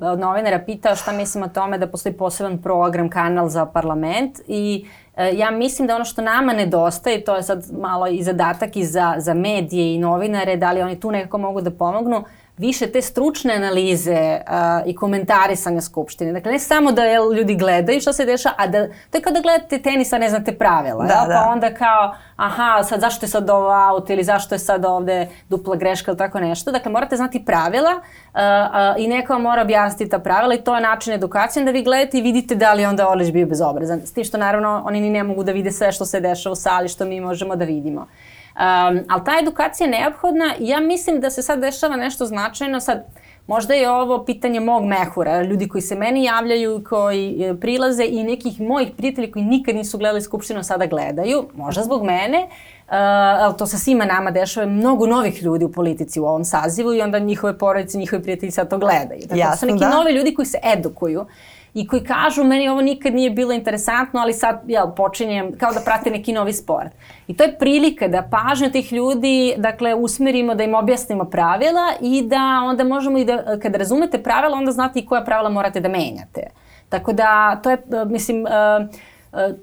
od 0.00 0.18
novinara 0.18 0.58
pitao 0.58 0.96
šta 0.96 1.12
mislim 1.12 1.44
o 1.44 1.48
tome 1.48 1.78
da 1.78 1.86
postoji 1.86 2.12
poseban 2.12 2.62
program, 2.62 3.10
kanal 3.10 3.48
za 3.48 3.66
parlament 3.66 4.40
i 4.48 4.86
uh, 5.16 5.38
ja 5.38 5.50
mislim 5.50 5.88
da 5.88 5.94
ono 5.94 6.04
što 6.04 6.22
nama 6.22 6.52
nedostaje, 6.52 7.24
to 7.24 7.36
je 7.36 7.42
sad 7.42 7.64
malo 7.80 8.06
i 8.06 8.22
zadatak 8.22 8.76
i 8.76 8.84
za, 8.84 9.14
za 9.18 9.34
medije 9.34 9.94
i 9.94 9.98
novinare, 9.98 10.56
da 10.56 10.72
li 10.72 10.82
oni 10.82 11.00
tu 11.00 11.10
nekako 11.10 11.38
mogu 11.38 11.60
da 11.60 11.70
pomognu, 11.70 12.16
uh, 12.16 12.24
više 12.62 12.86
te 12.86 13.02
stručne 13.02 13.54
analize 13.54 14.40
uh, 14.40 14.86
i 14.86 14.94
komentarisanja 14.96 15.80
Skupštine. 15.80 16.32
Dakle, 16.32 16.52
ne 16.52 16.58
samo 16.58 16.92
da 16.92 17.04
jel, 17.04 17.32
ljudi 17.32 17.54
gledaju 17.54 18.00
što 18.00 18.12
se 18.12 18.24
dešava, 18.24 18.54
a 18.58 18.66
da, 18.66 18.86
to 19.10 19.18
je 19.18 19.22
kao 19.22 19.32
da 19.32 19.40
gledate 19.40 19.78
tenis, 19.82 20.12
a 20.12 20.18
ne 20.18 20.28
znate 20.28 20.52
pravila. 20.58 21.04
Da, 21.04 21.14
jel? 21.14 21.28
Da. 21.28 21.34
Pa 21.34 21.52
onda 21.52 21.74
kao, 21.74 22.14
aha, 22.36 22.82
sad 22.82 23.00
zašto 23.00 23.26
je 23.26 23.30
sad 23.30 23.50
ovo 23.50 23.70
auto 23.70 24.12
ili 24.12 24.24
zašto 24.24 24.54
je 24.54 24.58
sad 24.58 24.84
ovde 24.84 25.28
dupla 25.48 25.76
greška 25.76 26.10
ili 26.10 26.18
tako 26.18 26.40
nešto. 26.40 26.72
Dakle, 26.72 26.92
morate 26.92 27.16
znati 27.16 27.44
pravila 27.44 27.90
uh, 27.92 28.40
uh, 28.40 29.02
i 29.02 29.08
neko 29.08 29.32
vam 29.32 29.42
mora 29.42 29.62
objasniti 29.62 30.10
ta 30.10 30.18
pravila 30.18 30.54
i 30.54 30.62
to 30.64 30.74
je 30.74 30.80
način 30.80 31.12
edukacije 31.12 31.64
da 31.64 31.70
vi 31.70 31.82
gledate 31.82 32.18
i 32.18 32.22
vidite 32.22 32.54
da 32.54 32.72
li 32.74 32.86
onda 32.86 33.08
Orlić 33.08 33.32
bio 33.32 33.46
bezobrazan. 33.46 34.00
S 34.04 34.12
tim 34.12 34.24
što 34.24 34.38
naravno 34.38 34.82
oni 34.86 35.00
ni 35.00 35.10
ne 35.10 35.22
mogu 35.22 35.42
da 35.44 35.52
vide 35.52 35.70
sve 35.70 35.92
što 35.92 36.04
se 36.04 36.20
dešava 36.20 36.52
u 36.52 36.56
sali, 36.56 36.88
što 36.88 37.04
mi 37.04 37.20
možemo 37.20 37.56
da 37.56 37.64
vidimo. 37.64 38.06
Um, 38.54 39.00
ali 39.08 39.24
ta 39.24 39.32
edukacija 39.42 39.86
je 39.86 39.90
neophodna 39.90 40.54
i 40.58 40.68
ja 40.68 40.80
mislim 40.80 41.20
da 41.20 41.30
se 41.30 41.42
sad 41.42 41.60
dešava 41.60 41.96
nešto 41.96 42.26
značajno. 42.26 42.80
Sad, 42.80 43.04
možda 43.46 43.74
je 43.74 43.90
ovo 43.90 44.24
pitanje 44.24 44.60
mog 44.60 44.84
mehura, 44.84 45.42
ljudi 45.42 45.68
koji 45.68 45.82
se 45.82 45.94
meni 45.94 46.24
javljaju, 46.24 46.84
koji 46.88 47.44
e, 47.44 47.54
prilaze 47.60 48.04
i 48.04 48.24
nekih 48.24 48.60
mojih 48.60 48.88
prijatelji 48.96 49.32
koji 49.32 49.44
nikad 49.44 49.76
nisu 49.76 49.98
gledali 49.98 50.22
Skupštinu 50.22 50.62
sada 50.62 50.86
gledaju, 50.86 51.48
možda 51.54 51.82
zbog 51.82 52.04
mene, 52.04 52.46
Uh, 52.82 52.98
ali 52.98 53.56
to 53.56 53.66
sa 53.66 53.78
svima 53.78 54.04
nama 54.04 54.30
dešava 54.30 54.66
mnogo 54.66 55.06
novih 55.06 55.42
ljudi 55.42 55.64
u 55.64 55.72
politici 55.72 56.20
u 56.20 56.24
ovom 56.24 56.44
sazivu 56.44 56.94
i 56.94 57.02
onda 57.02 57.18
njihove 57.18 57.58
porodice, 57.58 57.98
njihovi 57.98 58.22
prijatelji 58.22 58.50
sad 58.50 58.70
to 58.70 58.78
gledaju. 58.78 59.20
Tako 59.20 59.38
Jasno, 59.38 59.50
da 59.50 59.56
su 59.56 59.66
neki 59.66 59.78
da. 59.78 59.90
novi 59.90 60.12
ljudi 60.12 60.34
koji 60.34 60.46
se 60.46 60.58
edukuju 60.76 61.26
i 61.74 61.86
koji 61.86 62.04
kažu 62.04 62.44
meni 62.44 62.68
ovo 62.68 62.80
nikad 62.80 63.14
nije 63.14 63.30
bilo 63.30 63.52
interesantno, 63.52 64.20
ali 64.20 64.32
sad 64.32 64.60
jel, 64.66 64.86
počinjem 64.96 65.58
kao 65.58 65.72
da 65.72 65.80
prate 65.80 66.10
neki 66.10 66.32
novi 66.32 66.52
sport. 66.52 66.92
I 67.26 67.36
to 67.36 67.44
je 67.44 67.58
prilika 67.58 68.08
da 68.08 68.28
pažnju 68.30 68.70
tih 68.70 68.92
ljudi 68.92 69.54
dakle, 69.56 69.94
usmerimo, 69.94 70.54
da 70.54 70.64
im 70.64 70.74
objasnimo 70.74 71.24
pravila 71.24 71.92
i 72.00 72.22
da 72.22 72.60
onda 72.64 72.84
možemo 72.84 73.18
i 73.18 73.24
da, 73.24 73.58
kada 73.62 73.78
razumete 73.78 74.22
pravila, 74.22 74.58
onda 74.58 74.72
znate 74.72 74.98
i 74.98 75.06
koja 75.06 75.24
pravila 75.24 75.50
morate 75.50 75.80
da 75.80 75.88
menjate. 75.88 76.42
Tako 76.88 77.12
da, 77.12 77.60
to 77.62 77.70
je, 77.70 77.78
mislim, 78.06 78.44
uh, 78.44 78.88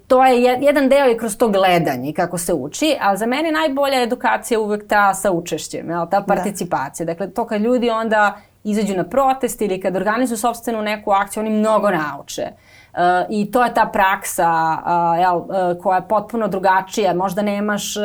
to 0.08 0.26
je 0.26 0.58
jedan 0.62 0.90
deo 0.90 1.12
i 1.12 1.18
kroz 1.18 1.38
to 1.38 1.48
gledanje 1.48 2.14
kako 2.14 2.38
se 2.38 2.54
uči, 2.54 2.96
ali 3.02 3.18
za 3.18 3.26
mene 3.26 3.52
najbolja 3.52 4.02
edukacija 4.02 4.60
uvek 4.60 4.88
ta 4.88 5.14
sa 5.14 5.32
učešćem, 5.32 5.90
jel, 5.90 6.08
ta 6.12 6.20
da. 6.20 6.26
participacija. 6.26 7.06
Da. 7.06 7.14
Dakle, 7.14 7.34
to 7.34 7.46
kad 7.46 7.62
ljudi 7.62 7.90
onda 7.90 8.38
izađu 8.64 8.98
na 8.98 9.04
protest 9.04 9.62
ili 9.62 9.82
kad 9.82 9.96
organizuju 9.96 10.38
sobstvenu 10.38 10.82
neku 10.82 11.12
akciju, 11.12 11.42
oni 11.42 11.50
mnogo 11.50 11.90
nauče. 11.92 12.48
Uh, 12.94 13.00
I 13.30 13.52
to 13.52 13.64
je 13.64 13.74
ta 13.74 13.86
praksa 13.94 14.52
uh, 14.52 15.20
jel, 15.20 15.38
uh, 15.38 15.84
koja 15.84 15.96
je 15.96 16.08
potpuno 16.08 16.48
drugačija. 16.48 17.14
Možda 17.14 17.42
nemaš 17.42 17.96
uh, 17.98 18.04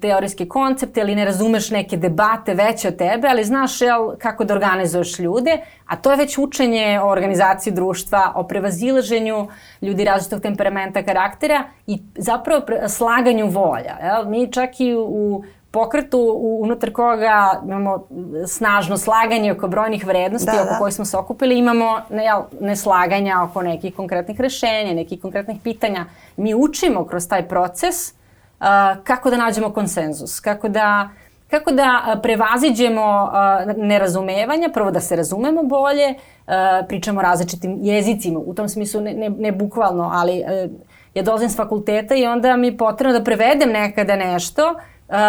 teorijske 0.00 0.48
koncepte 0.48 1.00
ili 1.00 1.14
ne 1.14 1.24
razumeš 1.24 1.70
neke 1.70 1.96
debate 1.96 2.54
veće 2.54 2.88
od 2.88 2.96
tebe, 2.96 3.28
ali 3.28 3.44
znaš 3.44 3.80
jel, 3.80 4.10
kako 4.18 4.44
da 4.44 4.54
organizuješ 4.54 5.18
ljude, 5.18 5.58
a 5.86 5.96
to 5.96 6.10
je 6.10 6.16
već 6.16 6.38
učenje 6.38 7.00
o 7.02 7.08
organizaciji 7.08 7.72
društva, 7.72 8.32
o 8.34 8.42
prevazilaženju 8.42 9.48
ljudi 9.82 10.04
različitog 10.04 10.42
temperamenta, 10.42 11.02
karaktera 11.02 11.64
i 11.86 12.02
zapravo 12.16 12.62
slaganju 12.88 13.46
volja. 13.46 13.96
Jel? 14.02 14.28
Mi 14.28 14.52
čak 14.52 14.80
i 14.80 14.94
u 14.94 15.44
pokretu 15.70 16.18
unutar 16.60 16.92
koga 16.92 17.60
imamo 17.64 18.06
snažno 18.46 18.98
slaganje 18.98 19.52
oko 19.52 19.68
brojnih 19.68 20.06
vrednosti 20.06 20.50
da, 20.56 20.62
oko 20.62 20.72
da. 20.72 20.78
kojih 20.78 20.94
smo 20.94 21.04
se 21.04 21.16
okupili, 21.16 21.58
imamo 21.58 22.00
ne, 22.10 22.24
jel, 22.24 22.42
neslaganja 22.60 23.42
oko 23.42 23.62
nekih 23.62 23.94
konkretnih 23.94 24.40
rešenja, 24.40 24.94
nekih 24.94 25.20
konkretnih 25.20 25.60
pitanja. 25.64 26.06
Mi 26.36 26.54
učimo 26.54 27.04
kroz 27.04 27.28
taj 27.28 27.48
proces 27.48 28.12
uh, 28.12 28.66
kako 29.04 29.30
da 29.30 29.36
nađemo 29.36 29.72
konsenzus, 29.72 30.40
kako 30.40 30.68
da 30.68 31.08
kako 31.50 31.72
da 31.72 32.18
prevaziđemo 32.22 33.30
uh, 33.32 33.76
nerazumevanja, 33.76 34.68
prvo 34.74 34.90
da 34.90 35.00
se 35.00 35.16
razumemo 35.16 35.62
bolje, 35.62 36.14
uh, 36.14 36.52
pričamo 36.88 37.22
različitim 37.22 37.78
jezicima, 37.82 38.38
u 38.38 38.54
tom 38.54 38.68
smislu 38.68 39.00
ne, 39.00 39.14
ne, 39.14 39.30
ne 39.30 39.52
bukvalno, 39.52 40.10
ali 40.12 40.40
uh, 40.40 40.70
ja 41.14 41.22
dolazim 41.22 41.48
s 41.48 41.56
fakulteta 41.56 42.14
i 42.14 42.26
onda 42.26 42.56
mi 42.56 42.66
je 42.66 42.76
potrebno 42.76 43.18
da 43.18 43.24
prevedem 43.24 43.70
nekada 43.72 44.16
nešto 44.16 44.74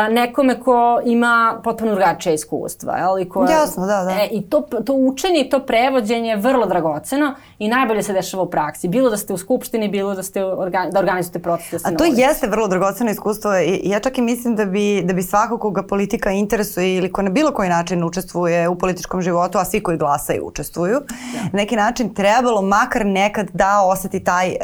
nekome 0.10 0.60
ko 0.60 1.02
ima 1.06 1.62
potpuno 1.64 1.92
drugačije 1.92 2.36
iskustva. 2.36 2.98
Jel? 2.98 3.20
I 3.20 3.30
ko, 3.30 3.48
Jasno, 3.50 3.86
da, 3.86 4.04
da. 4.04 4.12
E, 4.12 4.28
I 4.32 4.42
to, 4.42 4.62
to 4.62 4.94
učenje 4.94 5.42
i 5.42 5.50
to 5.50 5.60
prevođenje 5.60 6.30
je 6.30 6.38
vrlo 6.38 6.66
dragoceno 6.66 7.36
i 7.60 7.68
najbolje 7.68 8.04
se 8.04 8.14
dešava 8.14 8.44
u 8.44 8.50
praksi. 8.50 8.88
Bilo 8.88 9.10
da 9.10 9.18
ste 9.18 9.34
u 9.34 9.38
skupštini, 9.38 9.90
bilo 9.90 10.16
da, 10.16 10.24
ste 10.24 10.46
organ, 10.46 10.90
da 10.92 11.00
organizujete 11.00 11.40
proces. 11.40 11.82
Da 11.82 11.90
A 11.90 11.98
to 11.98 12.04
jeste 12.06 12.48
vrlo 12.48 12.68
dragoceno 12.68 13.12
iskustvo 13.12 13.58
i 13.60 13.82
ja 13.84 14.00
čak 14.00 14.18
i 14.18 14.22
mislim 14.22 14.56
da 14.56 14.66
bi, 14.66 15.02
da 15.06 15.14
bi 15.14 15.24
svako 15.24 15.58
koga 15.58 15.84
politika 15.84 16.32
interesuje 16.32 16.96
ili 16.96 17.12
ko 17.12 17.22
na 17.22 17.30
bilo 17.30 17.52
koji 17.52 17.70
način 17.70 18.04
učestvuje 18.04 18.68
u 18.68 18.76
političkom 18.76 19.22
životu, 19.22 19.58
a 19.58 19.66
svi 19.66 19.84
koji 19.84 19.98
glasaju 19.98 20.46
učestvuju, 20.46 21.02
ja. 21.36 21.44
na 21.44 21.50
neki 21.54 21.76
način 21.76 22.14
trebalo 22.14 22.62
makar 22.62 23.06
nekad 23.06 23.48
da 23.54 23.82
oseti 23.86 24.24
taj 24.24 24.50
e, 24.50 24.58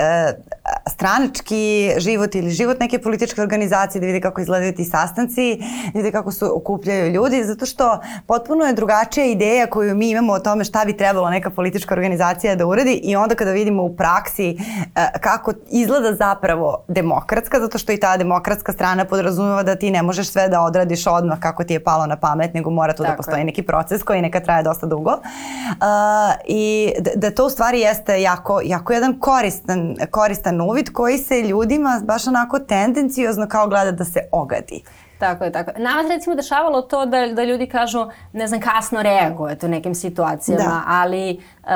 stranački 0.89 1.91
život 1.97 2.35
ili 2.35 2.49
život 2.49 2.79
neke 2.79 2.99
političke 2.99 3.41
organizacije, 3.41 3.99
da 3.99 4.07
vidi 4.07 4.21
kako 4.21 4.41
izgledaju 4.41 4.75
ti 4.75 4.85
sastanci, 5.07 5.57
da 5.93 5.99
vidi 5.99 6.11
kako 6.11 6.31
se 6.31 6.45
okupljaju 6.45 7.11
ljudi, 7.11 7.43
zato 7.43 7.65
što 7.65 7.99
potpuno 8.25 8.65
je 8.65 8.73
drugačija 8.73 9.25
ideja 9.25 9.67
koju 9.67 9.95
mi 9.95 10.09
imamo 10.09 10.33
o 10.33 10.39
tome 10.39 10.63
šta 10.63 10.85
bi 10.85 10.97
trebalo 10.97 11.29
neka 11.29 11.49
politička 11.49 11.93
organizacija 11.93 12.55
da 12.55 12.65
uradi 12.65 12.93
i 12.93 13.15
onda 13.15 13.35
kada 13.35 13.51
vidimo 13.51 13.83
u 13.83 13.95
praksi 13.95 14.49
e, 14.49 15.19
kako 15.21 15.53
izgleda 15.69 16.13
zapravo 16.13 16.83
demokratska, 16.87 17.59
zato 17.59 17.77
što 17.77 17.91
i 17.91 17.99
ta 17.99 18.17
demokratska 18.17 18.73
strana 18.73 19.05
podrazumeva 19.05 19.63
da 19.63 19.75
ti 19.75 19.91
ne 19.91 20.01
možeš 20.01 20.29
sve 20.31 20.49
da 20.49 20.61
odradiš 20.61 21.07
odmah 21.07 21.39
kako 21.39 21.63
ti 21.63 21.73
je 21.73 21.83
palo 21.83 22.05
na 22.05 22.15
pamet, 22.15 22.53
nego 22.53 22.69
mora 22.69 22.93
tu 22.93 23.03
da 23.03 23.09
Tako 23.09 23.13
da 23.13 23.17
postoji 23.17 23.41
je. 23.41 23.45
neki 23.45 23.63
proces 23.63 24.03
koji 24.03 24.21
neka 24.21 24.39
traje 24.39 24.63
dosta 24.63 24.85
dugo. 24.85 25.11
Uh, 25.11 25.17
I 26.45 26.91
da, 26.99 27.11
da 27.15 27.35
to 27.35 27.45
u 27.45 27.49
stvari 27.49 27.79
jeste 27.79 28.21
jako, 28.21 28.61
jako 28.63 28.93
jedan 28.93 29.19
koristan, 29.19 29.95
koristan 30.11 30.61
uvid 30.61 30.89
koji 30.93 31.17
se 31.17 31.41
ljudima 31.41 32.01
baš 32.03 32.27
onako 32.27 32.59
tendencijozno 32.59 33.47
kao 33.47 33.67
gleda 33.67 33.91
da 33.91 34.05
se 34.05 34.19
ogadi. 34.31 34.83
Tako 35.19 35.43
je, 35.43 35.51
tako 35.51 35.71
je. 35.71 35.83
Nama 35.83 36.03
se 36.03 36.09
recimo 36.09 36.35
dešavalo 36.35 36.81
to 36.81 37.05
da, 37.05 37.27
da 37.27 37.43
ljudi 37.43 37.65
kažu, 37.65 38.05
ne 38.33 38.47
znam, 38.47 38.61
kasno 38.61 39.01
reagujete 39.01 39.65
u 39.65 39.69
nekim 39.69 39.95
situacijama, 39.95 40.63
da. 40.63 40.83
ali 40.87 41.41
uh, 41.63 41.69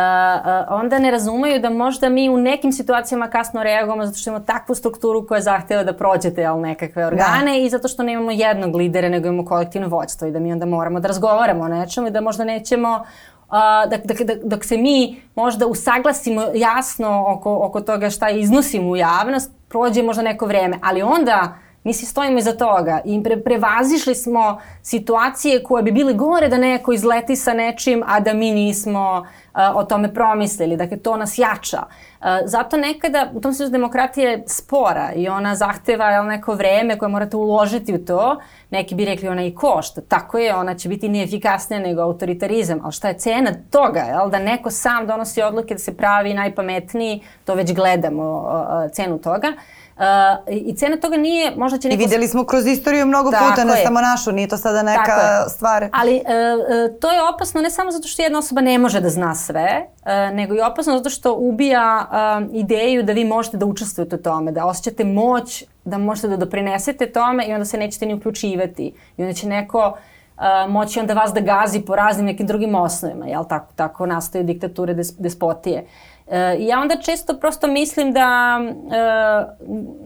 onda 0.70 1.00
ne 1.00 1.12
razumeju 1.12 1.60
da 1.60 1.70
možda 1.70 2.10
mi 2.10 2.30
u 2.30 2.38
nekim 2.38 2.72
situacijama 2.72 3.28
kasno 3.28 3.64
reagujemo 3.64 4.06
zato 4.06 4.18
što 4.18 4.30
imamo 4.30 4.46
takvu 4.46 4.76
strukturu 4.76 5.28
koja 5.28 5.42
zahteva 5.42 5.84
da 5.84 5.94
prođete 5.94 6.42
jel, 6.42 6.60
nekakve 6.60 7.06
organe 7.06 7.52
da. 7.52 7.58
i 7.58 7.70
zato 7.70 7.88
što 7.88 8.04
nemamo 8.04 8.32
jednog 8.32 8.76
lidera, 8.76 9.10
nego 9.10 9.28
imamo 9.28 9.46
kolektivno 9.46 9.88
vođstvo 9.88 10.28
i 10.28 10.32
da 10.32 10.40
mi 10.40 10.52
onda 10.52 10.66
moramo 10.66 11.00
da 11.00 11.08
razgovaramo 11.08 11.64
o 11.64 11.68
nečemu 11.68 12.08
i 12.08 12.12
da 12.12 12.22
možda 12.22 12.44
nećemo 12.44 13.04
Uh, 13.52 13.92
dok, 13.92 14.06
dok, 14.06 14.28
dok, 14.28 14.38
dok 14.44 14.66
se 14.66 14.78
mi 14.78 15.22
možda 15.36 15.68
usaglasimo 15.68 16.42
jasno 16.54 17.26
oko, 17.28 17.60
oko 17.62 17.82
toga 17.82 18.10
šta 18.10 18.30
iznosimo 18.30 18.90
u 18.90 18.96
javnost, 18.96 19.52
prođe 19.70 20.04
možda 20.04 20.24
neko 20.24 20.46
vreme, 20.46 20.78
ali 20.84 21.02
onda 21.02 21.56
Mi 21.84 21.94
si 21.94 22.06
stojimo 22.06 22.38
iza 22.38 22.54
toga 22.54 23.02
i 23.06 23.24
pre, 23.24 23.44
prevazišli 23.44 24.16
smo 24.16 24.62
situacije 24.84 25.64
koje 25.64 25.84
bi 25.84 25.92
bile 25.92 26.14
gore 26.14 26.48
da 26.48 26.58
neko 26.58 26.94
izleti 26.94 27.36
sa 27.36 27.54
nečim, 27.54 28.04
a 28.08 28.20
da 28.20 28.34
mi 28.34 28.52
nismo 28.52 29.20
uh, 29.20 29.60
o 29.76 29.84
tome 29.84 30.14
promislili. 30.14 30.78
Dakle, 30.78 30.98
to 30.98 31.18
nas 31.18 31.38
jača. 31.38 31.84
Uh, 32.20 32.26
zato 32.46 32.78
nekada, 32.78 33.32
u 33.34 33.42
tom 33.42 33.54
smislu 33.54 33.72
demokratija 33.72 34.30
je 34.30 34.44
spora 34.48 35.12
i 35.16 35.28
ona 35.28 35.56
zahteva 35.56 36.10
jel, 36.10 36.26
neko 36.26 36.54
vreme 36.54 36.98
koje 36.98 37.10
morate 37.10 37.38
uložiti 37.38 37.96
u 37.96 38.06
to. 38.06 38.40
Neki 38.70 38.96
bi 38.96 39.06
rekli 39.06 39.30
ona 39.30 39.46
i 39.46 39.56
košta. 39.56 40.02
Tako 40.02 40.38
je, 40.38 40.56
ona 40.56 40.76
će 40.76 40.90
biti 40.90 41.10
neefikasnija 41.10 41.80
nego 41.80 42.02
autoritarizam. 42.02 42.80
Ali 42.84 42.92
šta 42.92 43.08
je 43.08 43.18
cena 43.18 43.52
toga? 43.72 44.00
Jel? 44.00 44.30
Da 44.30 44.40
neko 44.40 44.72
sam 44.72 45.08
donosi 45.08 45.42
odluke 45.42 45.74
da 45.74 45.80
se 45.80 45.98
pravi 45.98 46.34
najpametniji, 46.34 47.22
to 47.46 47.56
već 47.56 47.74
gledamo 47.74 48.24
uh, 48.24 48.92
cenu 48.92 49.18
toga. 49.18 49.48
Uh, 49.48 49.81
Uh, 50.02 50.08
I 50.48 50.76
cena 50.76 50.98
toga 50.98 51.18
nije, 51.18 51.56
možda 51.56 51.78
će 51.78 51.88
neko... 51.88 52.02
I 52.02 52.06
videli 52.06 52.28
smo 52.28 52.46
kroz 52.46 52.66
istoriju 52.66 53.06
mnogo 53.06 53.32
Tako 53.32 53.50
puta, 53.50 53.64
ne 53.64 53.80
je. 53.80 53.86
samo 53.86 54.02
našu, 54.02 54.32
nije 54.32 54.48
to 54.48 54.58
sada 54.58 54.84
neka 54.84 55.46
stvar. 55.50 55.90
Ali 55.94 56.16
uh, 56.16 56.22
uh, 56.22 57.00
to 57.00 57.12
je 57.12 57.24
opasno 57.36 57.62
ne 57.62 57.70
samo 57.70 57.92
zato 57.92 58.08
što 58.08 58.22
jedna 58.22 58.40
osoba 58.40 58.62
ne 58.62 58.78
može 58.78 59.02
da 59.02 59.10
zna 59.10 59.36
sve, 59.36 59.88
uh, 60.02 60.36
nego 60.36 60.56
i 60.56 60.62
opasno 60.62 60.98
zato 60.98 61.10
što 61.10 61.34
ubija 61.34 62.08
uh, 62.10 62.56
ideju 62.56 63.04
da 63.04 63.14
vi 63.14 63.26
možete 63.26 63.58
da 63.58 63.66
učestvujete 63.66 64.16
u 64.16 64.20
tome, 64.20 64.52
da 64.52 64.66
osjećate 64.66 65.04
moć, 65.04 65.64
da 65.86 65.98
možete 65.98 66.28
da 66.28 66.38
doprinesete 66.38 67.12
tome 67.12 67.46
i 67.46 67.54
onda 67.54 67.66
se 67.66 67.78
nećete 67.78 68.06
ni 68.06 68.14
uključivati. 68.14 68.94
I 69.18 69.22
onda 69.22 69.34
će 69.34 69.48
neko 69.48 69.98
uh, 70.38 70.44
moći 70.70 71.00
onda 71.00 71.14
vas 71.14 71.34
da 71.34 71.40
gazi 71.40 71.82
po 71.82 71.96
raznim 71.96 72.26
nekim 72.26 72.48
drugim 72.48 72.76
osnovima, 72.76 73.28
jel? 73.28 73.44
Tako, 73.50 73.74
tako 73.76 74.06
nastaju 74.06 74.44
diktature, 74.44 74.94
des, 74.94 75.14
despotije. 75.18 75.82
Uh, 75.82 76.11
I 76.60 76.68
ja 76.68 76.80
onda 76.80 76.96
često 76.96 77.38
prosto 77.40 77.68
mislim 77.68 78.14
da 78.14 78.60
e, 78.60 78.72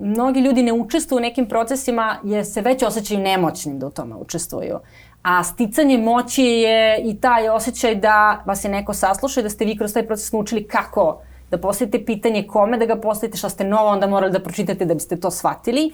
mnogi 0.01 0.39
ljudi 0.39 0.63
ne 0.63 0.73
učestvuju 0.73 1.17
u 1.17 1.21
nekim 1.21 1.47
procesima 1.47 2.17
jer 2.23 2.45
se 2.45 2.61
već 2.61 2.83
osjećaju 2.83 3.19
nemoćnim 3.19 3.79
da 3.79 3.87
u 3.87 3.91
tome 3.91 4.15
učestvuju. 4.15 4.79
A 5.23 5.43
sticanje 5.43 5.97
moći 5.97 6.43
je 6.43 7.01
i 7.03 7.21
taj 7.21 7.49
osjećaj 7.49 7.95
da 7.95 8.43
vas 8.45 8.65
je 8.65 8.71
neko 8.71 8.93
saslušao 8.93 9.41
i 9.41 9.43
da 9.43 9.49
ste 9.49 9.65
vi 9.65 9.77
kroz 9.77 9.93
taj 9.93 10.07
proces 10.07 10.31
naučili 10.31 10.67
kako 10.67 11.21
da 11.51 11.57
postavite 11.57 12.05
pitanje 12.05 12.47
kome 12.47 12.77
da 12.77 12.85
ga 12.85 12.95
postavite, 12.95 13.37
šta 13.37 13.49
ste 13.49 13.63
novo 13.63 13.89
onda 13.89 14.07
morali 14.07 14.31
da 14.31 14.39
pročitate 14.39 14.85
da 14.85 14.93
biste 14.93 15.19
to 15.19 15.31
shvatili 15.31 15.91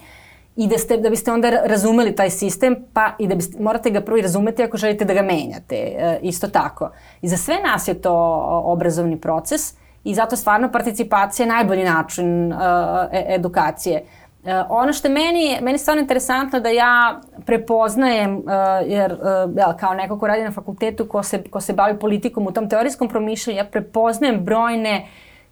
i 0.56 0.66
da, 0.66 0.78
ste, 0.78 0.96
da 0.96 1.10
biste 1.10 1.32
onda 1.32 1.50
razumeli 1.50 2.14
taj 2.14 2.30
sistem, 2.30 2.76
pa 2.92 3.10
i 3.18 3.26
da 3.26 3.34
biste, 3.34 3.60
morate 3.60 3.90
ga 3.90 4.00
prvo 4.00 4.18
i 4.18 4.22
razumeti 4.22 4.62
ako 4.62 4.76
želite 4.76 5.04
da 5.04 5.14
ga 5.14 5.22
menjate, 5.22 5.76
e, 5.76 6.18
isto 6.22 6.48
tako. 6.48 6.90
I 7.22 7.28
za 7.28 7.36
sve 7.36 7.54
nas 7.72 7.88
je 7.88 7.94
to 7.94 8.12
obrazovni 8.64 9.20
proces, 9.20 9.74
i 10.04 10.14
zato 10.14 10.36
stvarno 10.36 10.72
participacija 10.72 11.44
je 11.44 11.52
najbolji 11.52 11.84
način 11.84 12.52
uh, 12.52 12.58
e 13.12 13.24
edukacije. 13.28 14.02
Uh, 14.42 14.50
ono 14.68 14.92
što 14.92 15.08
meni, 15.08 15.58
meni 15.60 15.78
stvarno 15.78 16.00
interesantno 16.00 16.60
da 16.60 16.68
ja 16.68 17.20
prepoznajem, 17.46 18.36
uh, 18.36 18.42
jer 18.86 19.12
uh, 19.12 19.56
ja, 19.56 19.76
kao 19.80 19.94
neko 19.94 20.18
ko 20.18 20.26
radi 20.26 20.42
na 20.42 20.50
fakultetu, 20.50 21.06
ko 21.06 21.22
se, 21.22 21.42
ko 21.42 21.60
se 21.60 21.72
bavi 21.72 21.98
politikom 21.98 22.46
u 22.46 22.52
tom 22.52 22.68
teorijskom 22.68 23.08
promišljanju, 23.08 23.58
ja 23.58 23.64
prepoznajem 23.64 24.44
brojne 24.44 25.06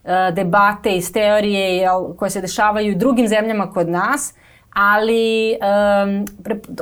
uh, 0.04 0.10
debate 0.34 0.90
iz 0.90 1.12
teorije 1.12 1.76
jel, 1.76 2.14
koje 2.14 2.30
se 2.30 2.40
dešavaju 2.40 2.94
u 2.94 2.98
drugim 2.98 3.28
zemljama 3.28 3.70
kod 3.70 3.88
nas, 3.88 4.34
ali 4.74 5.56
um, 6.04 6.24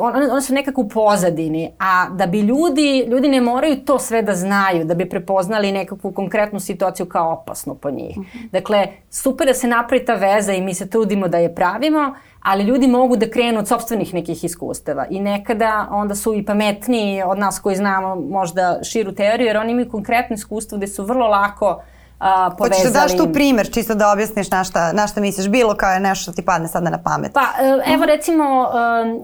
one, 0.01 0.31
one 0.31 0.43
su 0.43 0.55
nekako 0.55 0.81
u 0.81 0.89
pozadini, 0.89 1.73
a 1.79 2.09
da 2.09 2.27
bi 2.27 2.41
ljudi, 2.41 3.05
ljudi 3.09 3.29
ne 3.29 3.41
moraju 3.41 3.77
to 3.77 3.99
sve 3.99 4.23
da 4.23 4.35
znaju, 4.35 4.85
da 4.85 4.95
bi 4.95 5.09
prepoznali 5.09 5.73
nekakvu 5.73 6.13
konkretnu 6.13 6.61
situaciju 6.61 7.07
kao 7.07 7.33
opasnu 7.33 7.75
po 7.75 7.91
njih. 7.91 8.19
Mm 8.19 8.23
-hmm. 8.23 8.51
Dakle, 8.53 8.87
super 9.11 9.47
da 9.47 9.55
se 9.55 9.69
napravi 9.69 10.05
ta 10.05 10.15
veza 10.15 10.53
i 10.53 10.61
mi 10.61 10.75
se 10.75 10.91
trudimo 10.91 11.29
da 11.29 11.39
je 11.39 11.55
pravimo, 11.55 12.15
ali 12.43 12.65
ljudi 12.65 12.87
mogu 12.87 13.17
da 13.17 13.31
krenu 13.31 13.59
od 13.59 13.69
sobstvenih 13.69 14.15
nekih 14.15 14.45
iskustava 14.45 15.07
i 15.11 15.21
nekada 15.21 15.89
onda 15.91 16.15
su 16.15 16.35
i 16.35 16.45
pametniji 16.45 17.23
od 17.23 17.39
nas 17.39 17.59
koji 17.59 17.77
znamo 17.77 18.17
možda 18.17 18.79
širu 18.83 19.13
teoriju, 19.13 19.47
jer 19.47 19.57
oni 19.57 19.73
imaju 19.73 19.91
konkretno 19.91 20.35
iskustvo 20.35 20.79
gde 20.79 20.87
su 20.87 21.05
vrlo 21.05 21.27
lako 21.27 21.71
uh, 21.71 21.98
a, 22.19 22.51
povezali. 22.59 22.81
Hoćeš 22.81 22.93
da 22.93 23.01
daš 23.01 23.17
tu 23.17 23.33
primer, 23.33 23.71
čisto 23.73 23.95
da 23.95 24.13
objasniš 24.13 24.51
na 24.51 24.65
šta, 24.65 24.93
na 24.93 25.07
šta 25.07 25.21
misliš, 25.21 25.49
bilo 25.49 25.75
kao 25.75 25.91
je 25.91 26.01
nešto 26.01 26.23
što 26.23 26.33
ti 26.33 26.45
padne 26.45 26.69
sada 26.69 26.91
na 26.91 27.03
pamet. 27.03 27.33
Pa, 27.33 27.41
e, 27.41 27.95
evo 27.95 28.07
recimo, 28.07 28.69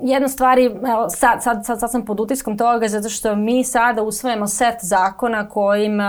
jedna 0.02 0.28
stvari, 0.28 0.64
evo, 0.64 1.10
sad, 1.10 1.42
sad, 1.42 1.66
sad, 1.66 1.80
sad 1.80 1.90
sam 1.90 2.04
pod 2.04 2.20
utiskom 2.20 2.58
toga, 2.58 2.88
zato 2.88 3.08
što 3.08 3.36
mi 3.36 3.64
sada 3.64 4.02
usvojamo 4.02 4.46
set 4.46 4.76
zakona 4.80 5.48
kojim 5.48 6.00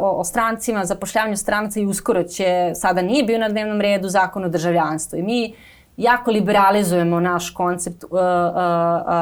o, 0.00 0.10
o 0.20 0.24
strancima, 0.24 0.84
zapošljavanju 0.84 1.36
stranaca 1.36 1.80
i 1.80 1.86
uskoro 1.86 2.22
će, 2.22 2.72
sada 2.74 3.02
nije 3.02 3.24
bio 3.24 3.38
na 3.38 3.48
dnevnom 3.48 3.80
redu 3.80 4.08
zakon 4.08 4.44
o 4.44 4.48
državljanstvu. 4.48 5.18
I 5.18 5.22
mi 5.22 5.54
jako 6.00 6.30
liberalizujemo 6.30 7.20
naš 7.20 7.50
koncept 7.50 8.04
uh, 8.04 8.10
uh, 8.10 8.18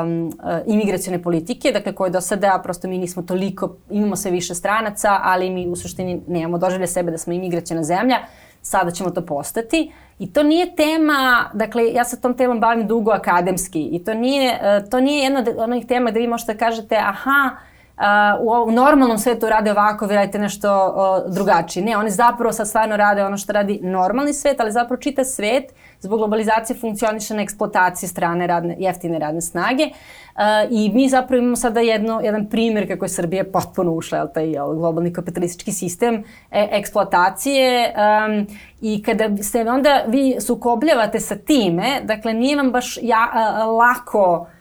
um, 0.03 0.27
uh, 0.27 0.33
imigracione 0.67 1.23
politike, 1.23 1.73
dakle 1.73 1.95
koje 1.95 2.11
do 2.11 2.21
sada 2.21 2.61
prosto 2.63 2.89
mi 2.89 2.99
nismo 2.99 3.23
toliko, 3.23 3.77
imamo 3.91 4.17
sve 4.17 4.31
više 4.31 4.55
stranaca, 4.55 5.21
ali 5.23 5.51
mi 5.51 5.69
u 5.69 5.77
suštini 5.77 6.21
nemamo 6.29 6.59
doživlje 6.59 6.87
sebe 6.87 7.11
da 7.11 7.19
smo 7.19 7.33
imigraciona 7.33 7.83
zemlja, 7.83 8.17
sada 8.63 8.91
ćemo 8.91 9.11
to 9.11 9.27
postati. 9.27 9.93
I 10.19 10.33
to 10.33 10.43
nije 10.43 10.77
tema, 10.77 11.51
dakle 11.55 11.93
ja 11.93 12.05
se 12.05 12.21
tom 12.21 12.35
temom 12.35 12.61
bavim 12.61 12.87
dugo 12.87 13.11
akademski 13.11 13.89
i 13.93 14.05
to 14.05 14.15
nije, 14.15 14.53
uh, 14.53 14.91
to 14.91 15.01
nije 15.01 15.25
jedna 15.25 15.41
od 15.41 15.49
onih 15.59 15.87
tema 15.87 16.11
gde 16.11 16.21
vi 16.21 16.27
možete 16.29 16.53
da 16.53 16.59
kažete 16.59 16.97
aha, 16.97 17.51
uh, 17.53 17.78
u, 18.41 18.69
u 18.69 18.73
normalnom 18.73 19.19
svetu 19.19 19.49
rade 19.49 19.71
ovako, 19.71 20.07
vi 20.07 20.15
radite 20.15 20.39
nešto 20.39 20.95
uh, 21.27 21.35
drugačije. 21.35 21.85
Ne, 21.85 21.97
oni 21.97 22.11
zapravo 22.11 22.53
sad 22.53 22.69
stvarno 22.69 22.97
rade 22.97 23.25
ono 23.25 23.37
što 23.37 23.53
radi 23.53 23.81
normalni 23.83 24.35
svet, 24.35 24.61
ali 24.61 24.73
zapravo 24.73 25.01
čita 25.01 25.25
svet 25.25 25.65
zbog 26.01 26.19
globalizacije 26.19 26.79
funkcioniše 26.79 27.35
na 27.35 27.43
eksploataciji 27.43 28.09
strane 28.09 28.47
radne, 28.47 28.77
jeftine 28.79 29.19
radne 29.19 29.41
snage 29.41 29.85
uh, 29.85 30.43
i 30.71 30.91
mi 30.95 31.09
zapravo 31.09 31.39
imamo 31.39 31.57
sada 31.57 31.81
jedno, 31.81 32.21
jedan 32.25 32.47
primjer 32.47 32.89
kako 32.89 33.05
je 33.05 33.09
Srbija 33.09 33.45
potpuno 33.53 33.93
ušla, 33.93 34.19
jel, 34.19 34.29
taj 34.35 34.51
jel, 34.53 34.75
globalni 34.75 35.13
kapitalistički 35.13 35.73
sistem 35.73 36.15
e, 36.51 36.69
eksploatacije 36.73 37.95
um, 37.95 38.47
i 38.81 39.03
kada 39.03 39.43
se 39.43 39.61
onda 39.61 40.05
vi 40.07 40.37
sukobljavate 40.41 41.21
sa 41.21 41.37
time, 41.37 42.01
dakle 42.05 42.35
nije 42.35 42.57
vam 42.57 42.73
baš 42.73 42.99
ja, 43.03 43.29
uh, 43.33 43.79
lako 43.79 44.47
Uh, 44.53 44.58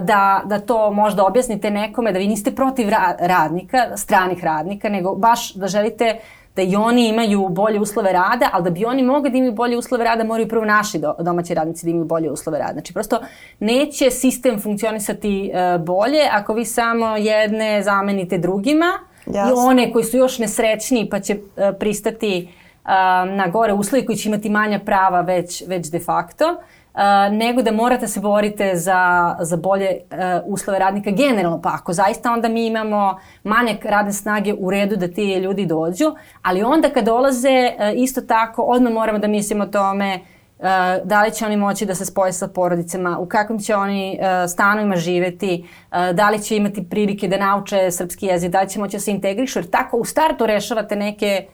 da, 0.00 0.42
da 0.44 0.58
to 0.66 0.90
možda 0.90 1.24
objasnite 1.24 1.70
nekome, 1.70 2.12
da 2.12 2.18
vi 2.18 2.26
niste 2.26 2.54
protiv 2.54 2.88
ra 2.88 3.16
radnika, 3.20 3.96
stranih 3.96 4.44
radnika, 4.44 4.88
nego 4.88 5.14
baš 5.14 5.54
da 5.54 5.66
želite 5.66 6.18
da 6.56 6.62
i 6.62 6.76
oni 6.76 7.08
imaju 7.08 7.48
bolje 7.48 7.80
uslove 7.80 8.12
rada, 8.12 8.48
ali 8.52 8.64
da 8.64 8.70
bi 8.70 8.84
oni 8.84 9.02
mogli 9.02 9.30
da 9.30 9.38
imaju 9.38 9.52
bolje 9.52 9.78
uslove 9.78 10.04
rada, 10.04 10.24
moraju 10.24 10.48
prvo 10.48 10.64
naši 10.64 10.98
do, 10.98 11.14
domaći 11.18 11.54
radnici 11.54 11.86
da 11.86 11.90
imaju 11.90 12.04
bolje 12.04 12.30
uslove 12.30 12.58
rada. 12.58 12.72
Znači, 12.72 12.92
prosto 12.92 13.20
neće 13.60 14.10
sistem 14.10 14.60
funkcionisati 14.60 15.52
uh, 15.54 15.84
bolje 15.84 16.28
ako 16.32 16.54
vi 16.54 16.64
samo 16.64 17.16
jedne 17.16 17.82
zamenite 17.82 18.38
drugima 18.38 18.98
Jasne. 19.26 19.50
i 19.50 19.54
one 19.56 19.92
koji 19.92 20.04
su 20.04 20.16
još 20.16 20.38
nesrećni 20.38 21.08
pa 21.10 21.20
će 21.20 21.34
uh, 21.34 21.62
pristati 21.80 22.48
uh, 22.84 22.90
na 23.36 23.48
gore 23.52 23.72
uslove 23.72 24.06
koji 24.06 24.16
će 24.16 24.28
imati 24.28 24.50
manja 24.50 24.78
prava 24.78 25.20
već, 25.20 25.62
već 25.66 25.90
de 25.90 25.98
facto. 25.98 26.44
Uh, 26.44 26.81
nego 27.30 27.62
da 27.62 27.72
morate 27.72 28.08
se 28.08 28.20
borite 28.20 28.76
za, 28.76 29.34
za 29.40 29.56
bolje 29.56 29.88
uh, 30.10 30.18
uslove 30.46 30.78
radnika 30.78 31.10
generalno. 31.10 31.60
Pa 31.62 31.70
ako 31.74 31.92
zaista 31.92 32.32
onda 32.32 32.48
mi 32.48 32.66
imamo 32.66 33.18
manjak 33.44 33.84
radne 33.84 34.12
snage 34.12 34.54
u 34.58 34.70
redu 34.70 34.96
da 34.96 35.08
ti 35.08 35.34
ljudi 35.34 35.66
dođu, 35.66 36.04
ali 36.42 36.62
onda 36.62 36.88
kad 36.88 37.04
dolaze 37.04 37.70
uh, 37.78 38.02
isto 38.02 38.20
tako 38.20 38.62
odmah 38.62 38.92
moramo 38.92 39.18
da 39.18 39.28
mislimo 39.28 39.64
o 39.64 39.66
tome 39.66 40.20
uh, 40.58 40.64
da 41.04 41.22
li 41.22 41.30
će 41.30 41.46
oni 41.46 41.56
moći 41.56 41.86
da 41.86 41.94
se 41.94 42.06
spoje 42.06 42.32
sa 42.32 42.48
porodicama, 42.48 43.18
u 43.18 43.26
kakvim 43.26 43.58
će 43.58 43.76
oni 43.76 44.18
uh, 44.20 44.50
stanovima 44.50 44.96
živeti, 44.96 45.64
uh, 45.90 45.98
da 46.14 46.30
li 46.30 46.42
će 46.42 46.56
imati 46.56 46.88
prilike 46.90 47.28
da 47.28 47.36
nauče 47.36 47.90
srpski 47.90 48.26
jezik, 48.26 48.50
da 48.50 48.62
li 48.62 48.68
će 48.68 48.80
moći 48.80 48.96
da 48.96 49.00
se 49.00 49.10
integrišu, 49.10 49.58
jer 49.58 49.70
tako 49.70 49.96
u 49.96 50.04
startu 50.04 50.46
rešavate 50.46 50.96
neke 50.96 51.46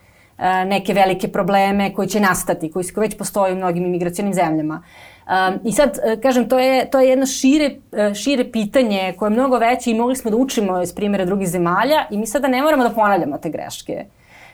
neke 0.66 0.94
velike 0.94 1.29
probleme 1.29 1.94
koji 1.94 2.09
će 2.09 2.20
nastati, 2.20 2.72
koji 2.72 2.85
već 2.96 3.18
postoje 3.18 3.53
u 3.53 3.57
mnogim 3.57 3.85
imigracijonim 3.85 4.35
zemljama. 4.35 4.74
Uh, 4.74 5.08
Um, 5.29 5.61
I 5.64 5.73
sad, 5.73 5.99
e, 6.05 6.21
kažem, 6.21 6.49
to 6.49 6.59
je, 6.59 6.91
to 6.91 7.01
je 7.01 7.09
jedno 7.09 7.27
šire, 7.27 7.77
e, 7.93 8.14
šire 8.14 8.53
pitanje 8.53 9.14
koje 9.19 9.27
je 9.27 9.31
mnogo 9.31 9.59
veće 9.59 9.91
i 9.91 9.95
mogli 9.95 10.17
smo 10.17 10.31
da 10.31 10.37
učimo 10.37 10.83
iz 10.83 10.93
primjera 10.93 11.25
drugih 11.25 11.49
zemalja 11.49 12.07
i 12.11 12.19
mi 12.19 12.27
sada 12.27 12.49
ne 12.49 12.62
moramo 12.62 12.83
da 12.83 12.91
ponavljamo 12.91 13.38
te 13.38 13.51
greške. 13.51 14.05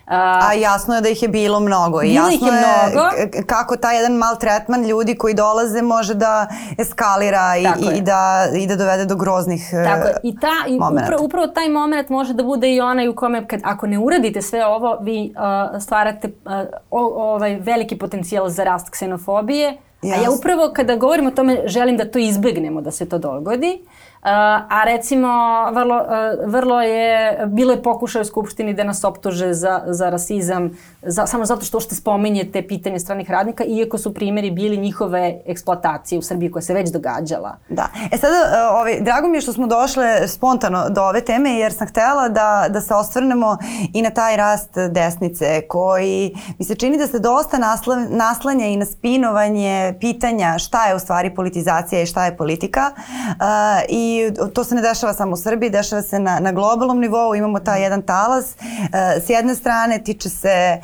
A 0.06 0.52
jasno 0.52 0.94
je 0.94 1.00
da 1.00 1.08
ih 1.08 1.22
je 1.22 1.28
bilo 1.28 1.60
mnogo 1.60 2.02
i 2.02 2.14
jasno 2.14 2.46
je, 2.46 2.52
mnogo. 2.52 3.06
je 3.06 3.46
kako 3.46 3.76
taj 3.76 3.96
jedan 3.96 4.12
mal 4.12 4.38
tretman 4.38 4.86
ljudi 4.86 5.14
koji 5.14 5.34
dolaze 5.34 5.82
može 5.82 6.14
da 6.14 6.48
eskalira 6.78 7.56
i, 7.56 7.96
i, 7.96 8.00
da, 8.00 8.48
i 8.56 8.66
da 8.66 8.76
dovede 8.76 9.04
do 9.04 9.16
groznih 9.16 9.70
e, 9.72 9.84
Tako 9.84 10.08
je. 10.08 10.14
I, 10.22 10.38
ta, 10.40 10.52
i 10.68 10.76
upravo, 10.76 11.24
upravo 11.24 11.46
taj 11.46 11.68
moment 11.68 12.08
može 12.08 12.34
da 12.34 12.42
bude 12.42 12.74
i 12.74 12.80
onaj 12.80 13.08
u 13.08 13.14
kome 13.14 13.46
kad, 13.48 13.60
ako 13.64 13.86
ne 13.86 13.98
uradite 13.98 14.42
sve 14.42 14.66
ovo, 14.66 14.98
vi 15.00 15.34
uh, 15.36 15.82
stvarate 15.82 16.28
uh, 16.28 16.52
o, 16.90 17.32
ovaj 17.34 17.56
veliki 17.60 17.98
potencijal 17.98 18.48
za 18.48 18.64
rast 18.64 18.90
ksenofobije, 18.90 19.76
Jasne. 20.04 20.22
A 20.22 20.24
ja 20.24 20.30
upravo 20.30 20.72
kada 20.74 20.96
govorim 20.96 21.26
o 21.26 21.30
tome 21.30 21.62
želim 21.66 21.96
da 21.96 22.10
to 22.10 22.18
izbegnemo, 22.18 22.80
da 22.80 22.90
se 22.90 23.08
to 23.08 23.18
dogodi. 23.18 23.78
A 24.24 24.84
recimo 24.84 25.28
vrlo, 25.72 25.96
uh, 25.96 26.52
vrlo 26.52 26.82
je, 26.82 27.38
bilo 27.46 27.72
je 27.72 27.82
pokušaj 27.82 28.22
u 28.22 28.24
Skupštini 28.24 28.74
da 28.74 28.84
nas 28.84 29.04
optuže 29.04 29.54
za, 29.54 29.82
za 29.86 30.10
rasizam 30.10 30.70
za, 31.02 31.26
samo 31.26 31.44
zato 31.44 31.64
što 31.64 31.80
ste 31.80 31.94
spominjete 31.94 32.62
pitanje 32.68 32.98
stranih 32.98 33.30
radnika, 33.30 33.64
iako 33.64 33.98
su 33.98 34.14
primjeri 34.14 34.50
bili 34.50 34.76
njihove 34.76 35.40
eksploatacije 35.46 36.18
u 36.18 36.22
Srbiji 36.22 36.50
koja 36.50 36.62
se 36.62 36.74
već 36.74 36.90
događala. 36.90 37.56
Da. 37.68 37.88
E 38.12 38.16
sada, 38.16 38.68
ovaj, 38.70 39.00
drago 39.00 39.28
mi 39.28 39.36
je 39.36 39.40
što 39.40 39.52
smo 39.52 39.66
došle 39.66 40.28
spontano 40.28 40.90
do 40.90 41.02
ove 41.02 41.20
teme, 41.20 41.50
jer 41.50 41.72
sam 41.72 41.88
htela 41.88 42.28
da, 42.28 42.66
da 42.70 42.80
se 42.80 42.94
ostvrnemo 42.94 43.56
i 43.94 44.02
na 44.02 44.10
taj 44.10 44.36
rast 44.36 44.70
desnice, 44.90 45.60
koji 45.68 46.36
mi 46.58 46.64
se 46.64 46.74
čini 46.74 46.98
da 46.98 47.06
se 47.06 47.18
dosta 47.18 47.58
nasla, 47.58 47.96
naslanja 47.96 48.66
i 48.66 48.76
na 48.76 48.84
spinovanje 48.84 49.94
pitanja 50.00 50.58
šta 50.58 50.86
je 50.86 50.94
u 50.94 50.98
stvari 50.98 51.34
politizacija 51.34 52.02
i 52.02 52.06
šta 52.06 52.24
je 52.24 52.36
politika. 52.36 52.90
Uh, 52.94 53.44
I 53.88 54.13
to 54.54 54.64
se 54.64 54.74
ne 54.74 54.82
dešava 54.82 55.12
samo 55.14 55.32
u 55.32 55.36
Srbiji, 55.36 55.70
dešava 55.70 56.02
se 56.02 56.18
na, 56.18 56.40
na 56.40 56.52
globalnom 56.52 57.00
nivou, 57.00 57.34
imamo 57.34 57.60
taj 57.60 57.82
jedan 57.82 58.02
talas. 58.02 58.54
E, 58.54 59.20
s 59.20 59.30
jedne 59.30 59.54
strane 59.54 59.98
tiče 60.04 60.28
se, 60.28 60.48
e, 60.48 60.80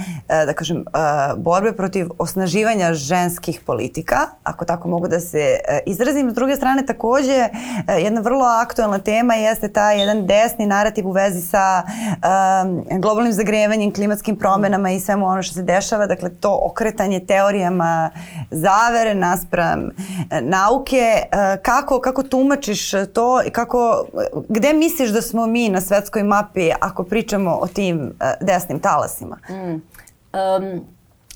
da 0.46 0.52
kažem, 0.52 0.78
e, 0.78 0.82
borbe 1.36 1.72
protiv 1.72 2.08
osnaživanja 2.18 2.94
ženskih 2.94 3.60
politika, 3.66 4.16
ako 4.42 4.64
tako 4.64 4.88
mogu 4.88 5.08
da 5.08 5.20
se 5.20 5.58
izrazim. 5.86 6.30
S 6.30 6.34
druge 6.34 6.56
strane, 6.56 6.86
takođe, 6.86 7.48
jedna 7.98 8.20
vrlo 8.20 8.44
aktualna 8.44 8.98
tema 8.98 9.34
jeste 9.34 9.68
taj 9.68 10.00
jedan 10.00 10.26
desni 10.26 10.66
narativ 10.66 11.08
u 11.08 11.12
vezi 11.12 11.40
sa 11.40 11.82
globalnim 12.98 13.32
zagrevanjem, 13.32 13.94
klimatskim 13.94 14.36
promenama 14.36 14.90
i 14.90 15.00
svemu 15.00 15.26
ono 15.26 15.42
što 15.42 15.54
se 15.54 15.62
dešava. 15.62 16.06
Dakle, 16.06 16.30
to 16.30 16.60
okretanje 16.62 17.20
teorijama 17.20 18.10
zavere 18.50 19.14
naspram 19.14 19.90
nauke. 20.42 21.22
Kako, 21.62 22.00
kako 22.00 22.22
tumačiš 22.22 22.90
to 22.90 23.42
i 23.46 23.50
kako, 23.50 24.06
gde 24.48 24.72
misliš 24.72 25.10
da 25.10 25.22
smo 25.22 25.46
mi 25.46 25.68
na 25.68 25.80
svetskoj 25.80 26.22
mapi 26.22 26.70
ako 26.80 27.04
pričamo 27.04 27.58
o 27.60 27.66
tim 27.66 28.00
uh, 28.00 28.46
desnim 28.46 28.80
talasima? 28.80 29.38
Mm. 29.50 29.82
Um, 30.32 30.86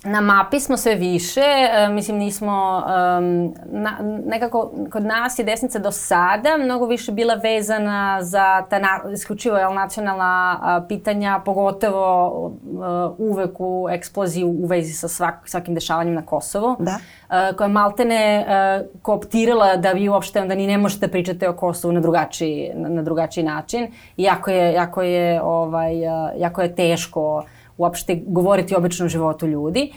na 0.05 0.21
mapi 0.21 0.61
smo 0.61 0.77
sve 0.77 0.95
više, 0.95 1.41
e, 1.41 1.89
mislim 1.89 2.17
nismo, 2.17 2.83
um, 2.87 3.55
na, 3.67 3.99
nekako 4.27 4.73
kod 4.93 5.05
nas 5.05 5.39
je 5.39 5.45
desnica 5.45 5.79
do 5.79 5.93
sada 5.93 6.57
mnogo 6.65 6.87
više 6.87 7.13
bila 7.13 7.35
vezana 7.35 8.19
za 8.23 8.63
ta 8.71 8.79
na, 8.79 9.01
isključivo 9.13 9.57
jel, 9.59 9.75
nacionalna 9.75 10.59
a, 10.63 10.85
pitanja, 10.89 11.41
pogotovo 11.45 12.29
uh, 12.29 13.31
uvek 13.31 13.51
u 13.59 13.89
eksploziju 13.91 14.49
u 14.49 14.67
vezi 14.67 14.93
sa 14.93 15.09
svak, 15.09 15.35
svakim 15.49 15.75
dešavanjem 15.75 16.15
na 16.15 16.27
Kosovu. 16.27 16.77
Da. 16.79 16.99
Uh, 17.29 17.57
koja 17.57 17.69
maltene 17.69 18.47
uh, 18.47 18.87
kooptirala 19.03 19.77
da 19.77 19.93
vi 19.93 20.09
uopšte 20.09 20.41
onda 20.41 20.55
ni 20.55 20.67
ne 20.67 20.79
možete 20.79 21.09
pričati 21.09 21.47
o 21.47 21.53
Kosovu 21.53 21.93
na 21.93 22.01
drugačiji, 22.01 22.73
na, 22.75 22.89
na 22.89 23.03
drugačiji 23.03 23.45
način. 23.45 23.87
Jako 24.17 24.51
je, 24.51 24.73
jako 24.73 25.03
je, 25.03 25.43
ovaj, 25.43 26.09
uh, 26.09 26.31
jako 26.37 26.63
je 26.63 26.75
teško 26.75 27.45
uopšte 27.79 28.23
govoriti 28.27 28.75
o 28.75 28.79
običnom 28.79 29.09
životu 29.09 29.47
ljudi, 29.47 29.93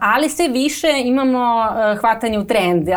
ali 0.00 0.28
sve 0.28 0.48
više 0.48 0.88
imamo 1.04 1.66
hvatanje 2.00 2.38
u 2.38 2.44
trend, 2.44 2.88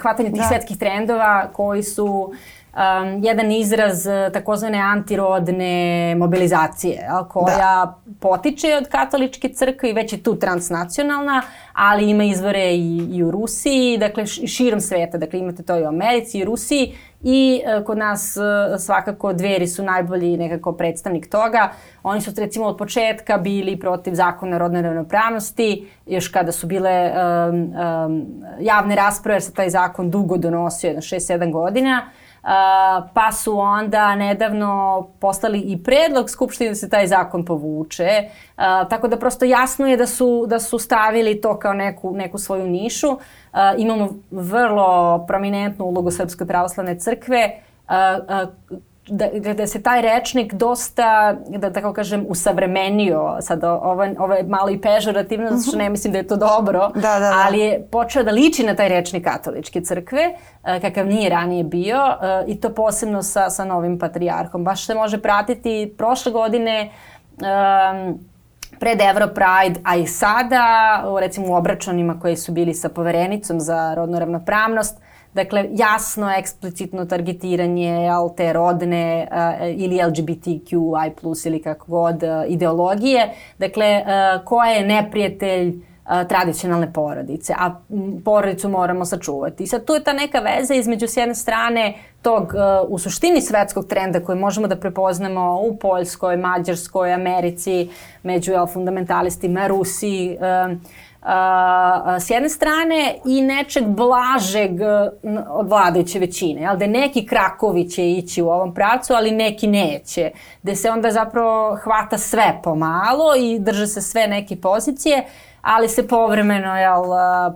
hvatanje 0.00 0.30
tih 0.30 0.40
da. 0.40 0.48
svetskih 0.48 0.78
trendova 0.78 1.48
koji 1.52 1.82
su 1.82 2.32
um, 2.74 3.20
jedan 3.22 3.52
izraz 3.52 4.06
takozvane 4.32 4.78
antirodne 4.78 6.14
mobilizacije, 6.14 7.08
koja 7.28 7.56
da. 7.56 7.98
potiče 8.20 8.76
od 8.76 8.88
katoličke 8.88 9.48
crkve 9.48 9.90
i 9.90 9.92
već 9.92 10.12
je 10.12 10.22
tu 10.22 10.38
transnacionalna, 10.38 11.42
ali 11.72 12.10
ima 12.10 12.24
izvore 12.24 12.74
i, 12.74 13.08
i 13.12 13.22
u 13.22 13.30
Rusiji, 13.30 13.98
dakle 13.98 14.26
širom 14.26 14.80
sveta, 14.80 15.18
dakle 15.18 15.38
imate 15.38 15.62
to 15.62 15.78
i 15.78 15.82
u 15.82 15.88
Americi 15.88 16.38
i 16.38 16.44
Rusiji 16.44 16.94
i 17.24 17.62
e, 17.66 17.84
kod 17.84 17.98
nas 17.98 18.36
e, 18.36 18.40
svakako 18.78 19.32
dveri 19.32 19.66
su 19.66 19.82
najbolji 19.82 20.36
nekako 20.36 20.72
predstavnik 20.72 21.30
toga. 21.30 21.68
Oni 22.02 22.20
su 22.20 22.30
recimo 22.36 22.66
od 22.66 22.76
početka 22.76 23.38
bili 23.38 23.76
protiv 23.80 24.14
zakona 24.14 24.56
o 24.56 24.58
rodnoj 24.58 24.82
ravnopravnosti, 24.82 25.88
još 26.06 26.28
kada 26.28 26.52
su 26.52 26.66
bile 26.66 27.12
um, 27.12 27.72
um, 28.06 28.26
javne 28.60 28.96
rasprave, 28.96 29.34
jer 29.34 29.42
se 29.42 29.52
taj 29.52 29.70
zakon 29.70 30.10
dugo 30.10 30.36
donosio, 30.36 30.88
jedno 30.88 31.02
6-7 31.02 31.52
godina, 31.52 32.10
pa 33.14 33.32
su 33.32 33.58
onda 33.58 34.14
nedavno 34.14 35.06
poslali 35.20 35.60
i 35.60 35.82
predlog 35.82 36.30
Skupštine 36.30 36.70
da 36.70 36.74
se 36.74 36.88
taj 36.88 37.06
zakon 37.06 37.44
povuče. 37.44 38.08
Uh, 38.56 38.88
tako 38.90 39.08
da 39.08 39.16
prosto 39.16 39.44
jasno 39.44 39.86
je 39.86 39.96
da 39.96 40.06
su, 40.06 40.44
da 40.46 40.60
su 40.60 40.78
stavili 40.78 41.40
to 41.40 41.58
kao 41.58 41.72
neku, 41.72 42.12
neku 42.16 42.38
svoju 42.38 42.66
nišu. 42.66 43.08
Uh, 43.08 43.18
imamo 43.78 44.08
vrlo 44.30 45.24
prominentnu 45.26 45.84
ulogu 45.84 46.10
Srpske 46.10 46.46
pravoslavne 46.46 46.98
crkve 46.98 47.60
da, 49.08 49.54
da 49.54 49.66
se 49.66 49.82
taj 49.82 50.02
rečnik 50.02 50.54
dosta, 50.54 51.36
da 51.48 51.72
tako 51.72 51.92
kažem, 51.92 52.26
usavremenio, 52.28 53.36
sad 53.40 53.64
ovo, 53.64 54.04
ovo 54.18 54.34
je 54.34 54.42
malo 54.42 54.70
i 54.70 54.80
pežorativno, 54.80 55.50
zato 55.50 55.68
što 55.68 55.78
ne 55.78 55.90
mislim 55.90 56.12
da 56.12 56.18
je 56.18 56.26
to 56.26 56.36
dobro, 56.36 56.90
da, 56.94 57.00
da, 57.00 57.18
da. 57.18 57.42
ali 57.46 57.58
je 57.58 57.86
počeo 57.92 58.22
da 58.22 58.30
liči 58.30 58.66
na 58.66 58.74
taj 58.74 58.88
rečnik 58.88 59.24
katoličke 59.24 59.80
crkve, 59.80 60.34
kakav 60.62 61.06
nije 61.06 61.30
ranije 61.30 61.64
bio, 61.64 61.98
i 62.46 62.60
to 62.60 62.74
posebno 62.74 63.22
sa, 63.22 63.50
sa 63.50 63.64
novim 63.64 63.98
patrijarhom. 63.98 64.64
Baš 64.64 64.86
se 64.86 64.94
može 64.94 65.22
pratiti 65.22 65.94
prošle 65.98 66.32
godine 66.32 66.90
um, 67.36 68.18
pred 68.80 69.00
Europride, 69.00 69.80
a 69.84 69.96
i 69.96 70.06
sada, 70.06 70.64
recimo 71.20 71.46
u 71.48 71.54
obračunima 71.54 72.20
koji 72.20 72.36
su 72.36 72.52
bili 72.52 72.74
sa 72.74 72.88
poverenicom 72.88 73.60
za 73.60 73.94
rodnu 73.94 74.18
ravnopravnost, 74.18 75.03
Dakle, 75.34 75.68
jasno, 75.72 76.30
eksplicitno 76.30 77.04
targetiranje 77.04 77.88
jel, 77.88 78.28
te 78.36 78.52
rodne 78.52 79.28
uh, 79.30 79.80
ili 79.80 80.00
LGBTQI 80.02 81.10
plus 81.20 81.46
ili 81.46 81.62
kako 81.62 81.86
god 81.86 82.22
uh, 82.22 82.28
ideologije. 82.48 83.34
Dakle, 83.58 84.02
uh, 84.02 84.44
ko 84.44 84.64
je 84.64 84.86
neprijatelj 84.86 85.74
tradicionalne 86.28 86.92
porodice, 86.92 87.54
a 87.58 87.80
porodicu 88.24 88.68
moramo 88.68 89.04
sačuvati. 89.04 89.62
I 89.62 89.66
sad 89.66 89.84
tu 89.84 89.92
je 89.92 90.04
ta 90.04 90.12
neka 90.12 90.40
veza 90.40 90.74
između 90.74 91.06
s 91.06 91.16
jedne 91.16 91.34
strane 91.34 91.94
tog 92.22 92.54
u 92.88 92.98
suštini 92.98 93.40
svetskog 93.40 93.86
trenda 93.86 94.20
koji 94.20 94.38
možemo 94.38 94.66
da 94.66 94.76
prepoznamo 94.76 95.60
u 95.60 95.76
Poljskoj, 95.76 96.36
Mađarskoj, 96.36 97.12
Americi, 97.12 97.90
među 98.22 98.52
jel, 98.52 98.66
fundamentalistima, 98.66 99.66
Rusiji, 99.66 100.38
s 102.20 102.30
jedne 102.30 102.48
strane 102.48 103.14
i 103.26 103.42
nečeg 103.42 103.84
blažeg 103.84 104.70
od 105.48 105.68
vladajuće 105.68 106.18
većine, 106.18 106.60
jel? 106.60 106.76
da 106.76 106.86
neki 106.86 107.26
krakovi 107.26 107.88
će 107.88 108.10
ići 108.10 108.42
u 108.42 108.48
ovom 108.48 108.74
pravcu, 108.74 109.14
ali 109.14 109.30
neki 109.30 109.66
neće, 109.66 110.30
da 110.62 110.74
se 110.74 110.90
onda 110.90 111.10
zapravo 111.10 111.76
hvata 111.76 112.18
sve 112.18 112.60
pomalo 112.62 113.36
i 113.38 113.58
drže 113.58 113.86
se 113.86 114.00
sve 114.00 114.26
neke 114.26 114.56
pozicije, 114.56 115.24
ali 115.62 115.88
se 115.88 116.08
povremeno 116.08 116.76
jel, 116.78 117.02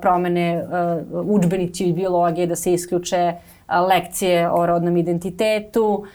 promene 0.00 0.64
uh, 1.12 1.36
učbenici 1.36 1.84
i 1.84 1.92
biologije, 1.92 2.46
da 2.46 2.56
se 2.56 2.72
isključe 2.72 3.32
lekcije 3.88 4.50
o 4.50 4.66
rodnom 4.66 4.96
identitetu, 4.96 6.06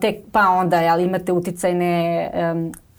tek, 0.00 0.16
pa 0.32 0.48
onda 0.48 0.80
jel, 0.80 1.00
imate 1.00 1.32
uticajne 1.32 2.30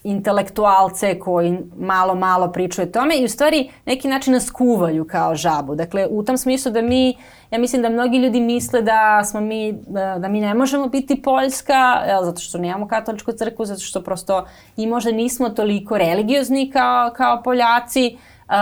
intelektualce 0.04 1.20
koji 1.20 1.58
malo, 1.78 2.16
malo 2.16 2.52
pričaju 2.52 2.88
o 2.88 2.92
tome 2.92 3.18
i 3.18 3.26
u 3.26 3.30
stvari 3.30 3.70
neki 3.86 4.08
način 4.08 4.34
nas 4.34 4.52
kuvaju 4.52 5.08
kao 5.08 5.36
žabu. 5.36 5.76
Dakle, 5.76 6.08
u 6.10 6.24
tom 6.24 6.38
smislu 6.38 6.72
da 6.72 6.82
mi, 6.82 7.18
ja 7.52 7.60
mislim 7.60 7.82
da 7.82 7.90
mnogi 7.90 8.18
ljudi 8.18 8.40
misle 8.40 8.82
da 8.82 9.24
smo 9.24 9.42
mi, 9.42 9.74
da 10.18 10.28
mi 10.28 10.42
ne 10.42 10.54
možemo 10.54 10.88
biti 10.88 11.22
Poljska, 11.22 12.04
jel, 12.08 12.24
zato 12.24 12.42
što 12.42 12.58
nemamo 12.58 12.88
katoličku 12.88 13.32
crkvu, 13.32 13.66
zato 13.66 13.82
što 13.82 14.02
prosto 14.02 14.46
i 14.78 14.88
možda 14.88 15.12
nismo 15.12 15.50
toliko 15.50 15.98
religiozni 15.98 16.72
kao, 16.72 17.12
kao 17.18 17.42
Poljaci, 17.44 18.18
Uh, 18.44 18.60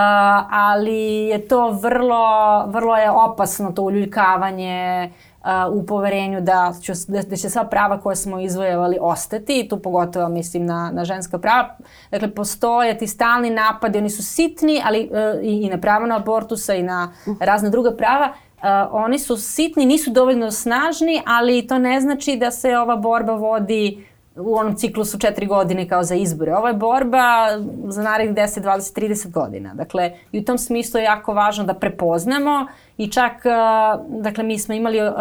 ali 0.52 1.04
je 1.04 1.48
to 1.48 1.70
vrlo, 1.70 2.66
vrlo 2.68 2.98
je 2.98 3.12
opasno 3.12 3.72
to 3.72 3.82
uljuljkavanje 3.82 5.10
uh, 5.10 5.31
u 5.72 5.86
poverenju 5.86 6.42
da, 6.42 6.74
ću, 6.82 6.94
da, 7.08 7.36
će 7.36 7.50
sva 7.50 7.64
prava 7.64 8.02
koje 8.02 8.16
smo 8.16 8.40
izvojevali 8.40 8.98
ostati 9.02 9.60
i 9.60 9.70
tu 9.70 9.80
pogotovo 9.80 10.30
mislim 10.30 10.66
na, 10.66 10.92
na 10.94 11.06
ženska 11.06 11.38
prava. 11.38 11.78
Dakle, 12.12 12.36
postoje 12.36 12.98
ti 12.98 13.08
stalni 13.08 13.50
napadi, 13.50 13.98
oni 13.98 14.10
su 14.10 14.24
sitni, 14.24 14.82
ali 14.86 15.10
uh, 15.12 15.44
i, 15.44 15.66
i 15.66 15.70
na 15.70 15.78
pravo 15.78 16.06
na 16.06 16.16
abortusa 16.16 16.76
i 16.76 16.84
na 16.84 17.14
razne 17.40 17.70
druga 17.70 17.92
prava, 17.92 18.34
Uh, 18.62 18.68
oni 18.92 19.20
su 19.20 19.38
sitni, 19.38 19.86
nisu 19.86 20.12
dovoljno 20.12 20.52
snažni, 20.52 21.22
ali 21.26 21.68
to 21.68 21.80
ne 21.80 22.02
znači 22.02 22.36
da 22.36 22.52
se 22.52 22.78
ova 22.78 22.96
borba 22.96 23.34
vodi 23.34 24.06
u 24.36 24.56
onom 24.56 24.76
ciklusu 24.76 25.20
četiri 25.20 25.46
godine 25.46 25.88
kao 25.88 26.04
za 26.04 26.16
izbore. 26.16 26.56
Ovo 26.56 26.68
je 26.68 26.74
borba 26.74 27.48
za 27.88 28.02
narednih 28.04 28.36
10, 28.36 28.62
20, 28.62 29.00
30 29.00 29.32
godina. 29.32 29.74
Dakle, 29.74 30.12
i 30.32 30.40
u 30.40 30.44
tom 30.44 30.58
smislu 30.58 31.00
je 31.00 31.04
jako 31.04 31.34
važno 31.34 31.64
da 31.64 31.74
prepoznamo 31.74 32.68
i 32.98 33.08
čak, 33.08 33.32
uh, 33.32 34.22
dakle, 34.22 34.44
mi 34.44 34.60
smo 34.60 34.74
imali 34.74 35.00
uh, 35.02 35.14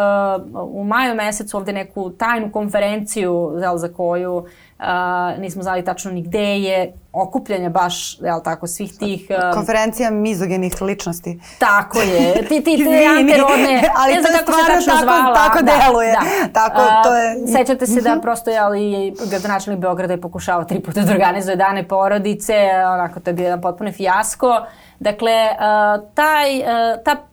u 0.63 0.83
maju 0.83 1.15
mesecu 1.15 1.57
ovde 1.57 1.73
neku 1.73 2.09
tajnu 2.09 2.51
konferenciju 2.51 3.51
za 3.75 3.93
koju 3.93 4.45
uh, 4.81 5.39
nismo 5.39 5.63
znali 5.63 5.85
tačno 5.85 6.11
ni 6.11 6.21
gde 6.21 6.59
je 6.59 6.93
okupljanje 7.13 7.69
baš, 7.69 8.19
jel 8.19 8.41
tako, 8.43 8.67
svih 8.67 8.97
tih... 8.99 9.27
Uh, 9.29 9.53
Konferencija 9.53 10.11
mizogenih 10.11 10.81
ličnosti. 10.81 11.39
Tako 11.59 11.99
je, 11.99 12.33
ti, 12.49 12.63
ti, 12.63 12.77
te 12.77 13.05
anterodne, 13.19 13.89
ali 13.99 14.13
ne 14.13 14.21
znam 14.21 14.33
kako 14.39 14.51
se 14.51 14.67
tačno 14.67 14.93
tako, 14.93 15.03
zvala. 15.03 15.35
Tako 15.35 15.57
da, 15.61 15.71
deluje. 15.85 16.11
Da. 16.11 16.47
Tako, 16.53 16.81
to 17.03 17.15
je... 17.15 17.47
Sećate 17.47 17.87
se 17.87 18.01
da 18.01 18.11
mhm. 18.11 18.21
prosto, 18.21 18.49
jel, 18.49 18.75
i 18.75 19.13
gradonačelnik 19.29 19.81
Beograda 19.81 20.13
je 20.13 20.21
pokušao 20.21 20.63
tri 20.63 20.79
puta 20.79 21.01
da 21.01 21.11
organizuje 21.11 21.55
dane 21.55 21.87
porodice, 21.87 22.55
onako, 22.93 23.19
to 23.19 23.29
je 23.29 23.33
bio 23.33 23.43
jedan 23.43 23.61
potpuno 23.61 23.91
fijasko. 23.91 24.65
Dakle, 24.99 25.33
uh, 25.51 26.09
taj, 26.13 26.59
uh, 26.59 26.65
ta 27.05 27.30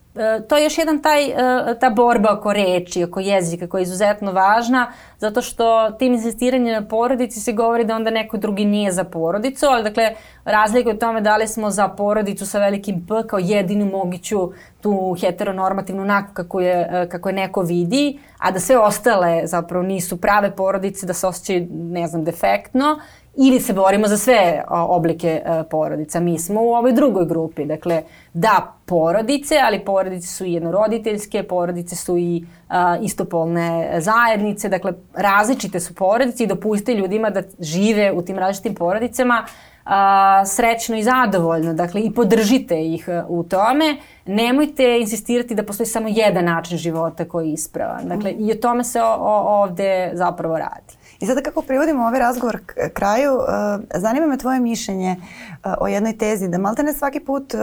to 0.49 0.57
je 0.57 0.65
još 0.65 0.79
jedan 0.79 1.03
taj, 1.03 1.25
e, 1.25 1.35
ta 1.81 1.91
borba 1.91 2.33
oko 2.33 2.53
reči, 2.53 3.05
oko 3.05 3.21
jezika 3.21 3.67
koja 3.67 3.79
je 3.79 3.83
izuzetno 3.83 4.33
važna, 4.33 4.93
zato 5.19 5.43
što 5.43 5.91
tim 5.91 6.13
insistiranjem 6.13 6.83
na 6.83 6.89
porodici 6.89 7.41
se 7.41 7.53
govori 7.53 7.85
da 7.85 7.97
onda 7.97 8.11
neko 8.11 8.37
drugi 8.37 8.65
nije 8.65 8.93
za 8.93 9.05
porodicu, 9.05 9.67
ali 9.67 9.83
dakle 9.83 10.15
razlika 10.45 10.91
je 10.91 10.97
u 10.97 10.99
tome 10.99 11.21
da 11.21 11.37
li 11.37 11.49
smo 11.49 11.71
za 11.71 11.89
porodicu 11.89 12.47
sa 12.47 12.59
velikim 12.59 13.07
P 13.07 13.27
kao 13.29 13.39
jedinu 13.39 13.87
moguću 13.87 14.53
tu 14.81 15.17
heteronormativnu 15.21 16.05
nakon 16.05 16.35
kako 16.35 16.61
je, 16.61 16.89
e, 16.91 17.09
kako 17.09 17.29
je 17.29 17.33
neko 17.33 17.63
vidi, 17.63 18.19
a 18.39 18.51
da 18.51 18.61
sve 18.61 18.79
ostale 18.79 19.47
zapravo 19.47 19.85
nisu 19.85 20.21
prave 20.21 20.51
porodice, 20.57 21.07
da 21.07 21.13
se 21.13 21.27
osjećaju, 21.27 21.67
ne 21.71 22.07
znam, 22.07 22.25
defektno 22.25 22.99
ili 23.41 23.61
se 23.61 23.73
borimo 23.73 24.09
za 24.09 24.17
sve 24.17 24.65
oblike 24.69 25.43
e, 25.45 25.63
porodica. 25.71 26.21
Mi 26.21 26.39
smo 26.39 26.63
u 26.63 26.73
ovoj 26.75 26.93
drugoj 26.93 27.27
grupi. 27.27 27.65
Dakle, 27.65 28.03
da, 28.33 28.75
porodice, 28.87 29.55
ali 29.65 29.85
porodice 29.85 30.29
su 30.29 30.45
i 30.45 30.53
jednoroditeljske, 30.53 31.43
porodice 31.43 31.97
su 31.97 32.19
i 32.19 32.45
istopolne 33.03 34.01
zajednice, 34.01 34.69
dakle, 34.69 34.93
različite 35.15 35.81
su 35.81 35.95
porodice 35.95 36.45
i 36.45 36.47
dopustite 36.47 36.95
ljudima 36.95 37.31
da 37.31 37.43
žive 37.61 38.13
u 38.13 38.23
tim 38.23 38.39
različitim 38.39 38.75
porodicama 38.75 39.47
a, 39.85 40.47
srećno 40.47 40.97
i 40.97 41.03
zadovoljno, 41.03 41.75
dakle, 41.75 42.01
i 42.01 42.15
podržite 42.15 42.87
ih 42.87 43.09
e, 43.09 43.23
u 43.29 43.43
tome. 43.43 43.97
Nemojte 44.27 44.99
insistirati 45.01 45.55
da 45.55 45.63
postoji 45.63 45.87
samo 45.87 46.09
jedan 46.09 46.45
način 46.45 46.79
života 46.79 47.25
koji 47.25 47.49
je 47.49 47.53
ispravan. 47.53 48.09
Dakle, 48.09 48.31
i 48.31 48.53
o 48.53 48.55
tome 48.55 48.85
se 48.85 49.03
o, 49.03 49.17
o, 49.21 49.63
ovde 49.63 50.11
zapravo 50.15 50.59
radi. 50.59 50.98
I 51.21 51.27
sada 51.27 51.41
kako 51.43 51.63
privodimo 51.63 52.07
ovaj 52.07 52.21
razgovor 52.21 52.59
k 52.67 52.89
kraju, 52.95 53.35
uh, 53.37 53.45
zanima 53.95 54.27
me 54.27 54.39
tvoje 54.39 54.61
mišljenje 54.61 55.17
uh, 55.19 55.73
o 55.81 55.87
jednoj 55.87 56.19
tezi 56.19 56.49
da 56.49 56.59
malte 56.59 56.83
ne 56.83 56.93
svaki 56.93 57.21
put, 57.21 57.55
uh, 57.55 57.61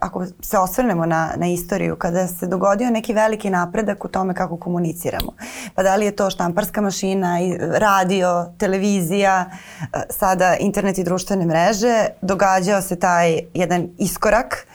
ako 0.00 0.26
se 0.40 0.58
osvrnemo 0.58 1.06
na, 1.06 1.30
na 1.36 1.46
istoriju, 1.46 1.96
kada 1.96 2.26
se 2.26 2.46
dogodio 2.46 2.90
neki 2.90 3.12
veliki 3.14 3.50
napredak 3.50 4.04
u 4.04 4.08
tome 4.08 4.34
kako 4.34 4.56
komuniciramo. 4.56 5.32
Pa 5.74 5.82
da 5.82 5.96
li 5.96 6.04
je 6.04 6.16
to 6.16 6.30
štamparska 6.30 6.80
mašina, 6.80 7.38
radio, 7.60 8.46
televizija, 8.58 9.50
sada 10.10 10.56
internet 10.60 10.98
i 10.98 11.04
društvene 11.04 11.46
mreže, 11.46 12.06
događao 12.22 12.82
se 12.82 12.96
taj 12.96 13.40
jedan 13.54 13.88
iskorak 13.98 14.66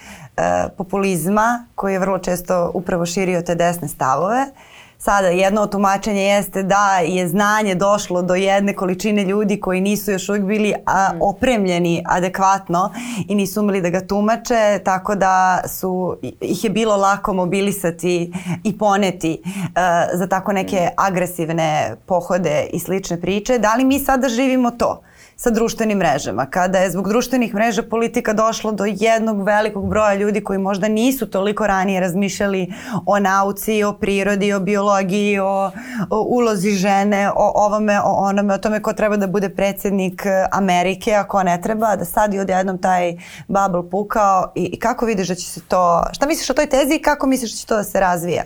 populizma 0.78 1.66
koji 1.76 1.94
je 1.94 2.00
vrlo 2.00 2.20
često 2.20 2.72
upravo 2.74 3.06
širio 3.06 3.42
te 3.42 3.56
desne 3.56 3.88
stavove. 3.88 4.42
Uh, 4.42 4.69
Sada, 5.02 5.28
jedno 5.28 5.62
od 5.62 5.72
tumačenja 5.72 6.22
jeste 6.22 6.64
da 6.64 7.00
je 7.06 7.28
znanje 7.28 7.76
došlo 7.76 8.22
do 8.22 8.36
jedne 8.36 8.74
količine 8.74 9.24
ljudi 9.24 9.60
koji 9.60 9.82
nisu 9.82 10.12
još 10.12 10.30
uvijek 10.30 10.46
bili 10.46 10.74
a, 10.86 11.10
mm. 11.14 11.22
opremljeni 11.22 12.04
adekvatno 12.06 12.92
i 13.28 13.36
nisu 13.36 13.62
umeli 13.62 13.82
da 13.82 13.90
ga 13.90 14.08
tumače, 14.08 14.80
tako 14.86 15.16
da 15.16 15.62
su, 15.68 16.18
ih 16.42 16.64
je 16.64 16.70
bilo 16.70 16.98
lako 16.98 17.34
mobilisati 17.34 18.34
i 18.64 18.78
poneti 18.78 19.42
a, 19.76 20.06
za 20.14 20.28
tako 20.28 20.52
neke 20.52 20.76
mm. 20.76 20.94
agresivne 20.98 21.96
pohode 22.06 22.68
i 22.74 22.80
slične 22.80 23.22
priče. 23.22 23.60
Da 23.60 23.76
li 23.76 23.86
mi 23.86 24.00
sada 24.00 24.30
živimo 24.30 24.72
to? 24.72 25.02
Sa 25.40 25.50
društvenim 25.50 25.98
mrežama. 25.98 26.46
Kada 26.46 26.80
je 26.80 26.92
zbog 26.92 27.08
društvenih 27.10 27.54
mreža 27.54 27.84
politika 27.84 28.34
došlo 28.34 28.72
do 28.72 28.86
jednog 28.86 29.44
velikog 29.44 29.90
broja 29.90 30.14
ljudi 30.14 30.44
koji 30.44 30.60
možda 30.60 30.88
nisu 30.88 31.30
toliko 31.30 31.68
ranije 31.68 32.00
razmišljali 32.00 32.74
o 33.06 33.20
nauci, 33.20 33.84
o 33.84 33.94
prirodi, 33.94 34.54
o 34.54 34.60
biologiji, 34.60 35.40
o, 35.40 35.72
o 36.10 36.22
ulozi 36.22 36.72
žene, 36.72 37.30
o 37.30 37.52
ovome, 37.56 38.00
o 38.00 38.12
onome, 38.12 38.54
o 38.54 38.58
tome 38.58 38.82
ko 38.82 38.94
treba 38.94 39.18
da 39.18 39.28
bude 39.28 39.50
predsednik 39.50 40.24
Amerike, 40.52 41.16
a 41.16 41.24
ko 41.24 41.44
ne 41.44 41.62
treba, 41.62 41.96
da 41.96 42.06
sad 42.06 42.34
i 42.34 42.40
odjednom 42.40 42.78
taj 42.78 43.18
bubble 43.48 43.90
pukao 43.90 44.52
i, 44.56 44.64
i 44.64 44.80
kako 44.80 45.06
vidiš 45.06 45.28
da 45.28 45.36
će 45.36 45.48
se 45.48 45.62
to, 45.68 46.04
šta 46.12 46.28
misliš 46.28 46.50
o 46.50 46.54
toj 46.54 46.70
tezi 46.70 46.96
i 46.96 47.02
kako 47.02 47.28
misliš 47.28 47.52
da 47.52 47.58
će 47.58 47.66
to 47.66 47.76
da 47.76 47.84
se 47.84 48.00
razvija? 48.00 48.44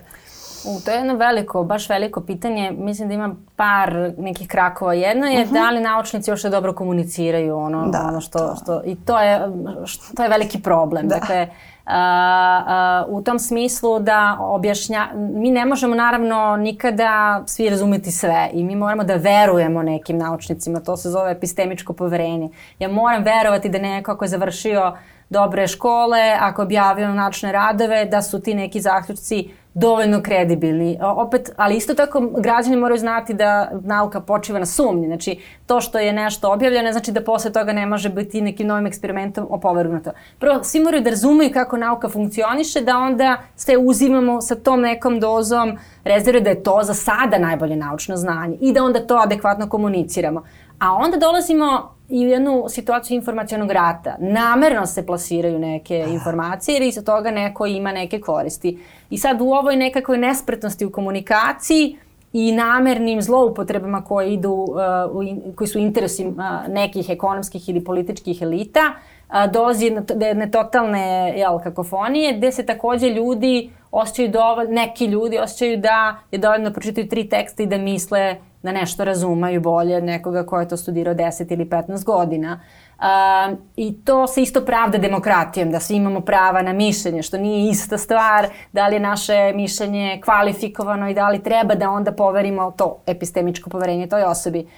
U, 0.66 0.82
to 0.86 0.92
je 0.92 0.98
jedno 0.98 1.16
veliko, 1.16 1.64
baš 1.64 1.90
veliko 1.90 2.22
pitanje. 2.22 2.72
Mislim 2.72 3.08
da 3.08 3.14
ima 3.14 3.36
par 3.56 4.14
nekih 4.18 4.48
krakova. 4.48 4.94
Jedno 4.94 5.26
je 5.26 5.40
uh 5.42 5.46
mhm. 5.46 5.56
-huh. 5.56 5.62
da 5.62 5.70
li 5.70 5.80
naučnici 5.80 6.32
još 6.32 6.44
dobro 6.44 6.74
komuniciraju 6.74 7.58
ono, 7.58 7.88
da, 7.88 8.06
ono 8.08 8.22
što, 8.22 8.40
to. 8.40 8.56
što... 8.56 8.82
I 8.86 8.96
to 8.96 9.20
je, 9.20 9.42
što, 9.86 10.16
to 10.16 10.24
je 10.24 10.30
veliki 10.30 10.62
problem. 10.62 11.08
Da. 11.08 11.16
Dakle, 11.16 11.48
Uh, 11.86 11.90
uh, 11.90 13.20
u 13.20 13.22
tom 13.22 13.40
smislu 13.40 14.00
da 14.00 14.38
objašnja, 14.40 15.08
mi 15.16 15.52
ne 15.52 15.66
možemo 15.66 15.96
naravno 15.96 16.56
nikada 16.58 17.44
svi 17.46 17.70
razumeti 17.70 18.12
sve 18.12 18.50
i 18.54 18.64
mi 18.64 18.76
moramo 18.76 19.04
da 19.04 19.16
verujemo 19.16 19.84
nekim 19.84 20.18
naučnicima, 20.18 20.80
to 20.80 20.98
se 20.98 21.10
zove 21.10 21.32
epistemičko 21.32 21.94
poverenje. 21.94 22.50
Ja 22.80 22.90
moram 22.90 23.24
verovati 23.24 23.70
da 23.70 23.78
neko 23.78 24.12
ako 24.12 24.26
je 24.26 24.30
završio 24.30 24.94
dobre 25.30 25.68
škole, 25.68 26.38
ako 26.40 26.62
je 26.62 26.66
objavio 26.66 27.14
naučne 27.14 27.52
radove, 27.52 28.06
da 28.06 28.22
su 28.22 28.42
ti 28.42 28.54
neki 28.54 28.82
zaključci 28.82 29.50
dovoljno 29.74 30.22
kredibilni. 30.22 31.00
Opet, 31.02 31.52
ali 31.58 31.76
isto 31.76 31.94
tako 31.94 32.20
građani 32.40 32.76
moraju 32.76 33.00
znati 33.00 33.34
da 33.34 33.72
nauka 33.84 34.22
počiva 34.22 34.60
na 34.60 34.66
sumnji. 34.66 35.08
Znači, 35.08 35.40
to 35.66 35.82
što 35.82 36.00
je 36.00 36.14
nešto 36.14 36.52
objavljeno, 36.52 36.92
znači 36.92 37.12
da 37.12 37.24
posle 37.24 37.52
toga 37.52 37.74
ne 37.74 37.86
može 37.86 38.10
biti 38.10 38.42
nekim 38.42 38.68
novim 38.68 38.86
eksperimentom 38.86 39.48
opovrgnuto. 39.50 40.12
Prvo, 40.40 40.64
svi 40.64 40.80
moraju 40.80 41.04
da 41.04 41.10
razumeju 41.10 41.54
kako 41.54 41.78
nauka 41.78 42.10
funkcioniše, 42.10 42.82
da 42.82 42.98
onda 42.98 43.38
sve 43.56 43.78
uzimamo 43.78 44.42
sa 44.42 44.56
tom 44.56 44.82
nekom 44.82 45.20
dozom 45.20 45.78
rezerve 46.04 46.42
da 46.42 46.50
je 46.50 46.64
to 46.64 46.80
za 46.84 46.94
sada 46.94 47.38
najbolje 47.38 47.76
naučno 47.76 48.16
znanje 48.16 48.58
i 48.62 48.74
da 48.74 48.84
onda 48.84 49.08
to 49.08 49.16
adekvatno 49.16 49.70
komuniciramo. 49.70 50.44
A 50.80 50.94
onda 50.94 51.18
dolazimo 51.18 51.93
i 52.10 52.26
u 52.26 52.30
jednu 52.30 52.66
situaciju 52.70 53.16
informacijonog 53.16 53.72
rata. 53.72 54.16
Namerno 54.20 54.86
se 54.86 55.06
plasiraju 55.06 55.60
neke 55.60 56.06
informacije 56.08 56.74
jer 56.74 56.82
iza 56.82 57.02
toga 57.02 57.32
neko 57.32 57.66
ima 57.66 57.92
neke 57.92 58.22
koristi. 58.22 58.80
I 59.10 59.18
sad 59.18 59.42
u 59.42 59.46
ovoj 59.46 59.76
nekakvoj 59.76 60.18
nespretnosti 60.18 60.86
u 60.86 60.92
komunikaciji 60.92 61.98
i 62.34 62.52
namernim 62.52 63.22
zloupotrebama 63.22 64.04
koje 64.04 64.34
idu, 64.34 64.54
uh, 64.54 64.68
u, 65.12 65.54
koji 65.56 65.68
su 65.68 65.80
interesi 65.80 66.26
uh, 66.26 66.36
nekih 66.68 67.10
ekonomskih 67.10 67.70
ili 67.70 67.84
političkih 67.84 68.42
elita, 68.42 68.80
uh, 68.90 69.13
dolazi 69.52 69.90
do 70.16 70.26
jedne 70.26 70.52
totalne 70.52 71.34
jel, 71.38 71.60
kakofonije, 71.60 72.34
gde 72.34 72.52
se 72.52 72.66
takođe 72.66 73.10
ljudi 73.10 73.70
osjećaju 73.92 74.30
dovoljno, 74.30 74.74
neki 74.74 75.06
ljudi 75.06 75.40
osjećaju 75.40 75.78
da 75.78 76.16
je 76.32 76.40
dovoljno 76.40 76.70
da 76.70 76.74
pročitaju 76.74 77.08
tri 77.08 77.30
teksta 77.30 77.64
i 77.64 77.66
da 77.66 77.78
misle 77.78 78.36
da 78.64 78.72
nešto 78.72 79.04
razumaju 79.04 79.62
bolje 79.62 79.98
od 79.98 80.04
nekoga 80.04 80.46
ko 80.46 80.60
je 80.60 80.68
to 80.68 80.78
studirao 80.78 81.14
10 81.14 81.54
ili 81.54 81.66
15 81.66 82.04
godina. 82.04 82.60
Uh, 82.98 83.58
I 83.76 84.06
to 84.06 84.28
se 84.28 84.42
isto 84.42 84.66
pravda 84.66 84.98
demokratijom, 84.98 85.72
da 85.72 85.80
svi 85.80 85.96
imamo 85.96 86.22
prava 86.22 86.62
na 86.62 86.74
mišljenje, 86.74 87.22
što 87.22 87.38
nije 87.38 87.70
ista 87.70 87.98
stvar, 87.98 88.48
da 88.72 88.88
li 88.88 88.96
je 88.96 89.00
naše 89.00 89.52
mišljenje 89.56 90.22
kvalifikovano 90.26 91.10
i 91.10 91.14
da 91.14 91.30
li 91.30 91.44
treba 91.44 91.76
da 91.76 91.90
onda 91.90 92.12
poverimo 92.12 92.72
to 92.72 93.02
epistemičko 93.06 93.70
poverenje 93.70 94.08
toj 94.08 94.24
osobi. 94.24 94.60
Uh, 94.60 94.70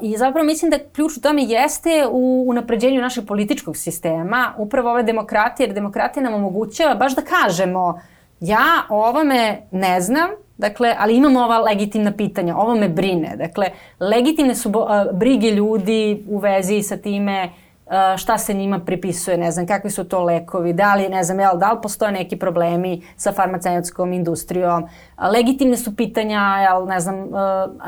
I 0.00 0.16
zapravo 0.16 0.46
mislim 0.46 0.70
da 0.70 0.78
ključ 0.92 1.16
u 1.16 1.20
tome 1.20 1.42
jeste 1.42 2.06
u 2.10 2.44
unapređenju 2.48 3.00
našeg 3.00 3.26
političkog 3.26 3.76
sistema, 3.76 4.54
upravo 4.58 4.90
ove 4.90 5.02
demokratije, 5.02 5.66
jer 5.66 5.74
demokratija 5.74 6.22
nam 6.22 6.34
omogućava 6.34 6.94
baš 6.94 7.14
da 7.14 7.22
kažemo 7.22 8.00
ja 8.40 8.82
o 8.88 9.08
ovome 9.08 9.62
ne 9.70 10.00
znam, 10.00 10.30
Dakle, 10.60 10.94
ali 10.98 11.16
imamo 11.16 11.40
ova 11.40 11.58
legitimna 11.58 12.12
pitanja, 12.12 12.56
ovo 12.56 12.74
me 12.74 12.88
brine. 12.88 13.36
Dakle, 13.36 13.70
legitimne 14.00 14.54
su 14.54 14.72
brige 15.12 15.50
ljudi 15.50 16.24
u 16.28 16.38
vezi 16.38 16.82
sa 16.82 16.96
time 16.96 17.44
uh, 17.44 17.69
šta 18.16 18.38
se 18.38 18.54
njima 18.54 18.78
pripisuje, 18.78 19.36
ne 19.38 19.50
znam, 19.50 19.66
kakvi 19.66 19.90
su 19.90 20.04
to 20.04 20.24
lekovi, 20.24 20.72
da 20.72 20.94
li, 20.94 21.08
ne 21.08 21.24
znam, 21.24 21.40
jel, 21.40 21.58
da 21.58 21.72
li 21.72 21.78
postoje 21.82 22.12
neki 22.12 22.36
problemi 22.36 23.02
sa 23.16 23.32
farmaceutskom 23.32 24.12
industrijom. 24.12 24.88
Legitimne 25.32 25.76
su 25.76 25.96
pitanja, 25.96 26.40
jel, 26.40 26.86
ne 26.86 27.00
znam, 27.00 27.18
uh, 27.18 27.30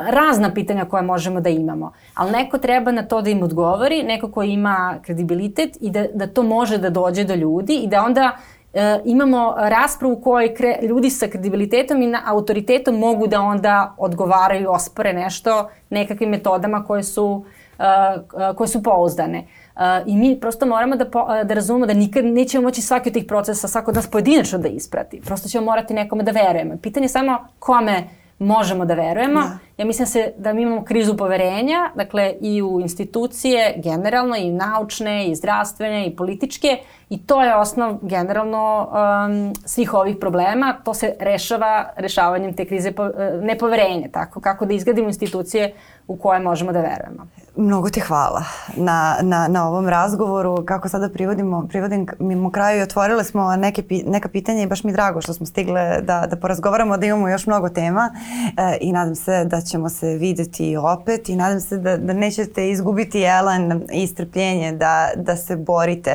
razna 0.07 0.55
pitanja 0.55 0.85
koje 0.85 1.03
možemo 1.03 1.41
da 1.41 1.49
imamo. 1.49 1.93
Ali 2.15 2.33
neko 2.33 2.59
treba 2.59 2.93
na 2.93 3.03
to 3.03 3.23
da 3.23 3.31
im 3.31 3.43
odgovori, 3.43 4.03
neko 4.03 4.31
ko 4.31 4.43
ima 4.43 4.99
kredibilitet 5.03 5.79
i 5.81 5.91
da, 5.91 6.05
da 6.15 6.27
to 6.27 6.43
može 6.43 6.79
da 6.79 6.91
dođe 6.91 7.25
do 7.25 7.35
ljudi 7.35 7.75
i 7.75 7.87
da 7.87 8.05
onda 8.05 8.37
e, 8.75 9.01
imamo 9.05 9.55
raspravu 9.59 10.15
u 10.15 10.21
kojoj 10.21 10.55
kre, 10.55 10.79
ljudi 10.83 11.11
sa 11.11 11.27
kredibilitetom 11.27 12.03
i 12.03 12.07
na, 12.07 12.23
autoritetom 12.27 12.99
mogu 12.99 13.27
da 13.27 13.41
onda 13.41 13.95
odgovaraju, 13.99 14.71
ospore 14.71 15.13
nešto 15.13 15.71
nekakvim 15.91 16.31
metodama 16.31 16.85
koje 16.85 17.03
su, 17.03 17.45
e, 17.79 18.55
koje 18.57 18.69
su 18.69 18.83
pouzdane. 18.83 19.47
Uh, 19.77 19.83
I 20.07 20.17
mi 20.17 20.41
prosto 20.41 20.67
moramo 20.67 20.97
da, 20.97 21.05
po, 21.11 21.27
da 21.45 21.55
razumemo 21.55 21.87
da 21.87 21.95
nikad 21.95 22.25
nećemo 22.25 22.63
moći 22.63 22.83
svaki 22.83 23.09
od 23.09 23.15
tih 23.15 23.25
procesa, 23.25 23.69
svako 23.69 23.91
od 23.91 23.97
nas 23.97 24.11
pojedinačno 24.11 24.59
da 24.59 24.69
isprati. 24.69 25.21
Prosto 25.21 25.49
ćemo 25.49 25.65
morati 25.65 25.95
nekome 25.95 26.23
da 26.23 26.31
verujemo. 26.31 26.77
Pitanje 26.83 27.05
je 27.05 27.09
samo 27.09 27.39
kome 27.59 28.05
možemo 28.39 28.85
da 28.85 28.95
verujemo. 28.95 29.41
Da. 29.41 29.59
Ja 29.77 29.85
mislim 29.85 30.07
se 30.07 30.33
da 30.39 30.53
mi 30.53 30.63
imamo 30.63 30.85
krizu 30.85 31.17
poverenja, 31.17 31.91
dakle 31.97 32.35
i 32.41 32.63
u 32.63 32.81
institucije 32.81 33.75
generalno, 33.77 34.37
i 34.37 34.51
naučne, 34.51 35.27
i 35.27 35.35
zdravstvene, 35.35 36.07
i 36.07 36.17
političke, 36.17 36.79
i 37.11 37.27
to 37.27 37.43
je 37.43 37.57
osnov 37.57 37.99
generalno 38.03 38.89
um, 38.89 39.53
svih 39.65 39.95
ovih 39.95 40.17
problema. 40.21 40.75
To 40.85 40.95
se 40.95 41.15
rešava 41.21 41.89
rešavanjem 41.97 42.55
te 42.55 42.65
krize 42.65 42.93
po, 42.93 43.03
uh, 43.03 43.11
nepoverenja, 43.43 44.09
tako 44.13 44.41
kako 44.41 44.67
da 44.67 44.75
izgradimo 44.75 45.09
institucije 45.09 45.75
u 46.07 46.17
koje 46.17 46.41
možemo 46.41 46.73
da 46.73 46.81
verujemo. 46.81 47.27
Mnogo 47.57 47.91
ti 47.91 48.01
hvala 48.01 48.45
na, 48.77 49.17
na, 49.23 49.49
na 49.49 49.69
ovom 49.69 49.89
razgovoru. 49.89 50.65
Kako 50.65 50.89
sada 50.89 51.09
privodimo, 51.09 51.67
privodim 51.69 52.07
mimo 52.19 52.51
kraju 52.51 52.79
i 52.81 52.83
otvorile 52.83 53.25
smo 53.25 53.57
neke, 53.57 53.83
neka 54.07 54.29
pitanja 54.29 54.63
i 54.63 54.67
baš 54.67 54.85
mi 54.85 54.93
drago 54.93 55.21
što 55.21 55.33
smo 55.33 55.47
stigle 55.47 56.01
da, 56.03 56.27
da 56.31 56.37
porazgovaramo, 56.37 56.97
da 56.97 57.07
imamo 57.07 57.29
još 57.29 57.47
mnogo 57.47 57.69
tema 57.69 58.11
e, 58.57 58.79
i 58.81 58.93
nadam 58.93 59.15
se 59.15 59.45
da 59.45 59.61
ćemo 59.61 59.89
se 59.89 60.07
videti 60.07 60.77
opet 60.77 61.29
i 61.29 61.37
nadam 61.37 61.61
se 61.61 61.79
da, 61.79 61.97
da 61.97 62.13
nećete 62.13 62.71
izgubiti 62.71 63.23
elan 63.23 63.83
i 63.93 64.07
strpljenje 64.07 64.73
da, 64.73 65.09
da 65.17 65.37
se 65.37 65.57
borite 65.57 66.11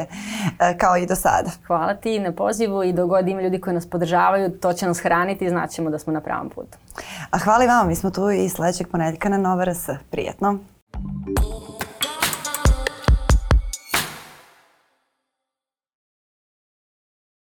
e, 0.59 0.77
kao 0.77 0.97
i 0.97 1.05
do 1.05 1.15
sada. 1.15 1.49
Hvala 1.67 1.93
ti 1.93 2.19
na 2.19 2.31
pozivu 2.31 2.83
i 2.83 2.93
dogod 2.93 3.27
ima 3.27 3.41
ljudi 3.41 3.61
koji 3.61 3.73
nas 3.73 3.89
podržavaju, 3.89 4.49
to 4.49 4.73
će 4.73 4.87
nas 4.87 4.99
hraniti 4.99 5.45
i 5.45 5.49
znaćemo 5.49 5.89
da 5.89 5.99
smo 5.99 6.13
na 6.13 6.21
pravom 6.21 6.49
putu. 6.49 6.77
A 7.31 7.37
hvala 7.37 7.63
i 7.63 7.67
vama, 7.67 7.83
mi 7.83 7.95
smo 7.95 8.09
tu 8.09 8.29
i 8.29 8.49
sledećeg 8.49 8.87
ponedljika 8.87 9.29
na 9.29 9.37
Nova 9.37 9.65
RS. 9.65 9.89
Prijetno! 10.11 10.59
Oh. 11.39 11.76